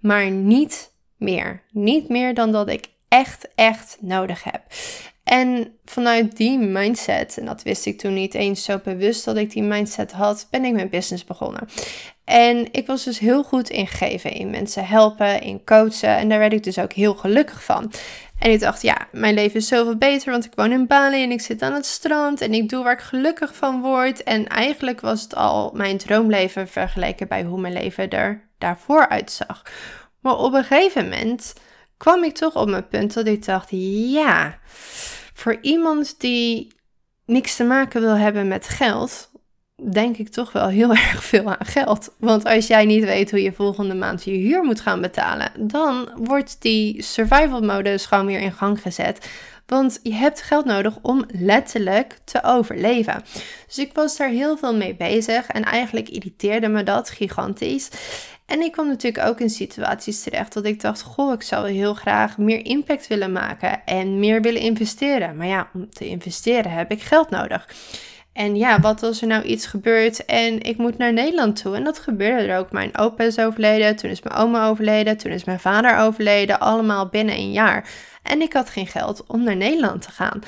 Maar 0.00 0.30
niet 0.30 0.92
meer. 1.16 1.62
Niet 1.70 2.08
meer 2.08 2.34
dan 2.34 2.52
dat 2.52 2.68
ik 2.68 2.86
echt, 3.08 3.48
echt 3.54 3.96
nodig 4.00 4.44
heb. 4.44 4.62
En 5.26 5.74
vanuit 5.84 6.36
die 6.36 6.58
mindset, 6.58 7.38
en 7.38 7.44
dat 7.44 7.62
wist 7.62 7.86
ik 7.86 7.98
toen 7.98 8.14
niet 8.14 8.34
eens 8.34 8.64
zo 8.64 8.80
bewust 8.84 9.24
dat 9.24 9.36
ik 9.36 9.50
die 9.50 9.62
mindset 9.62 10.12
had, 10.12 10.46
ben 10.50 10.64
ik 10.64 10.72
mijn 10.72 10.88
business 10.88 11.24
begonnen. 11.24 11.68
En 12.24 12.72
ik 12.72 12.86
was 12.86 13.04
dus 13.04 13.18
heel 13.18 13.42
goed 13.42 13.70
in 13.70 13.86
geven, 13.86 14.32
in 14.32 14.50
mensen 14.50 14.86
helpen, 14.86 15.40
in 15.40 15.64
coachen. 15.64 16.16
En 16.16 16.28
daar 16.28 16.38
werd 16.38 16.52
ik 16.52 16.62
dus 16.62 16.78
ook 16.78 16.92
heel 16.92 17.14
gelukkig 17.14 17.64
van. 17.64 17.92
En 18.38 18.50
ik 18.50 18.60
dacht, 18.60 18.82
ja, 18.82 19.08
mijn 19.12 19.34
leven 19.34 19.56
is 19.56 19.68
zoveel 19.68 19.96
beter, 19.96 20.30
want 20.30 20.44
ik 20.44 20.52
woon 20.54 20.72
in 20.72 20.86
Bali 20.86 21.22
en 21.22 21.30
ik 21.30 21.40
zit 21.40 21.62
aan 21.62 21.72
het 21.72 21.86
strand 21.86 22.40
en 22.40 22.54
ik 22.54 22.68
doe 22.68 22.84
waar 22.84 22.92
ik 22.92 23.00
gelukkig 23.00 23.56
van 23.56 23.80
word. 23.80 24.22
En 24.22 24.46
eigenlijk 24.46 25.00
was 25.00 25.22
het 25.22 25.34
al 25.34 25.70
mijn 25.74 25.98
droomleven 25.98 26.68
vergeleken 26.68 27.28
bij 27.28 27.42
hoe 27.42 27.60
mijn 27.60 27.72
leven 27.72 28.10
er 28.10 28.48
daarvoor 28.58 29.08
uitzag. 29.08 29.62
Maar 30.20 30.36
op 30.36 30.52
een 30.52 30.64
gegeven 30.64 31.04
moment 31.04 31.54
kwam 31.96 32.24
ik 32.24 32.34
toch 32.34 32.54
op 32.56 32.68
mijn 32.68 32.88
punt 32.88 33.14
dat 33.14 33.26
ik 33.26 33.44
dacht, 33.44 33.68
ja, 33.70 34.58
voor 35.32 35.58
iemand 35.60 36.20
die 36.20 36.72
niks 37.24 37.56
te 37.56 37.64
maken 37.64 38.00
wil 38.00 38.16
hebben 38.16 38.48
met 38.48 38.68
geld, 38.68 39.30
denk 39.90 40.16
ik 40.16 40.28
toch 40.28 40.52
wel 40.52 40.68
heel 40.68 40.90
erg 41.10 41.24
veel 41.24 41.54
aan 41.54 41.66
geld. 41.66 42.14
Want 42.18 42.44
als 42.44 42.66
jij 42.66 42.84
niet 42.84 43.04
weet 43.04 43.30
hoe 43.30 43.42
je 43.42 43.52
volgende 43.52 43.94
maand 43.94 44.24
je 44.24 44.30
huur 44.30 44.62
moet 44.62 44.80
gaan 44.80 45.00
betalen, 45.00 45.52
dan 45.58 46.10
wordt 46.16 46.56
die 46.62 47.02
survival 47.02 47.60
modus 47.60 48.06
gewoon 48.06 48.26
weer 48.26 48.40
in 48.40 48.52
gang 48.52 48.80
gezet. 48.80 49.30
Want 49.66 50.00
je 50.02 50.14
hebt 50.14 50.42
geld 50.42 50.64
nodig 50.64 50.98
om 51.02 51.24
letterlijk 51.28 52.18
te 52.24 52.42
overleven. 52.42 53.22
Dus 53.66 53.78
ik 53.78 53.90
was 53.94 54.16
daar 54.16 54.28
heel 54.28 54.56
veel 54.56 54.74
mee 54.74 54.94
bezig 54.94 55.46
en 55.46 55.64
eigenlijk 55.64 56.08
irriteerde 56.08 56.68
me 56.68 56.82
dat 56.82 57.10
gigantisch. 57.10 57.90
En 58.46 58.60
ik 58.60 58.72
kwam 58.72 58.86
natuurlijk 58.86 59.26
ook 59.26 59.40
in 59.40 59.50
situaties 59.50 60.22
terecht 60.22 60.52
dat 60.52 60.64
ik 60.64 60.80
dacht: 60.80 61.02
Goh, 61.02 61.32
ik 61.32 61.42
zou 61.42 61.70
heel 61.70 61.94
graag 61.94 62.38
meer 62.38 62.64
impact 62.64 63.06
willen 63.06 63.32
maken 63.32 63.84
en 63.84 64.18
meer 64.18 64.42
willen 64.42 64.60
investeren. 64.60 65.36
Maar 65.36 65.46
ja, 65.46 65.68
om 65.74 65.90
te 65.90 66.06
investeren 66.06 66.72
heb 66.72 66.90
ik 66.90 67.02
geld 67.02 67.30
nodig. 67.30 67.68
En 68.32 68.56
ja, 68.56 68.80
wat 68.80 69.02
als 69.02 69.20
er 69.20 69.26
nou 69.26 69.42
iets 69.42 69.66
gebeurt 69.66 70.24
en 70.24 70.62
ik 70.62 70.76
moet 70.76 70.98
naar 70.98 71.12
Nederland 71.12 71.62
toe? 71.62 71.76
En 71.76 71.84
dat 71.84 71.98
gebeurde 71.98 72.46
er 72.46 72.58
ook. 72.58 72.72
Mijn 72.72 72.98
opa 72.98 73.24
is 73.24 73.38
overleden, 73.38 73.96
toen 73.96 74.10
is 74.10 74.22
mijn 74.22 74.36
oma 74.36 74.68
overleden, 74.68 75.16
toen 75.16 75.32
is 75.32 75.44
mijn 75.44 75.60
vader 75.60 75.98
overleden. 75.98 76.60
Allemaal 76.60 77.08
binnen 77.08 77.34
een 77.34 77.52
jaar. 77.52 77.88
En 78.26 78.40
ik 78.40 78.52
had 78.52 78.70
geen 78.70 78.86
geld 78.86 79.26
om 79.26 79.42
naar 79.42 79.56
Nederland 79.56 80.02
te 80.02 80.10
gaan. 80.10 80.40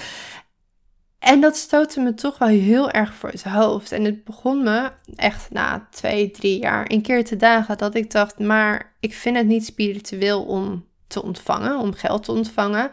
En 1.19 1.41
dat 1.41 1.57
stootte 1.57 2.01
me 2.01 2.15
toch 2.15 2.39
wel 2.39 2.49
heel 2.49 2.91
erg 2.91 3.15
voor 3.15 3.31
het 3.31 3.43
hoofd. 3.43 3.93
En 3.93 4.05
het 4.05 4.25
begon 4.25 4.63
me 4.63 4.91
echt 5.17 5.51
na 5.51 5.87
twee, 5.91 6.31
drie 6.31 6.59
jaar 6.59 6.85
een 6.89 7.03
keer 7.03 7.25
te 7.25 7.37
dagen 7.37 7.79
dat 7.79 7.95
ik 7.95 8.11
dacht, 8.11 8.39
maar 8.39 8.95
ik 9.01 9.15
vind 9.15 9.37
het 9.37 9.47
niet 9.47 9.65
spiritueel 9.65 10.45
om 10.45 10.87
te 11.07 11.23
ontvangen, 11.23 11.79
om 11.79 11.93
geld 11.93 12.25
te 12.25 12.33
ontvangen. 12.33 12.91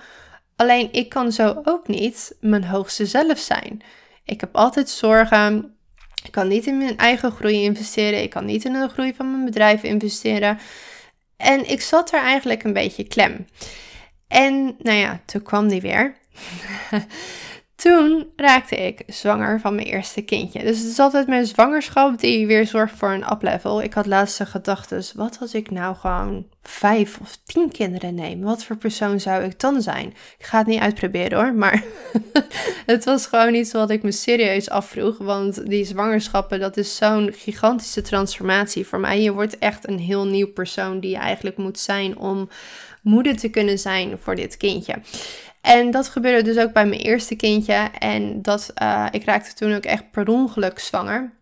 Alleen 0.56 0.90
ik 0.92 1.10
kan 1.10 1.32
zo 1.32 1.62
ook 1.64 1.88
niet 1.88 2.36
mijn 2.40 2.66
hoogste 2.66 3.06
zelf 3.06 3.40
zijn. 3.40 3.82
Ik 4.24 4.40
heb 4.42 4.56
altijd 4.56 4.90
zorgen. 4.90 5.76
Ik 6.24 6.32
kan 6.32 6.48
niet 6.48 6.66
in 6.66 6.78
mijn 6.78 6.98
eigen 6.98 7.32
groei 7.32 7.64
investeren. 7.64 8.22
Ik 8.22 8.30
kan 8.30 8.46
niet 8.46 8.66
in 8.66 8.74
de 8.74 8.90
groei 8.90 9.14
van 9.14 9.32
mijn 9.32 9.46
bedrijf 9.46 9.84
investeren. 9.84 10.60
En 11.38 11.70
ik 11.70 11.82
zat 11.82 12.14
er 12.14 12.20
eigenlijk 12.20 12.64
een 12.64 12.74
beetje 12.74 13.04
klem. 13.04 13.46
En 14.28 14.76
nou 14.80 14.98
ja, 14.98 15.20
toen 15.26 15.42
kwam 15.42 15.68
die 15.68 15.82
weer. 15.82 16.16
Toen 17.76 18.32
raakte 18.36 18.76
ik 18.76 19.04
zwanger 19.08 19.60
van 19.60 19.76
mijn 19.76 19.88
eerste 19.88 20.22
kindje. 20.22 20.64
Dus 20.64 20.80
het 20.80 20.88
is 20.88 21.00
altijd 21.00 21.28
mijn 21.28 21.46
zwangerschap 21.46 22.20
die 22.20 22.48
weer 22.48 22.68
zorgt 22.68 22.98
voor 22.98 23.10
een 23.10 23.32
uplevel. 23.32 23.82
Ik 23.82 23.94
had 23.94 24.06
laatste 24.06 24.46
gedachten, 24.46 25.04
wat 25.16 25.38
als 25.42 25.54
ik 25.54 25.72
nou 25.72 25.96
gewoon 25.96 26.46
vijf 26.62 27.20
of 27.22 27.38
tien 27.46 27.72
kinderen 27.72 28.16
neem? 28.16 28.42
Wat 28.42 28.64
voor 28.64 28.76
persoon 28.78 29.20
zou 29.20 29.44
ik 29.44 29.60
dan 29.60 29.82
zijn? 29.82 30.08
Ik 30.38 30.46
ga 30.46 30.58
het 30.58 30.68
niet 30.68 30.80
uitproberen 30.80 31.38
hoor, 31.38 31.54
maar 31.54 31.84
het 32.86 33.06
was 33.06 33.28
gewoon 33.28 33.54
iets 33.54 33.72
wat 33.72 33.90
ik 33.90 34.04
me 34.04 34.12
serieus 34.12 34.70
afvroeg. 34.70 35.18
Want 35.18 35.68
die 35.68 35.86
zwangerschappen, 35.86 36.60
dat 36.60 36.78
is 36.78 36.96
zo'n 36.96 37.34
gigantische 37.34 38.02
transformatie 38.02 38.88
voor 38.88 39.00
mij. 39.00 39.22
Je 39.22 39.34
wordt 39.34 39.58
echt 39.58 39.88
een 39.88 40.00
heel 40.00 40.26
nieuw 40.26 40.52
persoon 40.54 41.00
die 41.00 41.12
je 41.12 41.18
eigenlijk 41.18 41.58
moet 41.58 41.80
zijn 41.80 42.18
om 42.18 42.50
moeder 43.06 43.38
te 43.38 43.50
kunnen 43.50 43.80
zijn 43.80 44.18
voor 44.20 44.36
dit 44.36 44.58
kindje. 44.58 44.96
En 45.62 45.92
dat 45.92 46.08
gebeurde 46.08 46.54
dus 46.54 46.64
ook 46.64 46.74
bij 46.74 46.86
mijn 46.86 47.02
eerste 47.02 47.36
kindje. 47.36 47.90
En 48.00 48.42
dat, 48.42 48.74
uh, 48.82 49.06
ik 49.12 49.24
raakte 49.24 49.54
toen 49.54 49.74
ook 49.74 49.84
echt 49.84 50.12
per 50.12 50.28
ongeluk 50.28 50.80
zwanger. 50.80 51.34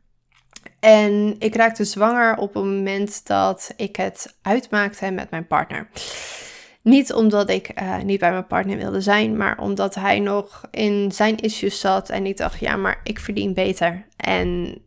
En 0.79 1.35
ik 1.39 1.55
raakte 1.55 1.83
zwanger 1.83 2.37
op 2.37 2.53
het 2.53 2.63
moment 2.63 3.27
dat 3.27 3.73
ik 3.75 3.95
het 3.95 4.37
uitmaakte 4.41 5.11
met 5.11 5.29
mijn 5.29 5.47
partner. 5.47 5.87
Niet 6.81 7.13
omdat 7.13 7.49
ik 7.49 7.81
uh, 7.81 7.97
niet 7.97 8.19
bij 8.19 8.31
mijn 8.31 8.47
partner 8.47 8.77
wilde 8.77 9.01
zijn, 9.01 9.37
maar 9.37 9.59
omdat 9.59 9.95
hij 9.95 10.19
nog 10.19 10.61
in 10.71 11.11
zijn 11.11 11.37
issues 11.37 11.79
zat. 11.79 12.09
En 12.09 12.25
ik 12.25 12.37
dacht, 12.37 12.59
ja, 12.59 12.75
maar 12.75 12.99
ik 13.03 13.19
verdien 13.19 13.53
beter. 13.53 14.05
En 14.17 14.77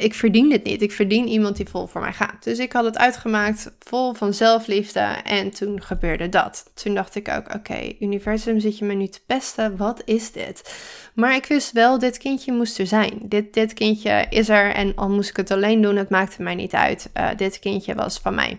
ik 0.00 0.14
verdien 0.14 0.48
dit 0.48 0.64
niet. 0.64 0.82
Ik 0.82 0.92
verdien 0.92 1.28
iemand 1.28 1.56
die 1.56 1.68
vol 1.68 1.86
voor 1.86 2.00
mij 2.00 2.12
gaat. 2.12 2.44
Dus 2.44 2.58
ik 2.58 2.72
had 2.72 2.84
het 2.84 2.98
uitgemaakt, 2.98 3.72
vol 3.78 4.14
van 4.14 4.34
zelfliefde. 4.34 5.00
En 5.24 5.50
toen 5.50 5.82
gebeurde 5.82 6.28
dat. 6.28 6.70
Toen 6.74 6.94
dacht 6.94 7.14
ik 7.14 7.28
ook, 7.28 7.54
oké, 7.54 7.92
universum 8.00 8.60
zit 8.60 8.78
je 8.78 8.84
me 8.84 8.94
nu 8.94 9.06
te 9.06 9.20
pesten. 9.26 9.76
Wat 9.76 10.02
is 10.04 10.32
dit? 10.32 10.74
Maar 11.14 11.34
ik 11.34 11.46
wist 11.46 11.72
wel, 11.72 11.98
dit 11.98 12.18
kindje 12.18 12.52
moest 12.52 12.78
er 12.78 12.86
zijn. 12.86 13.18
Dit, 13.22 13.54
dit 13.54 13.74
kindje 13.74 14.26
is 14.30 14.48
er 14.48 14.74
en 14.74 14.94
al 14.94 15.10
moest 15.10 15.30
ik 15.30 15.36
het 15.36 15.50
alleen 15.50 15.82
doen, 15.82 15.96
het 15.96 16.10
maakte 16.10 16.42
mij 16.42 16.54
niet 16.54 16.74
uit. 16.74 17.10
Uh, 17.16 17.28
dit 17.36 17.58
kindje 17.58 17.94
was 17.94 18.18
van 18.18 18.34
mij. 18.34 18.58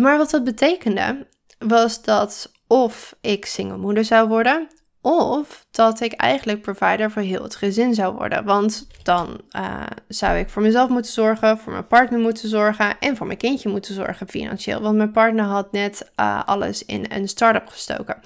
Maar 0.00 0.18
wat 0.18 0.30
dat 0.30 0.44
betekende, 0.44 1.26
was 1.58 2.02
dat 2.02 2.52
of 2.66 3.16
ik 3.20 3.44
single 3.44 3.76
moeder 3.76 4.04
zou 4.04 4.28
worden, 4.28 4.68
Of 5.02 5.66
dat 5.70 6.00
ik 6.00 6.12
eigenlijk 6.12 6.62
provider 6.62 7.10
voor 7.10 7.22
heel 7.22 7.42
het 7.42 7.56
gezin 7.56 7.94
zou 7.94 8.14
worden. 8.14 8.44
Want 8.44 8.86
dan 9.02 9.40
uh, 9.56 9.86
zou 10.08 10.38
ik 10.38 10.48
voor 10.48 10.62
mezelf 10.62 10.88
moeten 10.88 11.12
zorgen, 11.12 11.58
voor 11.58 11.72
mijn 11.72 11.86
partner 11.86 12.20
moeten 12.20 12.48
zorgen 12.48 12.98
en 12.98 13.16
voor 13.16 13.26
mijn 13.26 13.38
kindje 13.38 13.68
moeten 13.68 13.94
zorgen 13.94 14.28
financieel. 14.28 14.80
Want 14.80 14.96
mijn 14.96 15.12
partner 15.12 15.44
had 15.44 15.72
net 15.72 16.10
uh, 16.20 16.44
alles 16.44 16.84
in 16.84 17.06
een 17.08 17.28
start-up 17.28 17.68
gestoken. 17.68 18.20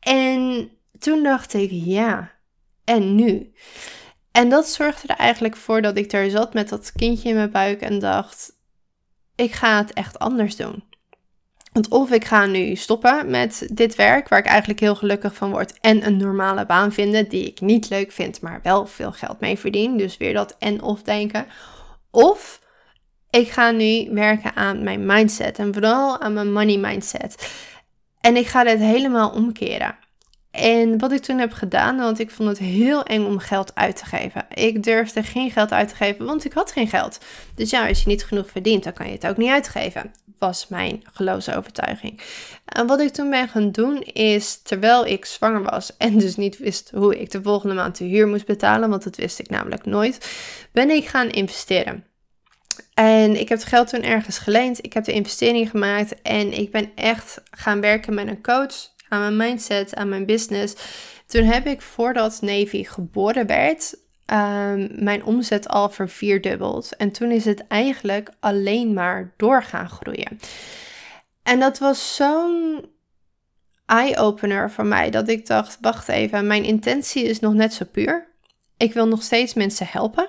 En 0.00 0.70
toen 0.98 1.22
dacht 1.22 1.54
ik, 1.54 1.70
ja, 1.70 2.30
en 2.84 3.14
nu? 3.14 3.52
En 4.32 4.48
dat 4.48 4.68
zorgde 4.68 5.08
er 5.08 5.16
eigenlijk 5.16 5.56
voor 5.56 5.82
dat 5.82 5.96
ik 5.96 6.10
daar 6.10 6.30
zat 6.30 6.54
met 6.54 6.68
dat 6.68 6.92
kindje 6.92 7.28
in 7.28 7.34
mijn 7.34 7.50
buik 7.50 7.80
en 7.80 7.98
dacht: 7.98 8.52
ik 9.34 9.52
ga 9.52 9.76
het 9.76 9.92
echt 9.92 10.18
anders 10.18 10.56
doen. 10.56 10.82
Want 11.72 11.88
of 11.88 12.10
ik 12.10 12.24
ga 12.24 12.46
nu 12.46 12.74
stoppen 12.74 13.30
met 13.30 13.68
dit 13.72 13.94
werk, 13.94 14.28
waar 14.28 14.38
ik 14.38 14.46
eigenlijk 14.46 14.80
heel 14.80 14.94
gelukkig 14.94 15.34
van 15.34 15.50
word, 15.50 15.80
en 15.80 16.06
een 16.06 16.16
normale 16.16 16.66
baan 16.66 16.92
vinden 16.92 17.28
die 17.28 17.46
ik 17.46 17.60
niet 17.60 17.88
leuk 17.88 18.12
vind, 18.12 18.40
maar 18.40 18.60
wel 18.62 18.86
veel 18.86 19.12
geld 19.12 19.40
mee 19.40 19.58
verdien. 19.58 19.96
Dus 19.96 20.16
weer 20.16 20.34
dat 20.34 20.56
en 20.58 20.82
of 20.82 21.02
denken. 21.02 21.46
Of 22.10 22.60
ik 23.30 23.50
ga 23.50 23.70
nu 23.70 24.08
werken 24.12 24.56
aan 24.56 24.82
mijn 24.82 25.06
mindset 25.06 25.58
en 25.58 25.72
vooral 25.72 26.20
aan 26.20 26.32
mijn 26.32 26.52
money 26.52 26.78
mindset. 26.78 27.52
En 28.20 28.36
ik 28.36 28.46
ga 28.46 28.64
dit 28.64 28.78
helemaal 28.78 29.30
omkeren. 29.30 29.96
En 30.50 30.98
wat 30.98 31.12
ik 31.12 31.22
toen 31.22 31.38
heb 31.38 31.52
gedaan, 31.52 31.96
want 31.96 32.18
ik 32.18 32.30
vond 32.30 32.48
het 32.48 32.58
heel 32.58 33.02
eng 33.02 33.24
om 33.24 33.38
geld 33.38 33.74
uit 33.74 33.96
te 33.96 34.04
geven. 34.04 34.46
Ik 34.54 34.82
durfde 34.82 35.22
geen 35.22 35.50
geld 35.50 35.72
uit 35.72 35.88
te 35.88 35.94
geven, 35.94 36.24
want 36.26 36.44
ik 36.44 36.52
had 36.52 36.72
geen 36.72 36.88
geld. 36.88 37.18
Dus 37.54 37.70
ja, 37.70 37.88
als 37.88 38.02
je 38.02 38.08
niet 38.08 38.24
genoeg 38.24 38.50
verdient, 38.50 38.84
dan 38.84 38.92
kan 38.92 39.06
je 39.06 39.12
het 39.12 39.26
ook 39.26 39.36
niet 39.36 39.50
uitgeven. 39.50 40.14
Was 40.38 40.68
mijn 40.68 41.02
geloofsovertuiging. 41.12 42.20
En 42.64 42.86
wat 42.86 43.00
ik 43.00 43.12
toen 43.12 43.30
ben 43.30 43.48
gaan 43.48 43.70
doen, 43.70 44.02
is 44.02 44.62
terwijl 44.62 45.06
ik 45.06 45.24
zwanger 45.24 45.62
was 45.62 45.96
en 45.96 46.18
dus 46.18 46.36
niet 46.36 46.58
wist 46.58 46.90
hoe 46.94 47.20
ik 47.20 47.30
de 47.30 47.42
volgende 47.42 47.74
maand 47.74 47.98
de 47.98 48.04
huur 48.04 48.28
moest 48.28 48.46
betalen, 48.46 48.90
want 48.90 49.04
dat 49.04 49.16
wist 49.16 49.38
ik 49.38 49.50
namelijk 49.50 49.84
nooit, 49.84 50.30
ben 50.72 50.90
ik 50.90 51.06
gaan 51.06 51.28
investeren. 51.28 52.04
En 52.94 53.40
ik 53.40 53.48
heb 53.48 53.58
het 53.58 53.68
geld 53.68 53.88
toen 53.88 54.02
ergens 54.02 54.38
geleend. 54.38 54.84
Ik 54.84 54.92
heb 54.92 55.04
de 55.04 55.12
investering 55.12 55.70
gemaakt 55.70 56.22
en 56.22 56.52
ik 56.52 56.70
ben 56.70 56.90
echt 56.94 57.42
gaan 57.50 57.80
werken 57.80 58.14
met 58.14 58.28
een 58.28 58.42
coach 58.42 58.89
aan 59.10 59.20
mijn 59.20 59.36
mindset, 59.36 59.94
aan 59.94 60.08
mijn 60.08 60.26
business. 60.26 60.74
Toen 61.26 61.44
heb 61.44 61.66
ik 61.66 61.80
voordat 61.80 62.38
Navy 62.40 62.84
geboren 62.84 63.46
werd, 63.46 63.94
um, 64.26 64.88
mijn 65.04 65.24
omzet 65.24 65.68
al 65.68 65.90
vervierdubbeld. 65.90 66.96
En 66.96 67.10
toen 67.10 67.30
is 67.30 67.44
het 67.44 67.66
eigenlijk 67.66 68.30
alleen 68.40 68.94
maar 68.94 69.34
door 69.36 69.62
gaan 69.62 69.88
groeien. 69.88 70.38
En 71.42 71.60
dat 71.60 71.78
was 71.78 72.14
zo'n 72.14 72.84
eye-opener 73.86 74.70
voor 74.70 74.86
mij 74.86 75.10
dat 75.10 75.28
ik 75.28 75.46
dacht: 75.46 75.78
wacht 75.80 76.08
even, 76.08 76.46
mijn 76.46 76.64
intentie 76.64 77.24
is 77.24 77.40
nog 77.40 77.54
net 77.54 77.74
zo 77.74 77.84
puur. 77.92 78.28
Ik 78.76 78.92
wil 78.92 79.08
nog 79.08 79.22
steeds 79.22 79.54
mensen 79.54 79.86
helpen. 79.86 80.28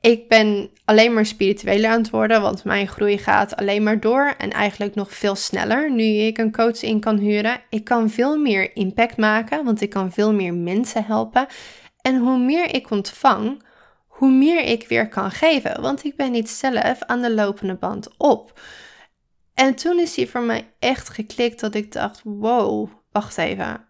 Ik 0.00 0.28
ben 0.28 0.70
alleen 0.84 1.12
maar 1.12 1.26
spiritueler 1.26 1.90
aan 1.90 2.00
het 2.00 2.10
worden, 2.10 2.42
want 2.42 2.64
mijn 2.64 2.88
groei 2.88 3.18
gaat 3.18 3.56
alleen 3.56 3.82
maar 3.82 4.00
door 4.00 4.34
en 4.38 4.50
eigenlijk 4.50 4.94
nog 4.94 5.14
veel 5.14 5.34
sneller 5.34 5.92
nu 5.92 6.04
ik 6.04 6.38
een 6.38 6.52
coach 6.52 6.82
in 6.82 7.00
kan 7.00 7.18
huren. 7.18 7.60
Ik 7.70 7.84
kan 7.84 8.10
veel 8.10 8.38
meer 8.38 8.76
impact 8.76 9.16
maken, 9.16 9.64
want 9.64 9.80
ik 9.80 9.90
kan 9.90 10.12
veel 10.12 10.32
meer 10.32 10.54
mensen 10.54 11.04
helpen. 11.04 11.46
En 12.00 12.18
hoe 12.18 12.38
meer 12.38 12.74
ik 12.74 12.90
ontvang, 12.90 13.62
hoe 14.06 14.30
meer 14.30 14.64
ik 14.64 14.88
weer 14.88 15.08
kan 15.08 15.30
geven, 15.30 15.80
want 15.80 16.04
ik 16.04 16.16
ben 16.16 16.30
niet 16.30 16.50
zelf 16.50 17.02
aan 17.02 17.20
de 17.20 17.34
lopende 17.34 17.74
band 17.74 18.16
op. 18.16 18.60
En 19.54 19.74
toen 19.74 19.98
is 19.98 20.14
die 20.14 20.28
voor 20.28 20.42
mij 20.42 20.72
echt 20.78 21.08
geklikt 21.08 21.60
dat 21.60 21.74
ik 21.74 21.92
dacht: 21.92 22.20
wow, 22.24 22.88
wacht 23.12 23.38
even. 23.38 23.84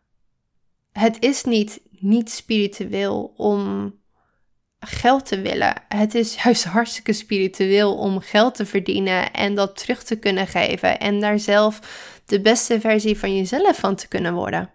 Het 0.92 1.16
is 1.20 1.44
niet 1.44 1.80
niet 2.00 2.30
spiritueel 2.30 3.32
om 3.36 3.94
geld 4.80 5.26
te 5.26 5.40
willen. 5.40 5.74
Het 5.88 6.14
is 6.14 6.42
juist 6.42 6.64
hartstikke 6.64 7.12
spiritueel 7.12 7.96
om 7.96 8.20
geld 8.20 8.54
te 8.54 8.66
verdienen 8.66 9.32
en 9.32 9.54
dat 9.54 9.76
terug 9.76 10.02
te 10.02 10.16
kunnen 10.16 10.46
geven 10.46 10.98
en 10.98 11.20
daar 11.20 11.38
zelf 11.38 11.80
de 12.26 12.40
beste 12.40 12.80
versie 12.80 13.18
van 13.18 13.36
jezelf 13.36 13.78
van 13.78 13.94
te 13.94 14.08
kunnen 14.08 14.34
worden. 14.34 14.70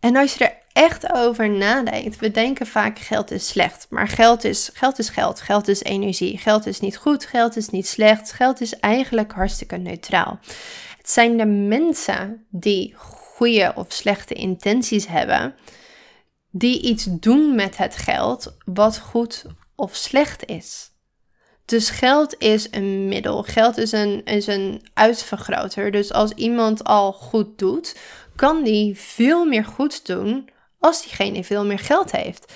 En 0.00 0.16
als 0.16 0.34
je 0.34 0.44
er 0.44 0.56
echt 0.72 1.12
over 1.12 1.50
nadenkt, 1.50 2.18
we 2.18 2.30
denken 2.30 2.66
vaak 2.66 2.98
geld 2.98 3.30
is 3.30 3.48
slecht, 3.48 3.86
maar 3.90 4.08
geld 4.08 4.44
is 4.44 4.70
geld 4.72 4.98
is 4.98 5.08
geld, 5.08 5.40
geld 5.40 5.68
is 5.68 5.82
energie, 5.82 6.38
geld 6.38 6.66
is 6.66 6.80
niet 6.80 6.96
goed, 6.96 7.26
geld 7.26 7.56
is 7.56 7.68
niet 7.68 7.86
slecht, 7.86 8.32
geld 8.32 8.60
is 8.60 8.78
eigenlijk 8.78 9.32
hartstikke 9.32 9.76
neutraal. 9.76 10.38
Het 10.98 11.10
zijn 11.10 11.36
de 11.36 11.46
mensen 11.46 12.46
die 12.50 12.94
goede 12.96 13.72
of 13.74 13.86
slechte 13.88 14.34
intenties 14.34 15.06
hebben 15.06 15.54
die 16.56 16.82
iets 16.82 17.06
doen 17.10 17.54
met 17.54 17.76
het 17.76 17.96
geld 17.96 18.56
wat 18.64 18.98
goed 18.98 19.44
of 19.74 19.94
slecht 19.94 20.46
is. 20.46 20.90
Dus 21.64 21.90
geld 21.90 22.34
is 22.38 22.68
een 22.70 23.08
middel. 23.08 23.42
Geld 23.42 23.76
is 23.76 23.92
een, 23.92 24.24
is 24.24 24.46
een 24.46 24.86
uitvergroter. 24.92 25.90
Dus 25.90 26.12
als 26.12 26.30
iemand 26.32 26.84
al 26.84 27.12
goed 27.12 27.58
doet, 27.58 27.96
kan 28.36 28.62
die 28.62 28.98
veel 28.98 29.44
meer 29.44 29.64
goed 29.64 30.06
doen 30.06 30.48
als 30.78 31.02
diegene 31.02 31.44
veel 31.44 31.64
meer 31.64 31.78
geld 31.78 32.12
heeft. 32.12 32.52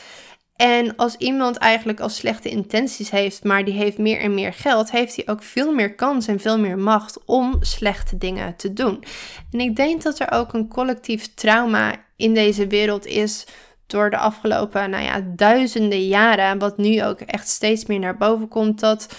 En 0.57 0.97
als 0.97 1.17
iemand 1.17 1.57
eigenlijk 1.57 2.01
al 2.01 2.09
slechte 2.09 2.49
intenties 2.49 3.11
heeft, 3.11 3.45
maar 3.45 3.65
die 3.65 3.75
heeft 3.75 3.99
meer 3.99 4.21
en 4.21 4.35
meer 4.35 4.53
geld, 4.53 4.91
heeft 4.91 5.17
hij 5.17 5.29
ook 5.29 5.43
veel 5.43 5.73
meer 5.73 5.95
kans 5.95 6.27
en 6.27 6.41
veel 6.41 6.59
meer 6.59 6.79
macht 6.79 7.25
om 7.25 7.57
slechte 7.61 8.19
dingen 8.19 8.57
te 8.57 8.73
doen. 8.73 9.05
En 9.51 9.61
ik 9.61 9.77
denk 9.77 10.03
dat 10.03 10.19
er 10.19 10.31
ook 10.31 10.53
een 10.53 10.69
collectief 10.69 11.35
trauma 11.35 11.95
in 12.17 12.35
deze 12.35 12.67
wereld 12.67 13.07
is 13.07 13.47
door 13.89 14.11
de 14.11 14.17
afgelopen 14.17 14.91
nou 14.91 15.05
ja, 15.05 15.21
duizenden 15.27 16.07
jaren, 16.07 16.59
wat 16.59 16.77
nu 16.77 17.05
ook 17.05 17.21
echt 17.21 17.49
steeds 17.49 17.87
meer 17.87 17.99
naar 17.99 18.17
boven 18.17 18.49
komt, 18.49 18.81
dat 18.81 19.15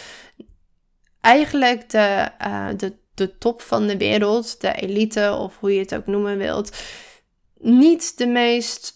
eigenlijk 1.22 1.90
de, 1.90 2.30
uh, 2.48 2.68
de, 2.78 2.94
de 3.14 3.38
top 3.38 3.62
van 3.62 3.88
de 3.88 3.98
wereld, 3.98 4.62
de 4.62 4.72
elite 4.72 5.36
of 5.40 5.58
hoe 5.60 5.74
je 5.74 5.80
het 5.80 5.96
ook 5.96 6.06
noemen 6.06 6.38
wilt, 6.38 6.78
niet 7.58 8.18
de 8.18 8.28
meest 8.28 8.94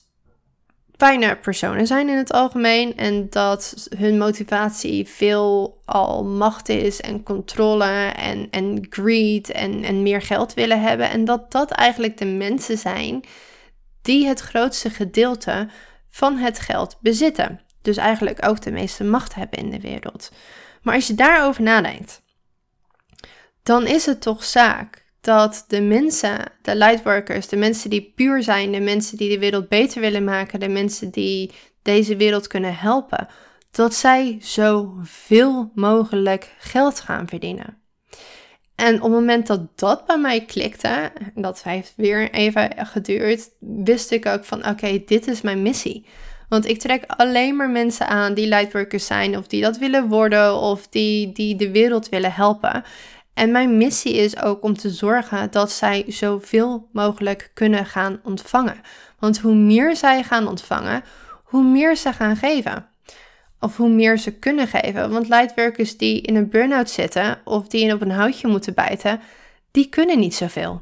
fijne 0.97 1.38
personen 1.38 1.88
zijn 1.88 2.09
in 2.09 2.17
het 2.17 2.32
algemeen. 2.32 2.97
En 2.97 3.30
dat 3.30 3.88
hun 3.97 4.17
motivatie 4.17 5.07
veel 5.07 5.78
al 5.86 6.24
macht 6.24 6.69
is 6.69 7.01
en 7.01 7.24
controle 7.24 8.11
en, 8.15 8.47
en 8.51 8.86
greed 8.89 9.51
en, 9.51 9.84
en 9.84 10.01
meer 10.01 10.21
geld 10.21 10.53
willen 10.53 10.82
hebben. 10.82 11.09
En 11.09 11.26
dat 11.26 11.51
dat 11.51 11.71
eigenlijk 11.71 12.17
de 12.17 12.26
mensen 12.26 12.78
zijn 12.78 13.24
die 14.04 14.28
het 14.28 14.39
grootste 14.39 14.89
gedeelte 14.89 15.70
van 16.10 16.38
het 16.38 16.60
geld 16.60 16.97
bezitten. 17.01 17.62
Dus 17.82 17.97
eigenlijk 17.97 18.47
ook 18.47 18.62
de 18.62 18.72
meeste 18.72 19.04
macht 19.04 19.36
hebben 19.36 19.60
in 19.60 19.70
de 19.70 19.80
wereld. 19.80 20.32
Maar 20.82 20.95
als 20.95 21.08
je 21.08 21.16
daarover 21.16 21.64
nadenkt, 21.64 22.22
dan 23.64 23.88
is 23.88 24.06
het 24.06 24.22
toch 24.22 24.43
zaak 24.43 25.06
dat 25.22 25.66
de 25.68 25.82
mensen, 25.82 26.51
de 26.62 26.76
lightworkers, 26.76 27.47
de 27.47 27.56
mensen 27.56 27.89
die 27.89 28.14
puur 28.16 28.43
zijn, 28.43 28.72
de 28.72 28.80
mensen 28.80 29.18
die 29.18 29.30
de 29.30 29.39
wereld 29.39 29.70
beter 29.70 30.01
willen 30.01 30.24
maken, 30.24 30.60
de 30.60 30.68
mensen 30.68 31.10
die 31.10 31.51
deze 31.82 32.16
wereld 32.16 32.47
kunnen 32.47 32.76
helpen, 32.78 33.28
dat 33.72 33.93
zij 33.93 34.38
zoveel 34.41 35.72
mogelijk 35.76 36.56
geld 36.60 36.99
gaan 36.99 37.28
verdienen. 37.28 37.82
En 38.76 38.95
op 38.95 39.01
het 39.01 39.11
moment 39.11 39.47
dat 39.47 39.61
dat 39.76 40.05
bij 40.05 40.17
mij 40.17 40.45
klikte, 40.45 41.11
dat 41.36 41.63
heeft 41.63 41.93
weer 41.95 42.32
even 42.32 42.69
geduurd, 42.78 43.49
wist 43.59 44.11
ik 44.11 44.26
ook 44.26 44.45
van 44.45 44.67
oké, 44.67 45.03
dit 45.05 45.28
is 45.28 45.41
mijn 45.41 45.61
missie. 45.61 46.05
Want 46.49 46.67
ik 46.67 46.80
trek 46.80 47.03
alleen 47.07 47.55
maar 47.55 47.69
mensen 47.69 48.07
aan 48.07 48.34
die 48.34 48.47
lightworkers 48.47 49.05
zijn 49.05 49.38
of 49.38 49.47
die 49.47 49.61
dat 49.61 49.78
willen 49.78 50.07
worden 50.07 50.55
of 50.55 50.88
die, 50.88 51.32
die 51.32 51.55
de 51.55 51.71
wereld 51.71 52.09
willen 52.09 52.34
helpen. 52.34 52.84
En 53.34 53.51
mijn 53.51 53.78
missie 53.78 54.13
is 54.13 54.41
ook 54.41 54.63
om 54.63 54.78
te 54.78 54.89
zorgen 54.89 55.51
dat 55.51 55.71
zij 55.71 56.05
zoveel 56.07 56.89
mogelijk 56.91 57.51
kunnen 57.53 57.86
gaan 57.86 58.19
ontvangen. 58.24 58.82
Want 59.19 59.39
hoe 59.39 59.55
meer 59.55 59.95
zij 59.95 60.24
gaan 60.24 60.47
ontvangen, 60.47 61.03
hoe 61.43 61.63
meer 61.63 61.95
ze 61.95 62.13
gaan 62.13 62.36
geven 62.36 62.92
of 63.64 63.78
hoe 63.78 63.89
meer 63.89 64.18
ze 64.18 64.32
kunnen 64.32 64.68
geven. 64.68 65.11
Want 65.11 65.30
lightworkers 65.30 65.97
die 65.97 66.22
in 66.22 66.36
een 66.36 66.49
burn-out 66.49 66.89
zitten 66.89 67.41
of 67.43 67.68
die 67.68 67.93
op 67.93 68.01
een 68.01 68.11
houtje 68.11 68.47
moeten 68.47 68.74
bijten, 68.74 69.20
die 69.72 69.89
kunnen 69.89 70.20
niet 70.20 70.36
zoveel. 70.36 70.82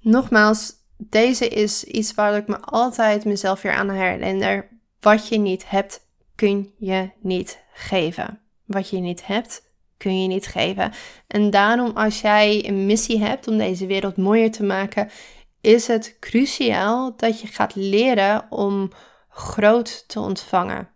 Nogmaals, 0.00 0.72
deze 0.96 1.48
is 1.48 1.84
iets 1.84 2.14
waar 2.14 2.36
ik 2.36 2.46
me 2.46 2.60
altijd 2.60 3.24
mezelf 3.24 3.62
weer 3.62 3.72
aan 3.72 3.90
herinner. 3.90 4.68
Wat 5.00 5.28
je 5.28 5.38
niet 5.38 5.70
hebt, 5.70 6.06
kun 6.34 6.72
je 6.78 7.10
niet 7.20 7.58
geven. 7.72 8.40
Wat 8.64 8.90
je 8.90 8.98
niet 8.98 9.26
hebt, 9.26 9.62
kun 9.96 10.22
je 10.22 10.28
niet 10.28 10.46
geven. 10.46 10.92
En 11.26 11.50
daarom, 11.50 11.90
als 11.96 12.20
jij 12.20 12.68
een 12.68 12.86
missie 12.86 13.20
hebt 13.20 13.48
om 13.48 13.58
deze 13.58 13.86
wereld 13.86 14.16
mooier 14.16 14.50
te 14.50 14.62
maken, 14.62 15.10
is 15.60 15.86
het 15.86 16.16
cruciaal 16.20 17.16
dat 17.16 17.40
je 17.40 17.46
gaat 17.46 17.74
leren 17.74 18.46
om 18.50 18.90
groot 19.28 20.04
te 20.08 20.20
ontvangen 20.20 20.88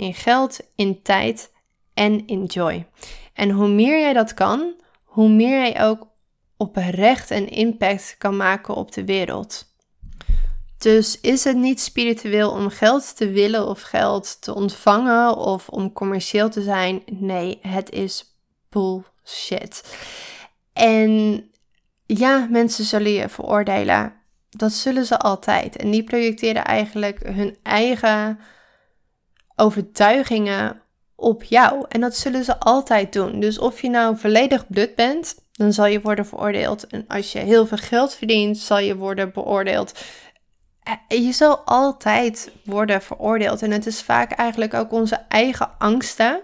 in 0.00 0.14
geld, 0.14 0.60
in 0.74 1.02
tijd 1.02 1.52
en 1.94 2.26
in 2.26 2.44
joy. 2.44 2.86
En 3.34 3.50
hoe 3.50 3.68
meer 3.68 4.00
jij 4.00 4.12
dat 4.12 4.34
kan, 4.34 4.74
hoe 5.04 5.28
meer 5.28 5.58
jij 5.58 5.82
ook 5.82 6.08
oprecht 6.56 7.30
een 7.30 7.48
impact 7.48 8.14
kan 8.18 8.36
maken 8.36 8.74
op 8.74 8.92
de 8.92 9.04
wereld. 9.04 9.68
Dus 10.78 11.20
is 11.20 11.44
het 11.44 11.56
niet 11.56 11.80
spiritueel 11.80 12.50
om 12.50 12.68
geld 12.68 13.16
te 13.16 13.30
willen 13.30 13.66
of 13.66 13.80
geld 13.80 14.42
te 14.42 14.54
ontvangen 14.54 15.36
of 15.36 15.68
om 15.68 15.92
commercieel 15.92 16.50
te 16.50 16.62
zijn? 16.62 17.02
Nee, 17.06 17.58
het 17.62 17.90
is 17.90 18.36
bullshit. 18.68 19.98
En 20.72 21.44
ja, 22.06 22.46
mensen 22.50 22.84
zullen 22.84 23.12
je 23.12 23.28
veroordelen. 23.28 24.12
Dat 24.50 24.72
zullen 24.72 25.06
ze 25.06 25.18
altijd. 25.18 25.76
En 25.76 25.90
die 25.90 26.04
projecteren 26.04 26.64
eigenlijk 26.64 27.18
hun 27.26 27.58
eigen 27.62 28.38
overtuigingen 29.60 30.82
op 31.14 31.44
jou. 31.44 31.84
En 31.88 32.00
dat 32.00 32.16
zullen 32.16 32.44
ze 32.44 32.58
altijd 32.58 33.12
doen. 33.12 33.40
Dus 33.40 33.58
of 33.58 33.82
je 33.82 33.90
nou 33.90 34.16
volledig 34.16 34.66
blut 34.66 34.94
bent, 34.94 35.34
dan 35.52 35.72
zal 35.72 35.86
je 35.86 36.00
worden 36.00 36.26
veroordeeld. 36.26 36.86
En 36.86 37.04
als 37.08 37.32
je 37.32 37.38
heel 37.38 37.66
veel 37.66 37.78
geld 37.78 38.14
verdient, 38.14 38.58
zal 38.58 38.78
je 38.78 38.96
worden 38.96 39.32
beoordeeld. 39.32 40.04
Eh, 40.82 41.24
je 41.26 41.32
zal 41.32 41.58
altijd 41.58 42.50
worden 42.64 43.02
veroordeeld. 43.02 43.62
En 43.62 43.70
het 43.70 43.86
is 43.86 44.02
vaak 44.02 44.30
eigenlijk 44.30 44.74
ook 44.74 44.92
onze 44.92 45.24
eigen 45.28 45.70
angsten 45.78 46.40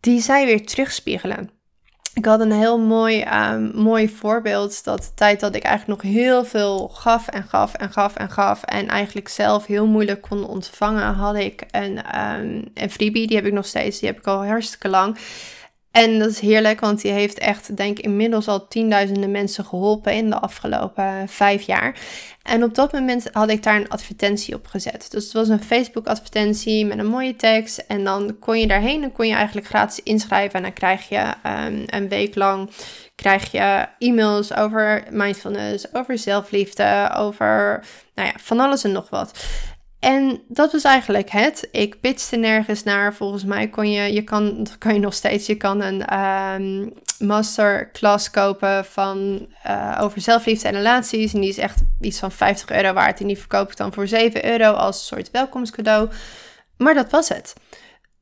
die 0.00 0.20
zij 0.20 0.46
weer 0.46 0.66
terugspiegelen. 0.66 1.57
Ik 2.18 2.24
had 2.24 2.40
een 2.40 2.52
heel 2.52 2.78
mooi, 2.78 3.24
um, 3.52 3.70
mooi 3.74 4.08
voorbeeld. 4.08 4.84
Dat 4.84 5.02
de 5.02 5.14
tijd 5.14 5.40
dat 5.40 5.54
ik 5.54 5.62
eigenlijk 5.62 6.02
nog 6.02 6.12
heel 6.12 6.44
veel 6.44 6.88
gaf 6.88 7.28
en 7.28 7.42
gaf 7.42 7.74
en 7.74 7.92
gaf 7.92 8.16
en 8.16 8.30
gaf. 8.30 8.62
En 8.62 8.88
eigenlijk 8.88 9.28
zelf 9.28 9.66
heel 9.66 9.86
moeilijk 9.86 10.20
kon 10.20 10.46
ontvangen. 10.46 11.14
Had 11.14 11.36
ik 11.36 11.62
een, 11.70 12.20
um, 12.20 12.64
een 12.74 12.90
freebie. 12.90 13.26
Die 13.26 13.36
heb 13.36 13.46
ik 13.46 13.52
nog 13.52 13.66
steeds. 13.66 13.98
Die 13.98 14.08
heb 14.08 14.18
ik 14.18 14.26
al 14.26 14.46
hartstikke 14.46 14.88
lang. 14.88 15.16
En 15.98 16.18
dat 16.18 16.30
is 16.30 16.40
heerlijk, 16.40 16.80
want 16.80 17.00
die 17.00 17.12
heeft 17.12 17.38
echt, 17.38 17.76
denk 17.76 17.98
ik, 17.98 18.04
inmiddels 18.04 18.48
al 18.48 18.68
tienduizenden 18.68 19.30
mensen 19.30 19.64
geholpen 19.64 20.14
in 20.14 20.30
de 20.30 20.38
afgelopen 20.38 21.28
vijf 21.28 21.62
jaar. 21.62 21.98
En 22.42 22.62
op 22.62 22.74
dat 22.74 22.92
moment 22.92 23.28
had 23.32 23.50
ik 23.50 23.62
daar 23.62 23.76
een 23.76 23.88
advertentie 23.88 24.54
op 24.54 24.66
gezet. 24.66 25.10
Dus 25.10 25.24
het 25.24 25.32
was 25.32 25.48
een 25.48 25.62
Facebook-advertentie 25.62 26.86
met 26.86 26.98
een 26.98 27.06
mooie 27.06 27.36
tekst. 27.36 27.78
En 27.78 28.04
dan 28.04 28.36
kon 28.38 28.58
je 28.58 28.66
daarheen 28.66 29.02
en 29.02 29.12
kon 29.12 29.26
je 29.26 29.34
eigenlijk 29.34 29.66
gratis 29.66 30.02
inschrijven. 30.02 30.54
En 30.54 30.62
dan 30.62 30.72
krijg 30.72 31.08
je 31.08 31.34
um, 31.46 31.84
een 31.86 32.08
week 32.08 32.34
lang 32.34 32.70
krijg 33.14 33.50
je 33.50 33.86
e-mails 33.98 34.54
over 34.54 35.04
mindfulness, 35.10 35.94
over 35.94 36.18
zelfliefde, 36.18 37.10
over 37.16 37.84
nou 38.14 38.28
ja, 38.28 38.34
van 38.36 38.60
alles 38.60 38.84
en 38.84 38.92
nog 38.92 39.10
wat. 39.10 39.44
En 40.00 40.42
dat 40.48 40.72
was 40.72 40.84
eigenlijk 40.84 41.30
het. 41.30 41.68
Ik 41.72 42.00
pitchte 42.00 42.36
nergens 42.36 42.82
naar. 42.82 43.14
Volgens 43.14 43.44
mij 43.44 43.68
kon 43.68 43.90
je, 43.90 44.12
je 44.12 44.22
kan, 44.22 44.66
kan 44.78 44.94
je 44.94 45.00
nog 45.00 45.14
steeds, 45.14 45.46
je 45.46 45.54
kan 45.54 45.80
een 45.80 46.18
um, 46.18 46.92
masterclass 47.18 48.30
kopen 48.30 48.84
van, 48.84 49.46
uh, 49.66 49.98
over 50.00 50.20
zelfliefde 50.20 50.68
en 50.68 50.74
relaties. 50.74 51.34
En 51.34 51.40
die 51.40 51.48
is 51.48 51.58
echt 51.58 51.80
iets 52.00 52.18
van 52.18 52.32
50 52.32 52.70
euro 52.70 52.92
waard. 52.92 53.20
En 53.20 53.26
die 53.26 53.38
verkoop 53.38 53.70
ik 53.70 53.76
dan 53.76 53.92
voor 53.92 54.08
7 54.08 54.46
euro 54.46 54.72
als 54.72 55.06
soort 55.06 55.30
welkomstcadeau. 55.30 56.10
Maar 56.76 56.94
dat 56.94 57.10
was 57.10 57.28
het. 57.28 57.54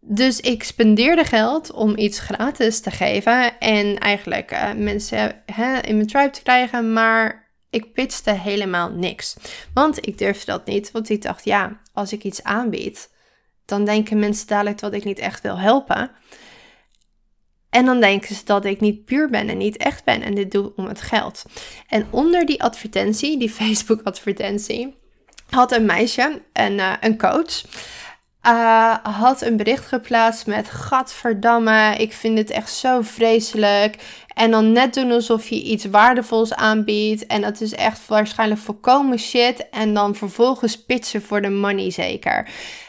Dus 0.00 0.40
ik 0.40 0.62
spendeerde 0.62 1.24
geld 1.24 1.72
om 1.72 1.96
iets 1.96 2.18
gratis 2.18 2.80
te 2.80 2.90
geven. 2.90 3.58
En 3.58 3.98
eigenlijk 3.98 4.52
uh, 4.52 4.72
mensen 4.72 5.42
hè, 5.46 5.78
in 5.78 5.96
mijn 5.96 6.08
tribe 6.08 6.30
te 6.30 6.42
krijgen. 6.42 6.92
Maar 6.92 7.45
ik 7.76 7.92
pitchte 7.92 8.30
helemaal 8.30 8.90
niks. 8.90 9.36
Want 9.74 10.06
ik 10.06 10.18
durfde 10.18 10.52
dat 10.52 10.66
niet, 10.66 10.90
want 10.90 11.08
ik 11.08 11.22
dacht, 11.22 11.44
ja, 11.44 11.80
als 11.92 12.12
ik 12.12 12.24
iets 12.24 12.42
aanbied, 12.42 13.10
dan 13.64 13.84
denken 13.84 14.18
mensen 14.18 14.46
dadelijk 14.46 14.78
dat 14.78 14.92
ik 14.92 15.04
niet 15.04 15.18
echt 15.18 15.42
wil 15.42 15.58
helpen. 15.58 16.10
En 17.70 17.84
dan 17.84 18.00
denken 18.00 18.34
ze 18.34 18.44
dat 18.44 18.64
ik 18.64 18.80
niet 18.80 19.04
puur 19.04 19.30
ben 19.30 19.48
en 19.48 19.58
niet 19.58 19.76
echt 19.76 20.04
ben 20.04 20.22
en 20.22 20.34
dit 20.34 20.50
doe 20.50 20.72
om 20.76 20.86
het 20.86 21.00
geld. 21.00 21.44
En 21.88 22.06
onder 22.10 22.46
die 22.46 22.62
advertentie, 22.62 23.38
die 23.38 23.50
Facebook-advertentie, 23.60 24.96
had 25.50 25.72
een 25.72 25.86
meisje, 25.86 26.42
een, 26.52 26.72
uh, 26.78 26.92
een 27.00 27.18
coach, 27.18 27.64
uh, 28.46 28.94
had 29.02 29.42
een 29.42 29.56
bericht 29.56 29.86
geplaatst 29.86 30.46
met: 30.46 30.70
Gadverdamme, 30.70 31.94
ik 31.98 32.12
vind 32.12 32.38
het 32.38 32.50
echt 32.50 32.72
zo 32.72 33.00
vreselijk. 33.02 33.96
En 34.34 34.50
dan 34.50 34.72
net 34.72 34.94
doen 34.94 35.12
alsof 35.12 35.48
je 35.48 35.62
iets 35.62 35.84
waardevols 35.84 36.54
aanbiedt. 36.54 37.26
En 37.26 37.40
dat 37.40 37.60
is 37.60 37.74
echt 37.74 38.06
waarschijnlijk 38.06 38.60
volkomen 38.60 39.18
shit. 39.18 39.68
En 39.70 39.94
dan 39.94 40.14
vervolgens 40.14 40.84
pitchen 40.84 41.22
voor 41.22 41.42
de 41.42 41.50
money 41.50 41.90
zeker. 41.90 42.48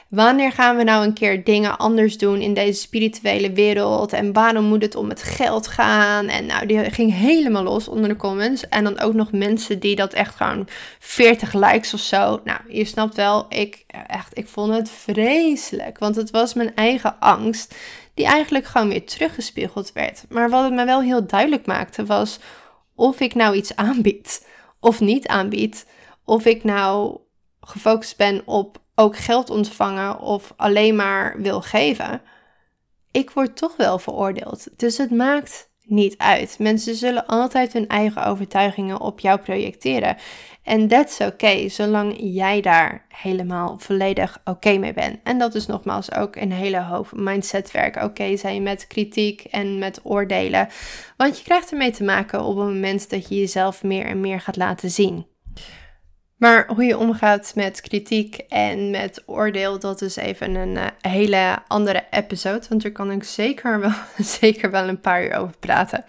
Wanneer 0.10 0.52
gaan 0.52 0.78
we 0.78 0.84
nou 0.84 1.06
een 1.06 1.14
keer 1.14 1.44
dingen 1.44 1.78
anders 1.78 2.18
doen 2.18 2.42
in 2.42 2.54
deze 2.54 2.80
spirituele 2.80 3.52
wereld? 3.52 4.14
En 4.14 4.34
waarom 4.34 4.66
moet 4.66 4.82
het 4.82 4.96
om 4.96 5.10
het 5.10 5.24
geld 5.24 5.68
gaan? 5.68 6.28
En 6.28 6.46
nou, 6.46 6.66
die 6.66 6.92
ging 6.92 7.14
helemaal 7.14 7.64
los 7.64 7.88
onder 7.88 8.10
de 8.10 8.16
comments. 8.16 8.70
En 8.70 8.84
dan 8.84 9.00
ook 9.00 9.14
nog 9.14 9.32
mensen 9.32 9.80
die 9.80 9.96
dat 9.96 10.14
echt 10.14 10.36
gewoon 10.36 10.68
40 11.00 11.54
likes 11.54 11.94
of 11.94 12.00
zo. 12.00 12.42
Nou, 12.44 12.60
je 12.68 12.86
snapt 12.86 13.16
wel, 13.16 13.46
ik, 13.50 13.84
echt, 14.08 14.38
ik 14.38 14.48
vond 14.48 14.74
het 14.74 14.90
vreselijk. 14.90 16.00
Want 16.00 16.16
het 16.16 16.32
was 16.32 16.54
mijn 16.54 16.76
eigen 16.76 17.20
angst 17.20 17.76
die 18.14 18.26
eigenlijk 18.26 18.66
gewoon 18.66 18.90
weer 18.90 19.06
teruggespiegeld 19.06 19.92
werd. 19.94 20.26
Maar 20.30 20.50
wat 20.50 20.64
het 20.64 20.74
me 20.74 20.86
wel 20.86 21.02
heel 21.02 21.28
duidelijk 21.28 21.66
maakte 21.66 22.06
was 22.06 22.40
of 22.96 23.20
ik 23.20 23.36
nou 23.36 23.56
iets 23.56 23.76
aanbied 23.76 24.46
of 24.80 25.00
niet 25.00 25.28
aanbied. 25.28 25.86
Of 26.26 26.46
ik 26.46 26.64
nou 26.64 27.20
gefocust 27.62 28.18
ben 28.18 28.42
op 28.46 28.80
ook 29.00 29.18
geld 29.18 29.50
ontvangen 29.50 30.20
of 30.20 30.54
alleen 30.56 30.96
maar 30.96 31.42
wil 31.42 31.62
geven. 31.62 32.22
Ik 33.12 33.30
word 33.30 33.58
toch 33.58 33.76
wel 33.76 34.00
veroordeeld. 34.00 34.68
Dus 34.76 34.98
het 34.98 35.12
maakt 35.12 35.70
niet 35.84 36.18
uit. 36.18 36.60
Mensen 36.60 36.96
zullen 36.96 37.26
altijd 37.26 37.74
hun 37.74 37.88
eigen 37.88 38.26
overtuigingen 38.26 39.02
op 39.02 39.20
jou 39.20 39.40
projecteren. 39.40 40.18
En 40.64 40.88
that's 40.88 41.20
oké, 41.20 41.32
okay, 41.32 41.70
zolang 41.70 42.16
jij 42.18 42.62
daar 42.62 43.06
helemaal 43.10 43.76
volledig 43.80 44.42
oké 44.44 44.78
mee 44.78 44.94
bent. 44.94 45.20
En 45.24 45.38
dat 45.38 45.56
is 45.56 45.66
nogmaals 45.66 46.14
ook 46.14 46.36
een 46.36 46.52
hele 46.52 46.82
hoop 46.82 47.12
mindsetwerk. 47.16 48.04
Oké 48.04 48.38
zijn 48.38 48.64
met 48.64 48.88
kritiek 48.88 49.42
en 49.42 49.80
met 49.80 50.00
oordelen. 50.04 50.68
Want 51.18 51.38
je 51.38 51.44
krijgt 51.44 51.72
ermee 51.72 51.92
te 51.92 52.04
maken 52.04 52.44
op 52.44 52.58
het 52.58 52.66
moment 52.66 53.10
dat 53.10 53.28
je 53.28 53.40
jezelf 53.40 53.84
meer 53.84 54.06
en 54.06 54.20
meer 54.20 54.42
gaat 54.42 54.58
laten 54.58 54.92
zien. 54.92 55.26
Maar 56.38 56.68
hoe 56.68 56.84
je 56.84 56.98
omgaat 56.98 57.52
met 57.56 57.82
kritiek 57.82 58.36
en 58.38 58.92
met 58.92 59.24
oordeel, 59.26 59.80
dat 59.80 60.02
is 60.02 60.16
even 60.16 60.56
een 60.56 60.76
uh, 60.76 60.86
hele 61.02 61.58
andere 61.68 62.04
episode. 62.12 62.66
Want 62.70 62.82
daar 62.82 62.92
kan 62.92 63.12
ik 63.12 63.24
zeker 63.24 63.80
wel, 63.80 63.92
zeker 64.40 64.72
wel 64.72 64.88
een 64.88 65.00
paar 65.00 65.24
uur 65.24 65.34
over 65.34 65.58
praten. 65.60 66.06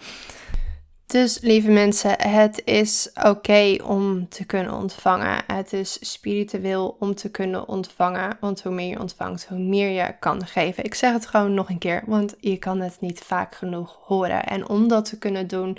Dus 1.05 1.39
lieve 1.41 1.69
mensen, 1.71 2.21
het 2.21 2.61
is 2.65 3.09
oké 3.23 3.75
om 3.83 4.29
te 4.29 4.45
kunnen 4.45 4.73
ontvangen. 4.73 5.43
Het 5.47 5.73
is 5.73 6.11
spiritueel 6.11 6.95
om 6.99 7.15
te 7.15 7.31
kunnen 7.31 7.67
ontvangen. 7.67 8.37
Want 8.39 8.61
hoe 8.61 8.71
meer 8.71 8.89
je 8.89 8.99
ontvangt, 8.99 9.45
hoe 9.47 9.59
meer 9.59 9.89
je 9.89 10.15
kan 10.19 10.45
geven. 10.45 10.83
Ik 10.83 10.95
zeg 10.95 11.13
het 11.13 11.25
gewoon 11.25 11.53
nog 11.53 11.69
een 11.69 11.77
keer, 11.77 12.03
want 12.05 12.35
je 12.39 12.57
kan 12.57 12.79
het 12.79 12.97
niet 12.99 13.19
vaak 13.19 13.55
genoeg 13.55 13.99
horen. 14.01 14.45
En 14.45 14.69
om 14.69 14.87
dat 14.87 15.05
te 15.05 15.17
kunnen 15.17 15.47
doen, 15.47 15.77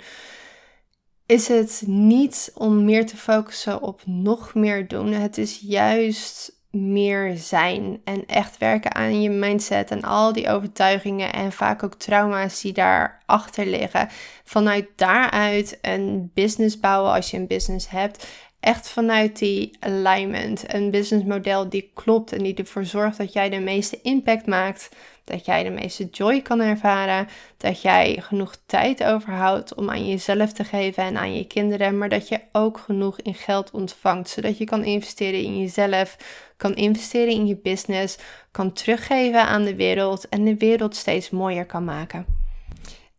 is 1.31 1.47
het 1.47 1.83
niet 1.85 2.51
om 2.53 2.85
meer 2.85 3.05
te 3.05 3.17
focussen 3.17 3.81
op 3.81 4.01
nog 4.05 4.53
meer 4.53 4.87
doen. 4.87 5.11
Het 5.11 5.37
is 5.37 5.59
juist 5.63 6.59
meer 6.71 7.37
zijn 7.37 8.01
en 8.03 8.25
echt 8.25 8.57
werken 8.57 8.95
aan 8.95 9.21
je 9.21 9.29
mindset 9.29 9.91
en 9.91 10.01
al 10.01 10.33
die 10.33 10.49
overtuigingen 10.49 11.33
en 11.33 11.51
vaak 11.51 11.83
ook 11.83 11.93
trauma's 11.93 12.61
die 12.61 12.73
daarachter 12.73 13.65
liggen. 13.65 14.09
Vanuit 14.43 14.87
daaruit 14.95 15.77
een 15.81 16.31
business 16.33 16.79
bouwen 16.79 17.11
als 17.11 17.31
je 17.31 17.37
een 17.37 17.47
business 17.47 17.89
hebt. 17.89 18.27
Echt 18.61 18.89
vanuit 18.89 19.39
die 19.39 19.71
alignment. 19.79 20.73
Een 20.73 20.91
businessmodel 20.91 21.69
die 21.69 21.91
klopt 21.93 22.31
en 22.31 22.43
die 22.43 22.55
ervoor 22.55 22.85
zorgt 22.85 23.17
dat 23.17 23.33
jij 23.33 23.49
de 23.49 23.59
meeste 23.59 23.99
impact 24.01 24.45
maakt 24.45 24.89
dat 25.23 25.45
jij 25.45 25.63
de 25.63 25.69
meeste 25.69 26.05
joy 26.05 26.41
kan 26.41 26.59
ervaren, 26.59 27.27
dat 27.57 27.81
jij 27.81 28.17
genoeg 28.21 28.55
tijd 28.65 29.03
overhoudt 29.03 29.73
om 29.75 29.89
aan 29.89 30.07
jezelf 30.07 30.51
te 30.51 30.63
geven 30.63 31.03
en 31.03 31.17
aan 31.17 31.35
je 31.35 31.45
kinderen, 31.45 31.97
maar 31.97 32.09
dat 32.09 32.27
je 32.27 32.39
ook 32.51 32.77
genoeg 32.77 33.19
in 33.19 33.33
geld 33.33 33.71
ontvangt, 33.71 34.29
zodat 34.29 34.57
je 34.57 34.65
kan 34.65 34.83
investeren 34.83 35.43
in 35.43 35.59
jezelf, 35.59 36.17
kan 36.57 36.75
investeren 36.75 37.33
in 37.33 37.47
je 37.47 37.57
business, 37.57 38.17
kan 38.51 38.73
teruggeven 38.73 39.45
aan 39.45 39.63
de 39.63 39.75
wereld 39.75 40.29
en 40.29 40.45
de 40.45 40.57
wereld 40.57 40.95
steeds 40.95 41.29
mooier 41.29 41.65
kan 41.65 41.83
maken. 41.83 42.25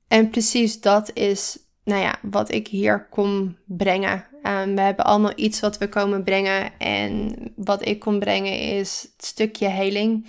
En 0.09 0.31
precies 0.31 0.81
dat 0.81 1.11
is 1.15 1.59
nou 1.85 2.01
ja, 2.01 2.15
wat 2.23 2.53
ik 2.53 2.69
hier 2.69 3.07
kom 3.11 3.57
brengen. 3.65 4.32
Um, 4.43 4.75
we 4.75 4.81
hebben 4.81 5.05
allemaal 5.05 5.33
iets 5.37 5.61
wat 5.61 5.79
we 5.79 5.89
komen 5.89 6.25
brengen. 6.25 6.79
En 6.79 7.35
wat 7.57 7.87
ik 7.87 7.99
kom 7.99 8.19
brengen 8.19 8.59
is 8.59 9.09
het 9.17 9.27
stukje 9.27 9.69
heling. 9.69 10.27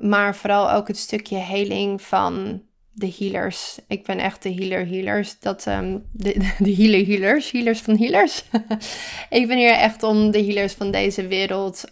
Maar 0.00 0.36
vooral 0.36 0.72
ook 0.72 0.88
het 0.88 0.98
stukje 0.98 1.36
heling 1.36 2.02
van 2.02 2.62
de 2.98 3.14
healers. 3.18 3.78
Ik 3.88 4.04
ben 4.04 4.18
echt 4.18 4.42
de 4.42 4.54
healer 4.54 4.86
healers. 4.86 5.38
Dat, 5.38 5.66
um, 5.66 6.04
de, 6.12 6.32
de 6.58 6.74
healer 6.74 7.06
healers. 7.06 7.50
Healers 7.50 7.80
van 7.80 7.98
healers. 7.98 8.44
ik 9.30 9.46
ben 9.46 9.56
hier 9.56 9.74
echt 9.74 10.02
om 10.02 10.30
de 10.30 10.44
healers 10.44 10.72
van 10.72 10.90
deze 10.90 11.26
wereld 11.26 11.84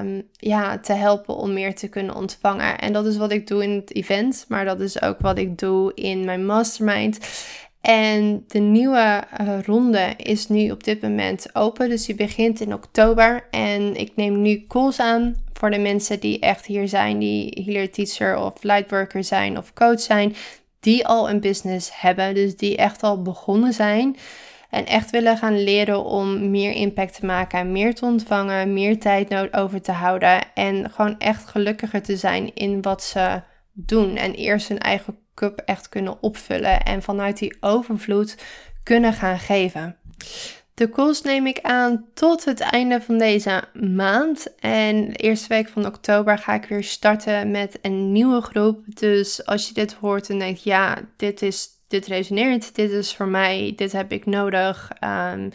um, 0.00 0.28
ja, 0.32 0.78
te 0.78 0.92
helpen 0.92 1.36
om 1.36 1.52
meer 1.52 1.74
te 1.74 1.88
kunnen 1.88 2.14
ontvangen. 2.14 2.78
En 2.78 2.92
dat 2.92 3.06
is 3.06 3.16
wat 3.16 3.32
ik 3.32 3.46
doe 3.46 3.62
in 3.62 3.70
het 3.70 3.94
event. 3.94 4.44
Maar 4.48 4.64
dat 4.64 4.80
is 4.80 5.02
ook 5.02 5.20
wat 5.20 5.38
ik 5.38 5.58
doe 5.58 5.94
in 5.94 6.24
mijn 6.24 6.46
mastermind. 6.46 7.18
En 7.80 8.44
de 8.48 8.58
nieuwe 8.58 9.24
uh, 9.40 9.62
ronde 9.62 10.14
is 10.16 10.48
nu 10.48 10.70
op 10.70 10.84
dit 10.84 11.02
moment 11.02 11.54
open. 11.54 11.88
Dus 11.88 12.06
die 12.06 12.14
begint 12.14 12.60
in 12.60 12.74
oktober. 12.74 13.46
En 13.50 13.96
ik 13.96 14.12
neem 14.16 14.42
nu 14.42 14.64
calls 14.68 15.00
aan 15.00 15.36
voor 15.52 15.70
de 15.70 15.78
mensen 15.78 16.20
die 16.20 16.38
echt 16.38 16.66
hier 16.66 16.88
zijn. 16.88 17.18
Die 17.18 17.62
healer 17.64 17.90
teacher 17.90 18.38
of 18.38 18.62
lightworker 18.62 19.24
zijn 19.24 19.58
of 19.58 19.72
coach 19.72 20.00
zijn. 20.00 20.34
Die 20.80 21.06
al 21.06 21.30
een 21.30 21.40
business 21.40 21.90
hebben. 22.00 22.34
Dus 22.34 22.56
die 22.56 22.76
echt 22.76 23.02
al 23.02 23.22
begonnen 23.22 23.72
zijn. 23.72 24.16
En 24.70 24.86
echt 24.86 25.10
willen 25.10 25.36
gaan 25.36 25.62
leren 25.62 26.04
om 26.04 26.50
meer 26.50 26.72
impact 26.72 27.14
te 27.14 27.26
maken, 27.26 27.72
meer 27.72 27.94
te 27.94 28.04
ontvangen, 28.04 28.72
meer 28.72 28.98
tijd 28.98 29.54
over 29.54 29.82
te 29.82 29.92
houden. 29.92 30.40
En 30.54 30.90
gewoon 30.90 31.18
echt 31.18 31.46
gelukkiger 31.46 32.02
te 32.02 32.16
zijn 32.16 32.54
in 32.54 32.82
wat 32.82 33.02
ze 33.02 33.42
doen. 33.72 34.16
En 34.16 34.34
eerst 34.34 34.68
hun 34.68 34.78
eigen 34.78 35.18
cup 35.34 35.62
echt 35.64 35.88
kunnen 35.88 36.22
opvullen. 36.22 36.82
En 36.82 37.02
vanuit 37.02 37.38
die 37.38 37.56
overvloed 37.60 38.36
kunnen 38.82 39.12
gaan 39.12 39.38
geven. 39.38 39.96
De 40.74 40.88
calls 40.88 41.22
neem 41.22 41.46
ik 41.46 41.60
aan 41.60 42.04
tot 42.14 42.44
het 42.44 42.60
einde 42.60 43.00
van 43.00 43.18
deze 43.18 43.62
maand. 43.72 44.54
En 44.58 45.08
de 45.08 45.16
eerste 45.16 45.48
week 45.48 45.68
van 45.68 45.86
oktober 45.86 46.38
ga 46.38 46.54
ik 46.54 46.64
weer 46.64 46.84
starten 46.84 47.50
met 47.50 47.78
een 47.82 48.12
nieuwe 48.12 48.40
groep. 48.40 48.84
Dus 48.86 49.46
als 49.46 49.68
je 49.68 49.74
dit 49.74 49.92
hoort 49.92 50.30
en 50.30 50.38
denkt, 50.38 50.62
ja, 50.62 50.98
dit 51.16 51.42
is 51.42 51.68
dit 51.88 52.06
resoneert, 52.06 52.74
dit 52.74 52.90
is 52.90 53.14
voor 53.14 53.28
mij, 53.28 53.72
dit 53.76 53.92
heb 53.92 54.12
ik 54.12 54.26
nodig. 54.26 54.90
Um, 55.04 55.50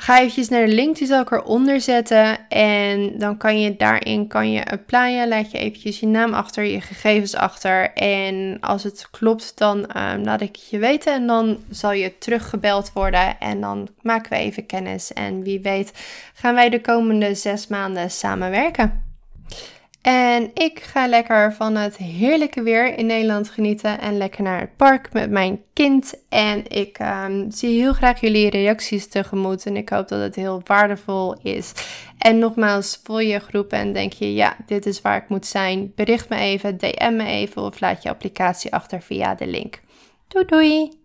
ga 0.00 0.18
eventjes 0.18 0.48
naar 0.48 0.66
de 0.66 0.72
link, 0.72 0.96
die 0.96 1.06
zal 1.06 1.20
ik 1.20 1.30
eronder 1.30 1.80
zetten. 1.80 2.48
En 2.48 3.18
dan 3.18 3.36
kan 3.36 3.60
je 3.60 3.76
daarin 3.76 4.26
kan 4.26 4.52
je 4.52 4.70
applyen. 4.70 5.28
Laat 5.28 5.50
je 5.50 5.58
eventjes 5.58 6.00
je 6.00 6.06
naam 6.06 6.34
achter, 6.34 6.64
je 6.64 6.80
gegevens 6.80 7.34
achter. 7.34 7.92
En 7.92 8.56
als 8.60 8.82
het 8.82 9.08
klopt, 9.10 9.58
dan 9.58 9.78
um, 9.78 10.24
laat 10.24 10.40
ik 10.40 10.56
je 10.56 10.78
weten. 10.78 11.14
En 11.14 11.26
dan 11.26 11.58
zal 11.70 11.92
je 11.92 12.18
teruggebeld 12.18 12.92
worden. 12.92 13.38
En 13.38 13.60
dan 13.60 13.88
maken 14.02 14.30
we 14.30 14.36
even 14.36 14.66
kennis. 14.66 15.12
En 15.12 15.42
wie 15.42 15.60
weet 15.60 15.92
gaan 16.34 16.54
wij 16.54 16.68
de 16.70 16.80
komende 16.80 17.34
zes 17.34 17.66
maanden 17.66 18.10
samenwerken. 18.10 19.04
En 20.02 20.50
ik 20.54 20.80
ga 20.80 21.06
lekker 21.06 21.52
van 21.52 21.76
het 21.76 21.96
heerlijke 21.96 22.62
weer 22.62 22.98
in 22.98 23.06
Nederland 23.06 23.50
genieten 23.50 24.00
en 24.00 24.16
lekker 24.16 24.42
naar 24.42 24.60
het 24.60 24.76
park 24.76 25.12
met 25.12 25.30
mijn 25.30 25.62
kind. 25.72 26.14
En 26.28 26.66
ik 26.68 26.98
um, 26.98 27.50
zie 27.50 27.80
heel 27.80 27.92
graag 27.92 28.20
jullie 28.20 28.50
reacties 28.50 29.08
tegemoet 29.08 29.66
en 29.66 29.76
ik 29.76 29.88
hoop 29.88 30.08
dat 30.08 30.20
het 30.20 30.34
heel 30.34 30.60
waardevol 30.64 31.38
is. 31.42 31.72
En 32.18 32.38
nogmaals, 32.38 33.00
voel 33.04 33.20
je 33.20 33.38
groep 33.38 33.72
en 33.72 33.92
denk 33.92 34.12
je, 34.12 34.34
ja, 34.34 34.56
dit 34.66 34.86
is 34.86 35.00
waar 35.00 35.16
ik 35.16 35.28
moet 35.28 35.46
zijn. 35.46 35.92
Bericht 35.94 36.28
me 36.28 36.36
even, 36.36 36.78
DM 36.78 37.16
me 37.16 37.26
even 37.26 37.62
of 37.62 37.80
laat 37.80 38.02
je 38.02 38.08
applicatie 38.08 38.72
achter 38.72 39.02
via 39.02 39.34
de 39.34 39.46
link. 39.46 39.80
Doei 40.28 40.44
doei! 40.44 40.99